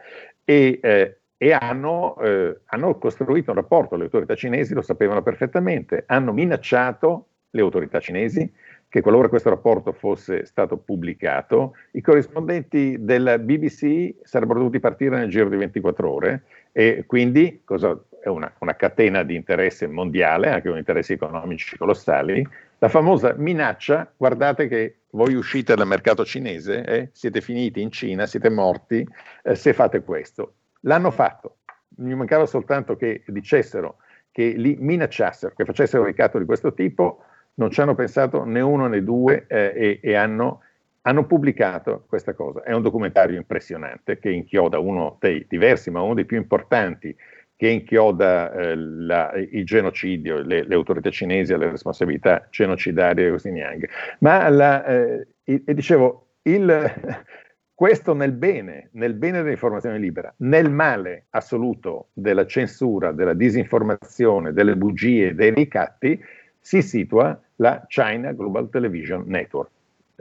e, 0.43 0.79
eh, 0.83 1.19
e 1.37 1.53
hanno, 1.53 2.19
eh, 2.19 2.59
hanno 2.65 2.97
costruito 2.97 3.51
un 3.51 3.55
rapporto, 3.55 3.95
le 3.95 4.03
autorità 4.03 4.35
cinesi 4.35 4.73
lo 4.73 4.81
sapevano 4.81 5.21
perfettamente, 5.21 6.03
hanno 6.07 6.33
minacciato 6.33 7.27
le 7.51 7.61
autorità 7.61 8.01
cinesi 8.01 8.51
che 8.91 8.99
qualora 8.99 9.29
questo 9.29 9.49
rapporto 9.49 9.93
fosse 9.93 10.45
stato 10.45 10.75
pubblicato, 10.75 11.77
i 11.91 12.01
corrispondenti 12.01 12.97
della 12.99 13.39
BBC 13.39 14.15
sarebbero 14.21 14.59
dovuti 14.59 14.81
partire 14.81 15.17
nel 15.17 15.29
giro 15.29 15.47
di 15.47 15.55
24 15.55 16.11
ore 16.11 16.43
e 16.73 17.05
quindi 17.07 17.61
cosa, 17.63 17.97
è 18.21 18.27
una, 18.27 18.53
una 18.59 18.75
catena 18.75 19.23
di 19.23 19.35
interesse 19.35 19.87
mondiale, 19.87 20.49
anche 20.49 20.67
con 20.67 20.77
interessi 20.77 21.13
economici 21.13 21.77
colossali. 21.77 22.45
La 22.79 22.89
famosa 22.89 23.33
minaccia, 23.37 24.11
guardate 24.17 24.67
che 24.67 24.95
voi 25.11 25.35
uscite 25.35 25.73
dal 25.73 25.87
mercato 25.87 26.25
cinese, 26.25 26.83
eh, 26.83 27.09
siete 27.13 27.39
finiti 27.39 27.79
in 27.81 27.91
Cina, 27.91 28.25
siete 28.25 28.49
morti 28.49 29.07
eh, 29.43 29.55
se 29.55 29.71
fate 29.71 30.03
questo. 30.03 30.55
L'hanno 30.81 31.11
fatto, 31.11 31.59
mi 31.99 32.13
mancava 32.13 32.45
soltanto 32.45 32.97
che 32.97 33.23
dicessero, 33.27 33.99
che 34.31 34.49
li 34.49 34.75
minacciassero, 34.77 35.53
che 35.55 35.63
facessero 35.63 36.01
un 36.01 36.09
ricatto 36.09 36.37
di 36.37 36.45
questo 36.45 36.73
tipo, 36.73 37.23
non 37.55 37.69
ci 37.71 37.81
hanno 37.81 37.95
pensato 37.95 38.43
né 38.43 38.61
uno 38.61 38.87
né 38.87 39.03
due 39.03 39.45
eh, 39.47 39.73
e, 39.75 39.99
e 40.01 40.15
hanno, 40.15 40.61
hanno, 41.01 41.25
pubblicato 41.25 42.05
questa 42.07 42.33
cosa. 42.33 42.63
È 42.63 42.73
un 42.73 42.81
documentario 42.81 43.37
impressionante 43.37 44.19
che 44.19 44.29
inchioda 44.29 44.79
uno 44.79 45.17
dei 45.19 45.45
diversi, 45.47 45.91
ma 45.91 46.01
uno 46.01 46.13
dei 46.13 46.25
più 46.25 46.37
importanti, 46.37 47.15
che 47.61 47.67
inchioda 47.67 48.51
eh, 48.53 48.75
la, 48.75 49.33
il 49.35 49.63
genocidio, 49.65 50.41
le, 50.41 50.63
le, 50.63 50.73
autorità 50.73 51.11
cinesi 51.11 51.53
alle 51.53 51.69
responsabilità 51.69 52.47
genocidarie 52.49 53.29
di 53.29 53.37
Xinjiang. 53.37 53.87
Ma 54.21 54.49
la, 54.49 54.83
eh, 54.83 55.27
e, 55.43 55.61
e 55.63 55.73
dicevo, 55.75 56.37
il, 56.41 56.93
questo 57.75 58.15
nel 58.15 58.31
bene, 58.31 58.89
nel 58.93 59.13
bene 59.13 59.43
dell'informazione 59.43 59.99
libera, 59.99 60.33
nel 60.37 60.71
male 60.71 61.25
assoluto 61.29 62.09
della 62.13 62.47
censura, 62.47 63.11
della 63.11 63.35
disinformazione, 63.35 64.53
delle 64.53 64.75
bugie, 64.75 65.35
dei 65.35 65.53
ricatti, 65.53 66.19
si 66.61 66.81
situa 66.81 67.37
la 67.55 67.83
China 67.87 68.31
Global 68.31 68.69
Television 68.69 69.23
Network. 69.25 69.69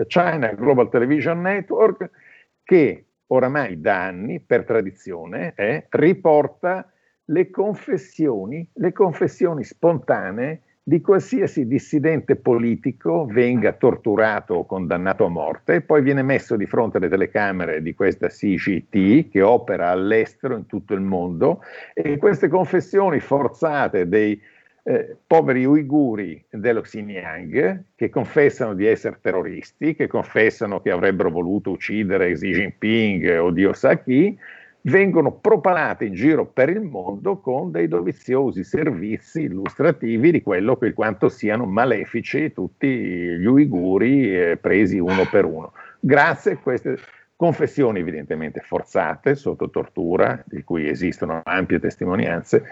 China 0.06 0.52
Global 0.54 0.88
Television 0.88 1.40
Network 1.40 2.10
che 2.64 3.04
oramai 3.26 3.80
da 3.80 4.06
anni, 4.06 4.40
per 4.40 4.64
tradizione, 4.64 5.52
eh, 5.54 5.86
riporta 5.90 6.90
le 7.26 7.50
confessioni, 7.50 8.66
le 8.74 8.92
confessioni 8.92 9.62
spontanee 9.62 10.62
di 10.82 11.00
qualsiasi 11.00 11.66
dissidente 11.66 12.36
politico 12.36 13.26
venga 13.26 13.72
torturato 13.74 14.54
o 14.54 14.66
condannato 14.66 15.26
a 15.26 15.28
morte 15.28 15.82
poi 15.82 16.02
viene 16.02 16.22
messo 16.22 16.56
di 16.56 16.66
fronte 16.66 16.96
alle 16.96 17.08
telecamere 17.08 17.82
di 17.82 17.94
questa 17.94 18.28
CGT 18.28 19.28
che 19.28 19.42
opera 19.42 19.90
all'estero 19.90 20.56
in 20.56 20.66
tutto 20.66 20.94
il 20.94 21.02
mondo 21.02 21.62
e 21.92 22.16
queste 22.16 22.48
confessioni 22.48 23.20
forzate 23.20 24.08
dei 24.08 24.40
eh, 24.84 25.16
poveri 25.26 25.64
uiguri 25.64 26.42
dello 26.50 26.80
Xinjiang 26.80 27.84
che 27.94 28.08
confessano 28.08 28.74
di 28.74 28.86
essere 28.86 29.18
terroristi, 29.20 29.94
che 29.94 30.06
confessano 30.06 30.80
che 30.80 30.90
avrebbero 30.90 31.30
voluto 31.30 31.70
uccidere 31.70 32.32
Xi 32.32 32.50
Jinping 32.50 33.38
o 33.40 33.50
Dio 33.50 33.72
sa 33.72 33.98
chi, 33.98 34.36
vengono 34.82 35.32
propalate 35.32 36.06
in 36.06 36.14
giro 36.14 36.46
per 36.46 36.70
il 36.70 36.80
mondo 36.80 37.38
con 37.38 37.70
dei 37.70 37.86
doviziosi 37.86 38.64
servizi 38.64 39.42
illustrativi 39.42 40.30
di 40.30 40.42
quello 40.42 40.76
che 40.76 40.94
quanto 40.94 41.28
siano 41.28 41.66
malefici 41.66 42.52
tutti 42.52 42.88
gli 42.88 43.44
uiguri 43.44 44.34
eh, 44.34 44.56
presi 44.56 44.98
uno 44.98 45.26
per 45.30 45.44
uno. 45.44 45.72
Grazie 46.00 46.52
a 46.52 46.56
queste 46.56 46.96
confessioni 47.40 48.00
evidentemente 48.00 48.60
forzate, 48.60 49.34
sotto 49.34 49.70
tortura, 49.70 50.44
di 50.44 50.62
cui 50.62 50.90
esistono 50.90 51.40
ampie 51.42 51.80
testimonianze, 51.80 52.64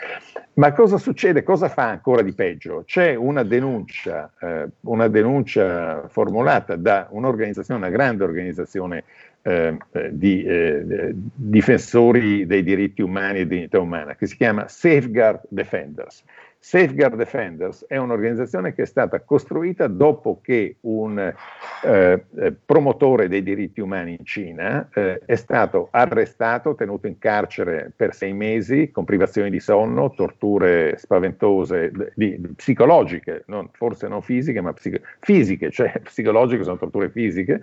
ma 0.57 0.73
cosa 0.73 0.99
succede? 0.99 1.43
Cosa 1.43 1.71
fa 1.71 1.89
ancora 1.89 2.21
di 2.21 2.35
peggio? 2.35 2.83
C'è 2.85 3.15
una 3.15 3.45
denuncia, 3.45 4.31
eh, 4.39 4.69
una 4.81 5.09
denuncia 5.09 6.07
formulata 6.09 6.77
da 6.77 7.07
un'organizzazione, 7.09 7.81
una 7.81 7.89
grande 7.89 8.25
organizzazione 8.25 9.05
eh, 9.41 9.75
eh 9.93 10.11
di 10.13 10.43
eh, 10.43 11.15
difensori 11.15 12.45
dei 12.45 12.63
diritti 12.63 13.01
umani 13.01 13.39
e 13.39 13.47
dignità 13.47 13.81
umana, 13.81 14.17
che 14.17 14.27
si 14.27 14.37
chiama 14.37 14.69
Safeguard 14.69 15.45
Defenders. 15.49 16.23
Safeguard 16.69 17.17
Defenders 17.17 17.87
è 17.89 17.97
un'organizzazione 17.97 18.75
che 18.75 18.83
è 18.83 18.85
stata 18.85 19.23
costruita 19.23 19.87
dopo 19.87 20.43
che 20.43 20.77
un 20.81 21.19
eh, 21.19 22.25
eh, 22.37 22.53
promotore 22.63 23.27
dei 23.27 23.43
diritti 23.43 23.81
umani 23.81 24.17
in 24.19 24.27
Cina 24.27 24.87
eh, 24.93 25.19
è 25.25 25.35
stato 25.37 25.89
arrestato, 25.91 26.75
tenuto 26.75 27.07
in 27.07 27.17
carcere 27.17 27.91
per 27.97 28.15
sei 28.15 28.35
mesi 28.35 28.91
con 28.91 29.07
privazioni 29.07 29.49
di 29.49 29.61
sonno, 29.61 30.11
torture 30.11 30.99
spaventose, 30.99 31.91
di, 32.15 32.39
di, 32.39 32.49
psicologiche, 32.49 33.45
non, 33.47 33.71
forse 33.73 34.07
non 34.07 34.21
fisiche, 34.21 34.61
ma 34.61 34.75
psico- 34.75 35.01
fisiche, 35.21 35.71
cioè 35.71 35.91
psicologiche 36.05 36.65
sono 36.65 36.77
torture 36.77 37.09
fisiche, 37.09 37.63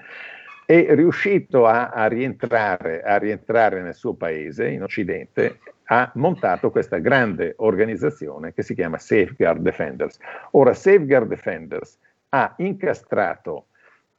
è 0.65 0.95
riuscito 0.95 1.67
a, 1.67 1.89
a, 1.89 2.07
rientrare, 2.07 3.03
a 3.03 3.17
rientrare 3.17 3.83
nel 3.83 3.93
suo 3.93 4.15
paese, 4.15 4.67
in 4.67 4.81
Occidente, 4.81 5.59
ha 5.85 6.11
montato 6.15 6.71
questa 6.71 6.97
grande 6.97 7.53
organizzazione 7.57 8.53
che 8.53 8.63
si 8.63 8.73
chiama 8.73 8.97
Safeguard 8.97 9.61
Defenders. 9.61 10.17
Ora, 10.51 10.73
Safeguard 10.73 11.27
Defenders 11.27 11.97
ha 12.29 12.53
incastrato 12.57 13.67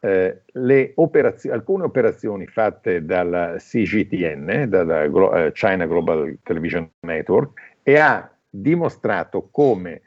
eh, 0.00 0.92
operazio- 0.94 1.52
alcune 1.52 1.84
operazioni 1.84 2.46
fatte 2.46 3.04
dalla 3.04 3.56
CGTN, 3.58 4.68
dalla 4.68 5.06
Glo- 5.08 5.34
eh, 5.34 5.52
China 5.52 5.86
Global 5.86 6.38
Television 6.42 6.88
Network, 7.00 7.78
e 7.82 7.98
ha 7.98 8.30
dimostrato 8.48 9.48
come 9.50 10.02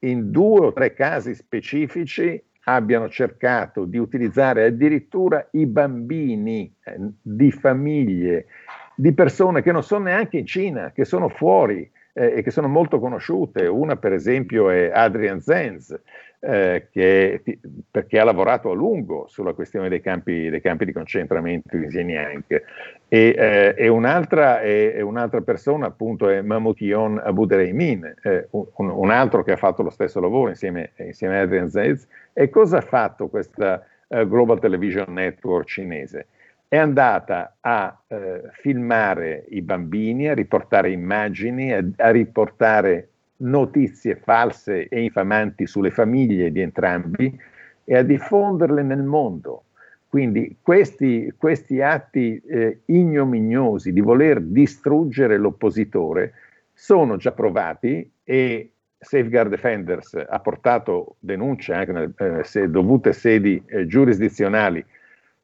in 0.00 0.30
due 0.30 0.66
o 0.66 0.72
tre 0.72 0.94
casi 0.94 1.34
specifici 1.34 2.42
abbiano 2.64 3.08
cercato 3.08 3.84
di 3.84 3.98
utilizzare 3.98 4.64
addirittura 4.64 5.46
i 5.52 5.66
bambini 5.66 6.72
eh, 6.84 6.96
di 7.20 7.50
famiglie 7.50 8.46
di 8.94 9.12
persone 9.12 9.62
che 9.62 9.72
non 9.72 9.82
sono 9.82 10.04
neanche 10.04 10.38
in 10.38 10.46
Cina, 10.46 10.92
che 10.92 11.04
sono 11.04 11.28
fuori 11.28 11.90
eh, 12.12 12.34
e 12.36 12.42
che 12.42 12.50
sono 12.50 12.68
molto 12.68 12.98
conosciute. 12.98 13.66
Una, 13.66 13.96
per 13.96 14.12
esempio, 14.12 14.70
è 14.70 14.90
Adrian 14.92 15.40
Zenz, 15.40 15.98
eh, 16.44 16.88
che, 16.90 17.42
perché 17.90 18.18
ha 18.18 18.24
lavorato 18.24 18.70
a 18.70 18.74
lungo 18.74 19.26
sulla 19.28 19.52
questione 19.52 19.88
dei 19.88 20.00
campi, 20.00 20.50
dei 20.50 20.60
campi 20.60 20.84
di 20.84 20.92
concentramento 20.92 21.76
in 21.76 21.86
Xinjiang. 21.86 22.62
E, 23.08 23.34
eh, 23.36 23.74
e 23.76 23.88
un'altra, 23.88 24.60
è, 24.60 24.94
è 24.94 25.00
un'altra, 25.00 25.40
persona, 25.42 25.86
appunto, 25.86 26.28
è 26.28 26.40
Mamoukion 26.40 27.20
Abudreimin, 27.22 28.14
eh, 28.22 28.48
un, 28.50 28.88
un, 28.88 29.10
altro 29.10 29.44
che 29.44 29.52
ha 29.52 29.56
fatto 29.56 29.82
lo 29.82 29.90
stesso 29.90 30.18
lavoro 30.18 30.48
insieme, 30.48 30.92
insieme 30.96 31.38
a 31.38 31.42
Adrian 31.42 31.70
Zenz. 31.70 32.08
E 32.32 32.48
cosa 32.48 32.78
ha 32.78 32.82
fatto 32.82 33.28
questa 33.28 33.84
uh, 34.08 34.26
Global 34.26 34.58
Television 34.58 35.12
Network 35.12 35.66
cinese? 35.68 36.26
È 36.72 36.78
andata 36.78 37.58
a 37.60 37.94
eh, 38.06 38.44
filmare 38.52 39.44
i 39.50 39.60
bambini, 39.60 40.28
a 40.28 40.32
riportare 40.32 40.90
immagini, 40.90 41.70
a, 41.70 41.84
a, 41.96 42.10
riportare 42.10 43.10
notizie 43.42 44.16
false 44.16 44.88
e 44.88 45.02
infamanti 45.02 45.66
sulle 45.66 45.90
famiglie 45.90 46.50
di 46.50 46.62
entrambi 46.62 47.38
e 47.84 47.94
a 47.94 48.02
diffonderle 48.02 48.82
nel 48.82 49.02
mondo. 49.02 49.64
Quindi 50.08 50.56
questi, 50.62 51.30
questi 51.36 51.82
atti 51.82 52.40
eh, 52.40 52.80
ignominiosi 52.86 53.92
di 53.92 54.00
voler 54.00 54.40
distruggere 54.40 55.36
l'oppositore 55.36 56.32
sono 56.72 57.18
già 57.18 57.32
provati 57.32 58.10
e 58.24 58.72
Safeguard 58.96 59.50
Defenders 59.50 60.14
ha 60.26 60.40
portato 60.40 61.16
denunce 61.18 61.74
anche 61.74 61.92
nelle 61.92 62.44
eh, 62.50 62.68
dovute 62.70 63.12
sedi 63.12 63.62
eh, 63.66 63.86
giurisdizionali 63.86 64.82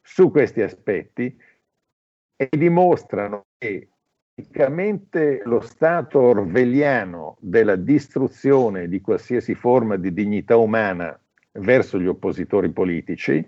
su 0.08 0.30
questi 0.30 0.62
aspetti 0.62 1.36
e 2.34 2.48
dimostrano 2.56 3.44
che 3.58 3.88
praticamente 4.34 5.42
lo 5.44 5.60
stato 5.60 6.18
orwelliano 6.18 7.36
della 7.40 7.76
distruzione 7.76 8.88
di 8.88 9.02
qualsiasi 9.02 9.54
forma 9.54 9.96
di 9.96 10.14
dignità 10.14 10.56
umana 10.56 11.18
verso 11.52 12.00
gli 12.00 12.06
oppositori 12.06 12.70
politici 12.70 13.44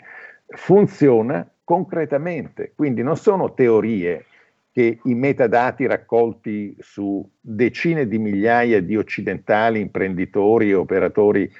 funziona 0.49 1.51
concretamente. 1.65 2.73
Quindi 2.77 3.03
non 3.03 3.17
sono 3.17 3.55
teorie 3.55 4.27
che 4.71 5.01
i 5.03 5.15
metadati 5.15 5.87
raccolti 5.87 6.77
su 6.79 7.27
decine 7.41 8.07
di 8.07 8.19
migliaia 8.19 8.83
di 8.83 8.97
occidentali, 8.97 9.81
imprenditori 9.81 10.71
e 10.71 10.75
operatori 10.75 11.51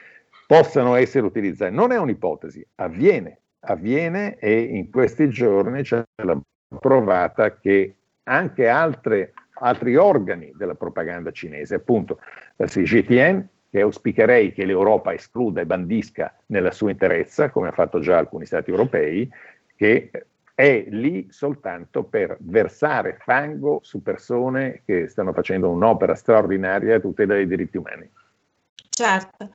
possano 0.47 0.95
essere 0.95 1.25
utilizzati. 1.25 1.75
Non 1.75 1.91
è 1.91 1.99
un'ipotesi, 1.99 2.65
avviene 2.77 3.41
avviene 3.61 4.37
e 4.39 4.61
in 4.61 4.91
questi 4.91 5.29
giorni 5.29 5.83
c'è 5.83 6.03
la 6.23 6.41
provata 6.79 7.59
che 7.59 7.95
anche 8.25 8.69
altre, 8.69 9.33
altri 9.55 9.97
organi 9.97 10.53
della 10.55 10.75
propaganda 10.75 11.31
cinese, 11.31 11.77
appunto 11.77 12.21
la 12.57 12.67
CGTN, 12.67 13.47
che 13.71 13.81
auspicherei 13.81 14.53
che 14.53 14.65
l'Europa 14.65 15.13
escluda 15.13 15.61
e 15.61 15.67
bandisca 15.67 16.35
nella 16.47 16.73
sua 16.73 16.91
interezza, 16.91 17.51
come 17.51 17.69
ha 17.69 17.73
fatto 17.73 18.01
già 18.01 18.19
alcuni 18.19 18.45
Stati 18.45 18.71
europei, 18.71 19.31
che 19.77 20.11
è 20.55 20.85
lì 20.89 21.29
soltanto 21.31 22.03
per 22.03 22.37
versare 22.41 23.17
fango 23.21 23.79
su 23.83 24.03
persone 24.03 24.83
che 24.85 25.09
stanno 25.09 25.33
facendo 25.33 25.71
un'opera 25.71 26.15
straordinaria 26.15 26.97
a 26.97 27.01
tutela 27.01 27.35
dei 27.35 27.47
diritti 27.47 27.77
umani. 27.77 28.11
Certo, 28.91 29.53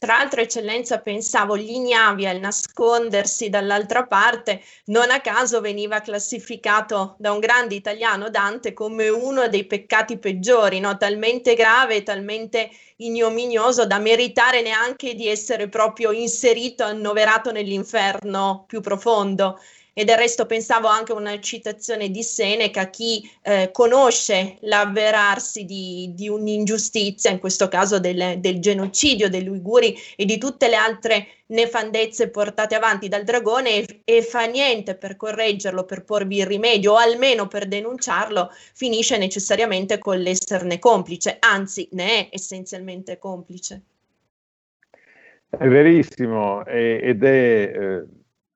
tra 0.00 0.16
l'altro, 0.16 0.40
eccellenza, 0.40 1.00
pensavo 1.00 1.56
l'ignavi 1.56 2.24
al 2.24 2.38
nascondersi 2.38 3.48
dall'altra 3.48 4.06
parte, 4.06 4.62
non 4.84 5.10
a 5.10 5.20
caso 5.20 5.60
veniva 5.60 6.00
classificato 6.00 7.16
da 7.18 7.32
un 7.32 7.40
grande 7.40 7.74
italiano, 7.74 8.30
Dante, 8.30 8.74
come 8.74 9.08
uno 9.08 9.48
dei 9.48 9.66
peccati 9.66 10.16
peggiori, 10.16 10.78
no? 10.78 10.96
talmente 10.96 11.54
grave, 11.54 12.04
talmente 12.04 12.70
ignominioso 12.98 13.86
da 13.86 13.98
meritare 13.98 14.62
neanche 14.62 15.14
di 15.14 15.26
essere 15.26 15.68
proprio 15.68 16.12
inserito, 16.12 16.84
annoverato 16.84 17.50
nell'inferno 17.50 18.66
più 18.68 18.80
profondo 18.80 19.58
e 19.98 20.04
del 20.04 20.16
resto 20.16 20.46
pensavo 20.46 20.86
anche 20.86 21.10
a 21.10 21.16
una 21.16 21.40
citazione 21.40 22.08
di 22.12 22.22
Seneca, 22.22 22.88
chi 22.88 23.28
eh, 23.42 23.70
conosce 23.72 24.58
l'avverarsi 24.60 25.64
di, 25.64 26.12
di, 26.14 26.28
un'ingiustizia, 26.28 27.32
in 27.32 27.40
questo 27.40 27.66
caso 27.66 27.98
del, 27.98 28.36
del 28.38 28.60
genocidio 28.60 29.28
degli 29.28 29.48
uiguri 29.48 29.98
e 30.14 30.24
di 30.24 30.38
tutte 30.38 30.68
le 30.68 30.76
altre 30.76 31.26
nefandezze 31.46 32.28
portate 32.28 32.76
avanti 32.76 33.08
dal 33.08 33.24
dragone 33.24 33.70
e, 33.70 34.00
e, 34.04 34.22
fa 34.22 34.44
niente 34.44 34.94
per 34.94 35.16
correggerlo, 35.16 35.82
per 35.82 36.04
porvi 36.04 36.36
il 36.36 36.46
rimedio 36.46 36.92
o 36.92 36.96
almeno 36.96 37.48
per 37.48 37.66
denunciarlo, 37.66 38.52
finisce 38.74 39.18
necessariamente 39.18 39.98
con 39.98 40.20
l'esserne 40.20 40.78
complice, 40.78 41.38
anzi 41.40 41.88
ne 41.94 42.06
è 42.06 42.28
essenzialmente 42.30 43.18
complice. 43.18 43.82
È 45.50 45.66
verissimo 45.66 46.64
ed 46.66 47.24
è 47.24 47.72
eh, 47.74 48.04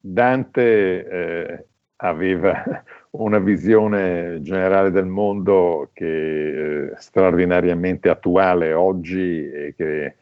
Dante 0.04 1.06
eh, 1.06 1.66
aveva 1.96 2.82
una 3.12 3.38
visione 3.38 4.40
generale 4.42 4.90
del 4.90 5.06
mondo 5.06 5.90
che 5.92 6.90
è 6.90 7.00
straordinariamente 7.00 8.08
attuale 8.08 8.72
oggi 8.72 9.48
e 9.48 9.74
che 9.76 10.16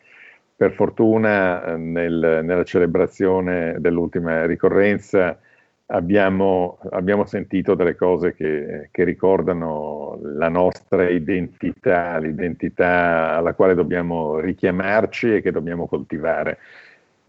per 0.54 0.72
fortuna 0.72 1.64
eh, 1.64 1.76
nel, 1.78 2.40
nella 2.44 2.64
celebrazione 2.64 3.76
dell'ultima 3.78 4.44
ricorrenza 4.44 5.38
abbiamo, 5.86 6.78
abbiamo 6.90 7.24
sentito 7.24 7.74
delle 7.74 7.96
cose 7.96 8.34
che, 8.34 8.88
che, 8.90 9.04
ricordano 9.04 10.18
la 10.22 10.50
nostra 10.50 11.08
identità, 11.08 12.18
l'identità 12.18 13.36
alla 13.36 13.54
quale 13.54 13.74
dobbiamo 13.74 14.38
richiamarci 14.38 15.36
e 15.36 15.40
che 15.40 15.50
dobbiamo 15.50 15.86
coltivare. 15.86 16.58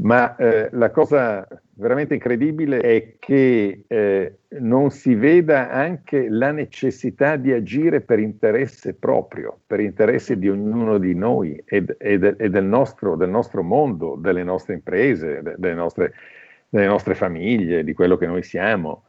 Ma 0.02 0.36
eh, 0.36 0.70
la 0.72 0.90
cosa 0.90 1.48
veramente 1.74 2.16
incredibile 2.16 2.80
è 2.80 3.16
che 3.20 3.84
eh, 3.86 4.38
non 4.60 4.90
si 4.90 5.14
veda 5.14 5.70
anche 5.70 6.28
la 6.28 6.52
necessità 6.52 7.36
di 7.36 7.52
agire 7.52 8.02
per 8.02 8.18
interesse 8.18 8.96
proprio, 8.96 9.60
per 9.66 9.80
interesse 9.80 10.40
di 10.40 10.50
ognuno 10.50 10.98
di 10.98 11.14
noi 11.14 11.62
e, 11.66 11.86
e, 12.00 12.36
e 12.38 12.50
del, 12.50 12.64
nostro, 12.64 13.16
del, 13.16 13.30
nostro, 13.30 13.62
mondo, 13.62 14.16
delle 14.16 14.44
nostre 14.44 14.74
imprese, 14.74 15.44
de, 15.44 15.56
delle, 15.58 15.76
nostre, 15.76 16.14
delle, 16.70 16.88
nostre, 16.88 17.14
famiglie, 17.14 17.84
di 17.84 17.94
quello 17.94 18.18
che 18.18 18.26
noi 18.26 18.42
siamo. 18.42 19.04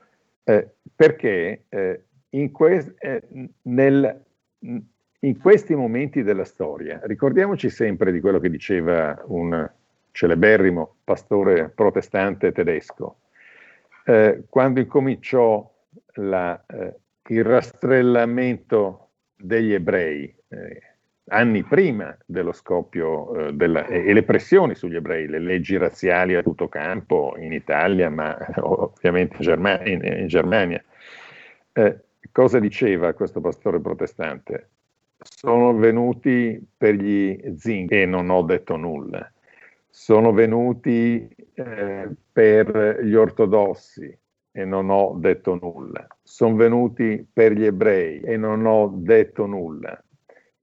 Eh, 0.44 0.74
perché 0.94 1.64
eh, 1.70 2.02
in, 2.30 2.50
que- 2.50 2.94
eh, 2.98 3.22
nel, 3.62 4.24
in 5.20 5.38
questi 5.38 5.74
momenti 5.74 6.22
della 6.22 6.44
storia, 6.44 7.00
ricordiamoci 7.04 7.70
sempre 7.70 8.12
di 8.12 8.20
quello 8.20 8.40
che 8.40 8.50
diceva 8.50 9.22
un 9.28 9.70
celeberrimo 10.12 10.96
pastore 11.04 11.68
protestante 11.70 12.52
tedesco, 12.52 13.18
eh, 14.04 14.44
quando 14.48 14.80
incominciò 14.80 15.68
la, 16.14 16.64
eh, 16.66 16.94
il 17.28 17.44
rastrellamento 17.44 19.08
degli 19.36 19.72
ebrei 19.72 20.34
eh, 20.48 20.92
anni 21.26 21.62
prima 21.62 22.16
dello 22.26 22.52
scoppio 22.52 23.48
eh, 23.48 23.52
della, 23.52 23.86
e 23.86 24.12
le 24.12 24.22
pressioni 24.22 24.74
sugli 24.74 24.96
ebrei, 24.96 25.26
le 25.26 25.38
leggi 25.38 25.76
razziali 25.76 26.34
a 26.34 26.42
tutto 26.42 26.68
campo 26.68 27.34
in 27.38 27.52
Italia, 27.52 28.10
ma 28.10 28.36
ovviamente 28.60 29.36
in 29.36 29.42
Germania. 29.42 29.92
In, 29.92 30.18
in 30.20 30.26
Germania. 30.26 30.82
Eh, 31.72 31.98
cosa 32.32 32.58
diceva 32.58 33.12
questo 33.14 33.40
pastore 33.40 33.80
protestante? 33.80 34.68
Sono 35.18 35.74
venuti 35.74 36.60
per 36.76 36.94
gli 36.94 37.54
zing 37.56 37.90
e 37.92 38.06
non 38.06 38.28
ho 38.28 38.42
detto 38.42 38.76
nulla. 38.76 39.30
Sono 39.94 40.32
venuti 40.32 41.28
eh, 41.54 42.08
per 42.32 43.00
gli 43.02 43.14
ortodossi 43.14 44.18
e 44.50 44.64
non 44.64 44.88
ho 44.88 45.14
detto 45.18 45.58
nulla. 45.60 46.06
Sono 46.22 46.56
venuti 46.56 47.26
per 47.30 47.52
gli 47.52 47.64
ebrei 47.64 48.20
e 48.22 48.36
non 48.36 48.64
ho 48.64 48.90
detto 48.94 49.44
nulla 49.44 50.02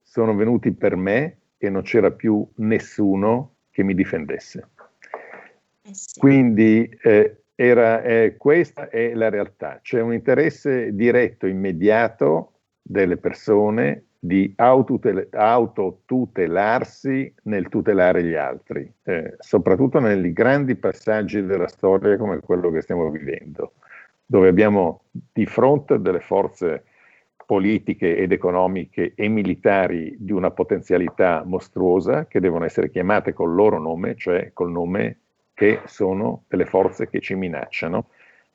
sono 0.09 0.33
venuti 0.33 0.71
per 0.71 0.95
me 0.95 1.37
e 1.59 1.69
non 1.69 1.83
c'era 1.83 2.09
più 2.09 2.43
nessuno 2.55 3.57
che 3.69 3.83
mi 3.83 3.93
difendesse. 3.93 4.69
Eh 5.83 5.93
sì. 5.93 6.19
Quindi 6.19 6.89
eh, 7.03 7.43
era, 7.53 8.01
eh, 8.01 8.35
questa 8.35 8.89
è 8.89 9.13
la 9.13 9.29
realtà, 9.29 9.79
c'è 9.83 10.01
un 10.01 10.13
interesse 10.13 10.95
diretto, 10.95 11.45
immediato 11.45 12.53
delle 12.81 13.17
persone 13.17 14.05
di 14.19 14.53
autotutelarsi 14.55 17.33
nel 17.43 17.69
tutelare 17.69 18.21
gli 18.23 18.35
altri, 18.35 18.91
eh, 19.03 19.35
soprattutto 19.39 19.99
nei 19.99 20.33
grandi 20.33 20.75
passaggi 20.75 21.45
della 21.45 21.69
storia 21.69 22.17
come 22.17 22.41
quello 22.41 22.69
che 22.69 22.81
stiamo 22.81 23.09
vivendo, 23.09 23.75
dove 24.25 24.49
abbiamo 24.49 25.03
di 25.11 25.45
fronte 25.45 26.01
delle 26.01 26.19
forze 26.19 26.83
politiche 27.45 28.17
ed 28.17 28.33
economiche 28.33 29.13
e 29.15 29.29
militari 29.29 30.17
di 30.19 30.33
una 30.33 30.51
potenzialità 30.51 31.43
mostruosa 31.45 32.27
che 32.27 32.41
devono 32.41 32.65
essere 32.65 32.89
chiamate 32.91 33.31
col 33.33 33.55
loro 33.55 33.79
nome, 33.79 34.15
cioè 34.15 34.51
col 34.53 34.69
nome 34.69 35.19
che 35.53 35.79
sono 35.85 36.43
delle 36.47 36.65
forze 36.65 37.07
che 37.09 37.21
ci 37.21 37.35
minacciano, 37.35 38.07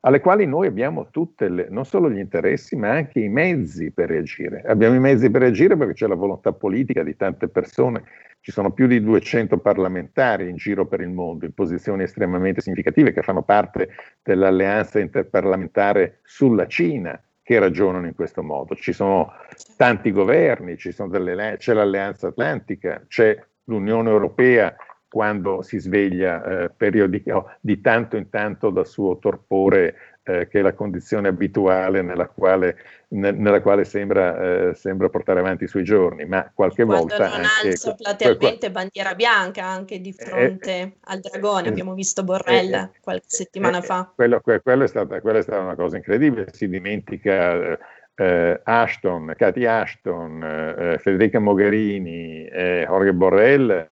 alle 0.06 0.20
quali 0.20 0.46
noi 0.46 0.66
abbiamo 0.66 1.08
le, 1.38 1.66
non 1.70 1.84
solo 1.86 2.10
gli 2.10 2.18
interessi, 2.18 2.76
ma 2.76 2.90
anche 2.90 3.20
i 3.20 3.28
mezzi 3.28 3.90
per 3.90 4.10
reagire. 4.10 4.62
Abbiamo 4.66 4.94
i 4.94 5.00
mezzi 5.00 5.30
per 5.30 5.40
reagire 5.40 5.76
perché 5.76 5.94
c'è 5.94 6.06
la 6.06 6.14
volontà 6.14 6.52
politica 6.52 7.02
di 7.02 7.16
tante 7.16 7.48
persone. 7.48 8.04
Ci 8.40 8.52
sono 8.52 8.70
più 8.70 8.86
di 8.86 9.02
200 9.02 9.56
parlamentari 9.58 10.50
in 10.50 10.56
giro 10.56 10.86
per 10.86 11.00
il 11.00 11.08
mondo, 11.08 11.46
in 11.46 11.54
posizioni 11.54 12.02
estremamente 12.02 12.60
significative, 12.60 13.12
che 13.12 13.22
fanno 13.22 13.42
parte 13.42 13.88
dell'alleanza 14.22 14.98
interparlamentare 14.98 16.20
sulla 16.22 16.66
Cina, 16.66 17.18
che 17.42 17.58
ragionano 17.58 18.06
in 18.06 18.14
questo 18.14 18.42
modo. 18.42 18.74
Ci 18.74 18.92
sono 18.92 19.32
tanti 19.78 20.12
governi, 20.12 20.76
sono 20.92 21.08
delle, 21.08 21.56
c'è 21.56 21.72
l'Alleanza 21.72 22.26
Atlantica, 22.28 23.02
c'è 23.08 23.42
l'Unione 23.64 24.10
Europea 24.10 24.76
quando 25.14 25.62
si 25.62 25.78
sveglia 25.78 26.44
eh, 26.44 26.70
periodico, 26.76 27.52
di 27.60 27.80
tanto 27.80 28.16
in 28.16 28.30
tanto 28.30 28.70
dal 28.70 28.84
suo 28.84 29.16
torpore 29.18 29.94
eh, 30.24 30.48
che 30.48 30.58
è 30.58 30.62
la 30.62 30.72
condizione 30.72 31.28
abituale 31.28 32.02
nella 32.02 32.26
quale, 32.26 32.76
ne, 33.10 33.30
nella 33.30 33.62
quale 33.62 33.84
sembra, 33.84 34.70
eh, 34.70 34.74
sembra, 34.74 35.08
portare 35.10 35.38
avanti 35.38 35.62
i 35.62 35.68
suoi 35.68 35.84
giorni, 35.84 36.24
ma 36.24 36.50
qualche 36.52 36.84
Quando 36.84 37.06
volta... 37.06 37.28
non 37.28 37.44
anche, 37.44 37.68
alza 37.68 37.94
platealmente 37.94 38.72
bandiera 38.72 39.14
bianca 39.14 39.64
anche 39.64 40.00
di 40.00 40.08
eh, 40.08 40.24
fronte 40.24 40.80
eh, 40.80 40.96
al 41.02 41.20
dragone, 41.20 41.68
abbiamo 41.68 41.94
visto 41.94 42.24
Borrell 42.24 42.74
eh, 42.74 42.90
qualche 43.00 43.26
settimana 43.28 43.82
fa. 43.82 44.10
Quello, 44.12 44.40
quello, 44.40 44.82
è 44.82 44.88
stata, 44.88 45.20
quello, 45.20 45.38
è 45.38 45.42
stata, 45.42 45.60
una 45.60 45.76
cosa 45.76 45.96
incredibile, 45.96 46.48
si 46.52 46.68
dimentica... 46.68 47.78
Eh, 48.16 48.60
Ashton, 48.62 49.34
Cathy 49.36 49.64
Ashton, 49.64 50.40
eh, 50.40 50.98
Federica 50.98 51.40
Mogherini, 51.40 52.46
eh, 52.46 52.84
Jorge 52.86 53.12
Borrell 53.12 53.90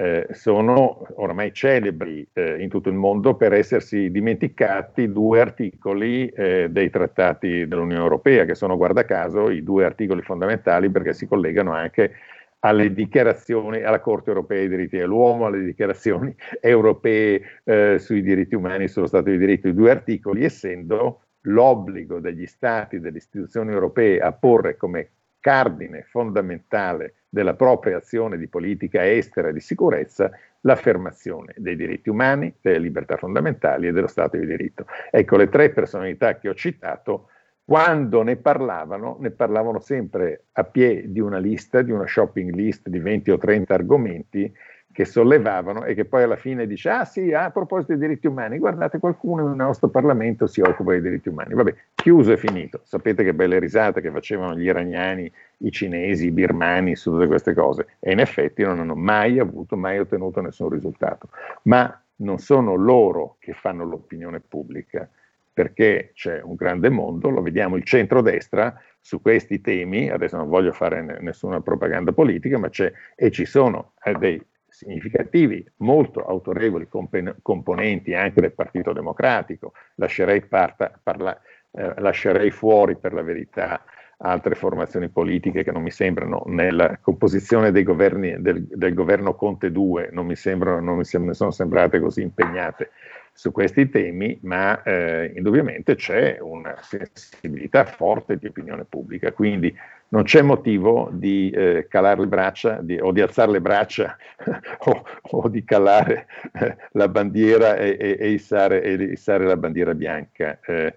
eh, 0.00 0.28
sono 0.30 1.08
oramai 1.16 1.52
celebri 1.52 2.24
eh, 2.32 2.62
in 2.62 2.68
tutto 2.68 2.88
il 2.88 2.94
mondo 2.94 3.34
per 3.34 3.52
essersi 3.52 4.12
dimenticati 4.12 5.10
due 5.10 5.40
articoli 5.40 6.28
eh, 6.28 6.68
dei 6.70 6.88
trattati 6.88 7.66
dell'Unione 7.66 8.00
Europea, 8.00 8.44
che 8.44 8.54
sono, 8.54 8.76
guarda 8.76 9.04
caso, 9.04 9.50
i 9.50 9.64
due 9.64 9.84
articoli 9.84 10.22
fondamentali 10.22 10.88
perché 10.88 11.14
si 11.14 11.26
collegano 11.26 11.72
anche 11.72 12.12
alle 12.60 12.92
dichiarazioni 12.92 13.82
alla 13.82 13.98
Corte 13.98 14.30
europea 14.30 14.58
dei 14.58 14.68
diritti 14.68 14.98
dell'uomo, 14.98 15.46
alle 15.46 15.64
dichiarazioni 15.64 16.32
europee 16.62 17.42
eh, 17.64 17.98
sui 17.98 18.22
diritti 18.22 18.54
umani, 18.54 18.86
sullo 18.86 19.08
Stato 19.08 19.30
di 19.30 19.38
diritto, 19.38 19.66
i 19.66 19.74
due 19.74 19.90
articoli, 19.90 20.44
essendo 20.44 21.22
l'obbligo 21.42 22.20
degli 22.20 22.46
Stati, 22.46 23.00
delle 23.00 23.18
istituzioni 23.18 23.72
europee 23.72 24.20
a 24.20 24.30
porre 24.30 24.76
come 24.76 25.10
cardine 25.40 26.04
fondamentale 26.08 27.14
della 27.28 27.54
propria 27.54 27.98
azione 27.98 28.38
di 28.38 28.48
politica 28.48 29.06
estera 29.06 29.48
e 29.48 29.52
di 29.52 29.60
sicurezza 29.60 30.30
l'affermazione 30.62 31.54
dei 31.56 31.76
diritti 31.76 32.08
umani, 32.08 32.52
delle 32.60 32.78
libertà 32.78 33.16
fondamentali 33.16 33.86
e 33.86 33.92
dello 33.92 34.06
Stato 34.06 34.36
di 34.36 34.46
diritto. 34.46 34.86
Ecco, 35.10 35.36
le 35.36 35.48
tre 35.48 35.70
personalità 35.70 36.38
che 36.38 36.48
ho 36.48 36.54
citato, 36.54 37.28
quando 37.64 38.22
ne 38.22 38.36
parlavano, 38.36 39.18
ne 39.20 39.30
parlavano 39.30 39.78
sempre 39.78 40.46
a 40.52 40.64
piè 40.64 41.02
di 41.04 41.20
una 41.20 41.38
lista, 41.38 41.82
di 41.82 41.92
una 41.92 42.06
shopping 42.06 42.54
list 42.54 42.88
di 42.88 42.98
20 42.98 43.30
o 43.30 43.36
30 43.36 43.74
argomenti 43.74 44.52
che 44.92 45.04
sollevavano 45.04 45.84
e 45.84 45.94
che 45.94 46.04
poi 46.04 46.24
alla 46.24 46.36
fine 46.36 46.66
dice, 46.66 46.88
ah 46.90 47.04
sì, 47.04 47.32
a 47.32 47.50
proposito 47.50 47.94
dei 47.94 48.08
diritti 48.08 48.26
umani, 48.26 48.58
guardate, 48.58 48.98
qualcuno 48.98 49.46
nel 49.46 49.54
nostro 49.54 49.88
Parlamento 49.88 50.46
si 50.46 50.60
occupa 50.60 50.92
dei 50.92 51.00
diritti 51.00 51.28
umani. 51.28 51.54
Vabbè, 51.54 51.74
chiuso 51.94 52.32
e 52.32 52.36
finito. 52.36 52.80
Sapete 52.84 53.22
che 53.22 53.34
belle 53.34 53.58
risate 53.58 54.00
che 54.00 54.10
facevano 54.10 54.56
gli 54.56 54.64
iraniani, 54.64 55.30
i 55.58 55.70
cinesi, 55.70 56.26
i 56.26 56.30
birmani 56.30 56.96
su 56.96 57.12
tutte 57.12 57.26
queste 57.26 57.54
cose. 57.54 57.86
E 58.00 58.12
in 58.12 58.18
effetti 58.18 58.62
non 58.62 58.80
hanno 58.80 58.96
mai 58.96 59.38
avuto, 59.38 59.76
mai 59.76 59.98
ottenuto 59.98 60.40
nessun 60.40 60.68
risultato. 60.70 61.28
Ma 61.62 62.00
non 62.16 62.38
sono 62.38 62.74
loro 62.74 63.36
che 63.38 63.52
fanno 63.52 63.84
l'opinione 63.84 64.40
pubblica, 64.40 65.08
perché 65.52 66.12
c'è 66.14 66.40
un 66.42 66.54
grande 66.54 66.88
mondo, 66.88 67.30
lo 67.30 67.42
vediamo, 67.42 67.76
il 67.76 67.84
centrodestra 67.84 68.80
su 69.00 69.20
questi 69.20 69.60
temi, 69.60 70.10
adesso 70.10 70.36
non 70.36 70.48
voglio 70.48 70.72
fare 70.72 71.18
nessuna 71.20 71.60
propaganda 71.60 72.12
politica, 72.12 72.58
ma 72.58 72.68
c'è 72.68 72.92
e 73.14 73.30
ci 73.30 73.44
sono 73.44 73.92
eh, 74.02 74.14
dei 74.14 74.40
significativi, 74.78 75.64
molto 75.78 76.24
autorevoli 76.24 76.86
comp- 76.86 77.36
componenti 77.42 78.14
anche 78.14 78.40
del 78.40 78.52
Partito 78.52 78.92
Democratico, 78.92 79.72
lascerei, 79.96 80.40
parta, 80.42 80.92
parla, 81.02 81.36
eh, 81.72 81.94
lascerei 81.98 82.52
fuori 82.52 82.96
per 82.96 83.12
la 83.12 83.22
verità 83.22 83.82
altre 84.18 84.54
formazioni 84.54 85.08
politiche 85.08 85.62
che 85.62 85.72
non 85.72 85.82
mi 85.82 85.90
sembrano 85.90 86.42
nella 86.46 86.98
composizione 87.00 87.70
governi, 87.82 88.40
del, 88.40 88.64
del 88.66 88.94
governo 88.94 89.34
Conte 89.34 89.70
2, 89.72 90.10
non 90.12 90.26
mi, 90.26 90.36
sembrano, 90.36 90.80
non 90.80 90.96
mi 90.98 91.04
sem- 91.04 91.30
sono 91.30 91.50
sembrate 91.50 91.98
così 91.98 92.22
impegnate 92.22 92.90
su 93.32 93.52
questi 93.52 93.88
temi, 93.88 94.38
ma 94.42 94.82
eh, 94.82 95.32
indubbiamente 95.36 95.94
c'è 95.94 96.38
una 96.40 96.76
sensibilità 96.82 97.84
forte 97.84 98.36
di 98.36 98.46
opinione 98.46 98.84
pubblica, 98.84 99.30
quindi 99.32 99.72
non 100.10 100.22
c'è 100.22 100.42
motivo 100.42 101.10
di 101.12 101.50
eh, 101.50 101.86
calare 101.88 102.20
le 102.20 102.26
braccia 102.26 102.80
di, 102.80 102.98
o 102.98 103.12
di 103.12 103.20
alzare 103.20 103.52
le 103.52 103.60
braccia 103.60 104.16
o, 104.86 105.04
o, 105.20 105.48
di 105.48 105.64
calare 105.64 106.26
eh, 106.52 106.76
la 106.92 107.08
bandiera 107.08 107.76
e, 107.76 107.96
e, 107.98 108.16
e, 108.18 108.30
issare, 108.30 108.82
e, 108.82 108.94
issare, 109.04 109.44
la 109.44 109.56
bandiera 109.56 109.94
bianca. 109.94 110.58
Eh, 110.64 110.94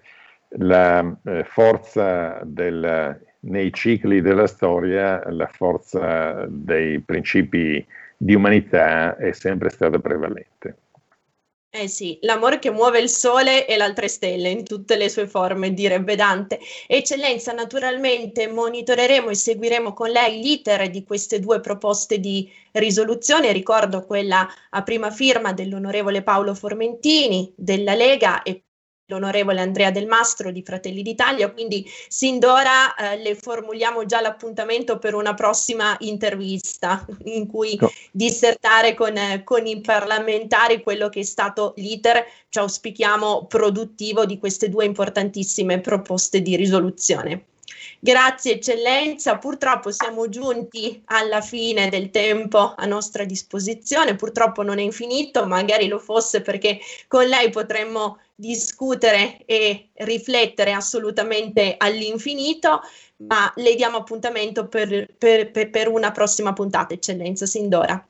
la 0.56 1.16
eh, 1.24 1.44
forza 1.44 2.40
del, 2.44 3.18
nei 3.40 3.72
cicli 3.72 4.20
della 4.20 4.46
storia, 4.46 5.22
la 5.30 5.46
forza 5.46 6.46
dei 6.48 7.00
principi 7.00 7.84
di 8.16 8.34
umanità 8.34 9.16
è 9.16 9.32
sempre 9.32 9.70
stata 9.70 9.98
prevalente. 9.98 10.76
Eh 11.74 11.88
sì, 11.88 12.18
l'amore 12.22 12.58
che 12.58 12.70
muove 12.70 12.98
il 13.00 13.08
sole 13.08 13.66
e 13.66 13.76
le 13.78 13.82
altre 13.84 14.06
stelle 14.08 14.50
in 14.50 14.62
tutte 14.62 14.96
le 14.96 15.08
sue 15.08 15.26
forme, 15.26 15.72
direbbe 15.72 16.16
Dante. 16.16 16.58
Eccellenza, 16.86 17.52
naturalmente 17.52 18.46
monitoreremo 18.46 19.30
e 19.30 19.34
seguiremo 19.34 19.94
con 19.94 20.10
lei 20.10 20.42
l'iter 20.42 20.90
di 20.90 21.02
queste 21.02 21.40
due 21.40 21.60
proposte 21.60 22.18
di 22.20 22.50
risoluzione. 22.72 23.52
Ricordo 23.52 24.04
quella 24.04 24.46
a 24.70 24.82
prima 24.82 25.10
firma 25.10 25.54
dell'onorevole 25.54 26.22
Paolo 26.22 26.54
Formentini 26.54 27.50
della 27.56 27.94
Lega 27.94 28.42
e 28.42 28.64
l'onorevole 29.12 29.60
Andrea 29.60 29.90
Del 29.90 30.06
Mastro 30.06 30.50
di 30.50 30.62
Fratelli 30.62 31.02
d'Italia, 31.02 31.50
quindi 31.50 31.88
sin 32.08 32.38
d'ora 32.38 32.94
eh, 32.94 33.22
le 33.22 33.34
formuliamo 33.34 34.04
già 34.06 34.20
l'appuntamento 34.20 34.98
per 34.98 35.14
una 35.14 35.34
prossima 35.34 35.96
intervista 36.00 37.06
in 37.24 37.46
cui 37.46 37.76
no. 37.78 37.90
dissertare 38.10 38.94
con, 38.94 39.16
eh, 39.16 39.42
con, 39.44 39.66
i 39.66 39.80
parlamentari 39.80 40.82
quello 40.82 41.08
che 41.08 41.20
è 41.20 41.24
stato 41.24 41.74
l'iter, 41.76 42.24
ci 42.48 42.58
auspichiamo 42.58 43.46
produttivo 43.46 44.24
di 44.24 44.38
queste 44.38 44.68
due 44.68 44.84
importantissime 44.84 45.80
proposte 45.80 46.40
di 46.40 46.56
risoluzione. 46.56 47.46
Grazie 48.04 48.54
eccellenza, 48.54 49.38
purtroppo 49.38 49.92
siamo 49.92 50.28
giunti 50.28 51.00
alla 51.04 51.40
fine 51.40 51.88
del 51.88 52.10
tempo 52.10 52.74
a 52.76 52.84
nostra 52.84 53.22
disposizione, 53.24 54.16
purtroppo 54.16 54.64
non 54.64 54.80
è 54.80 54.82
infinito, 54.82 55.46
magari 55.46 55.86
lo 55.86 56.00
fosse 56.00 56.40
perché 56.42 56.80
con 57.06 57.28
lei 57.28 57.50
potremmo 57.50 58.18
discutere 58.34 59.44
e 59.44 59.90
riflettere 59.98 60.72
assolutamente 60.72 61.76
all'infinito, 61.78 62.80
ma 63.18 63.52
le 63.54 63.76
diamo 63.76 63.98
appuntamento 63.98 64.66
per, 64.66 65.14
per, 65.16 65.52
per, 65.52 65.86
una 65.86 66.10
prossima 66.10 66.52
puntata, 66.52 66.94
eccellenza, 66.94 67.46
sin 67.46 67.68
d'ora. 67.68 68.04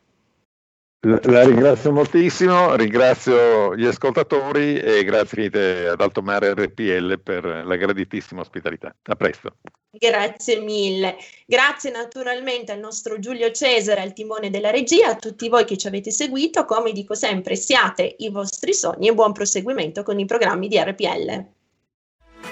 La 1.04 1.42
ringrazio 1.42 1.90
moltissimo, 1.90 2.76
ringrazio 2.76 3.74
gli 3.74 3.84
ascoltatori 3.84 4.78
e 4.78 5.02
grazie 5.02 5.88
ad 5.88 6.00
Alto 6.00 6.22
Mare 6.22 6.54
RPL 6.54 7.18
per 7.20 7.44
la 7.44 7.74
graditissima 7.74 8.40
ospitalità. 8.40 8.94
A 9.06 9.16
presto. 9.16 9.56
Grazie 9.90 10.60
mille. 10.60 11.16
Grazie 11.44 11.90
naturalmente 11.90 12.70
al 12.70 12.78
nostro 12.78 13.18
Giulio 13.18 13.50
Cesare 13.50 14.00
al 14.00 14.12
timone 14.12 14.48
della 14.48 14.70
regia, 14.70 15.08
a 15.08 15.16
tutti 15.16 15.48
voi 15.48 15.64
che 15.64 15.76
ci 15.76 15.88
avete 15.88 16.12
seguito. 16.12 16.64
Come 16.64 16.92
dico 16.92 17.16
sempre, 17.16 17.56
siate 17.56 18.14
i 18.18 18.30
vostri 18.30 18.72
sogni 18.72 19.08
e 19.08 19.14
buon 19.14 19.32
proseguimento 19.32 20.04
con 20.04 20.20
i 20.20 20.24
programmi 20.24 20.68
di 20.68 20.78
RPL. 20.78 21.44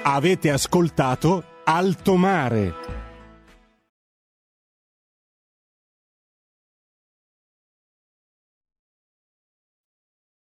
Avete 0.03 0.51
ascoltato 0.51 1.45
Alto 1.63 2.17
Mare. 2.17 2.90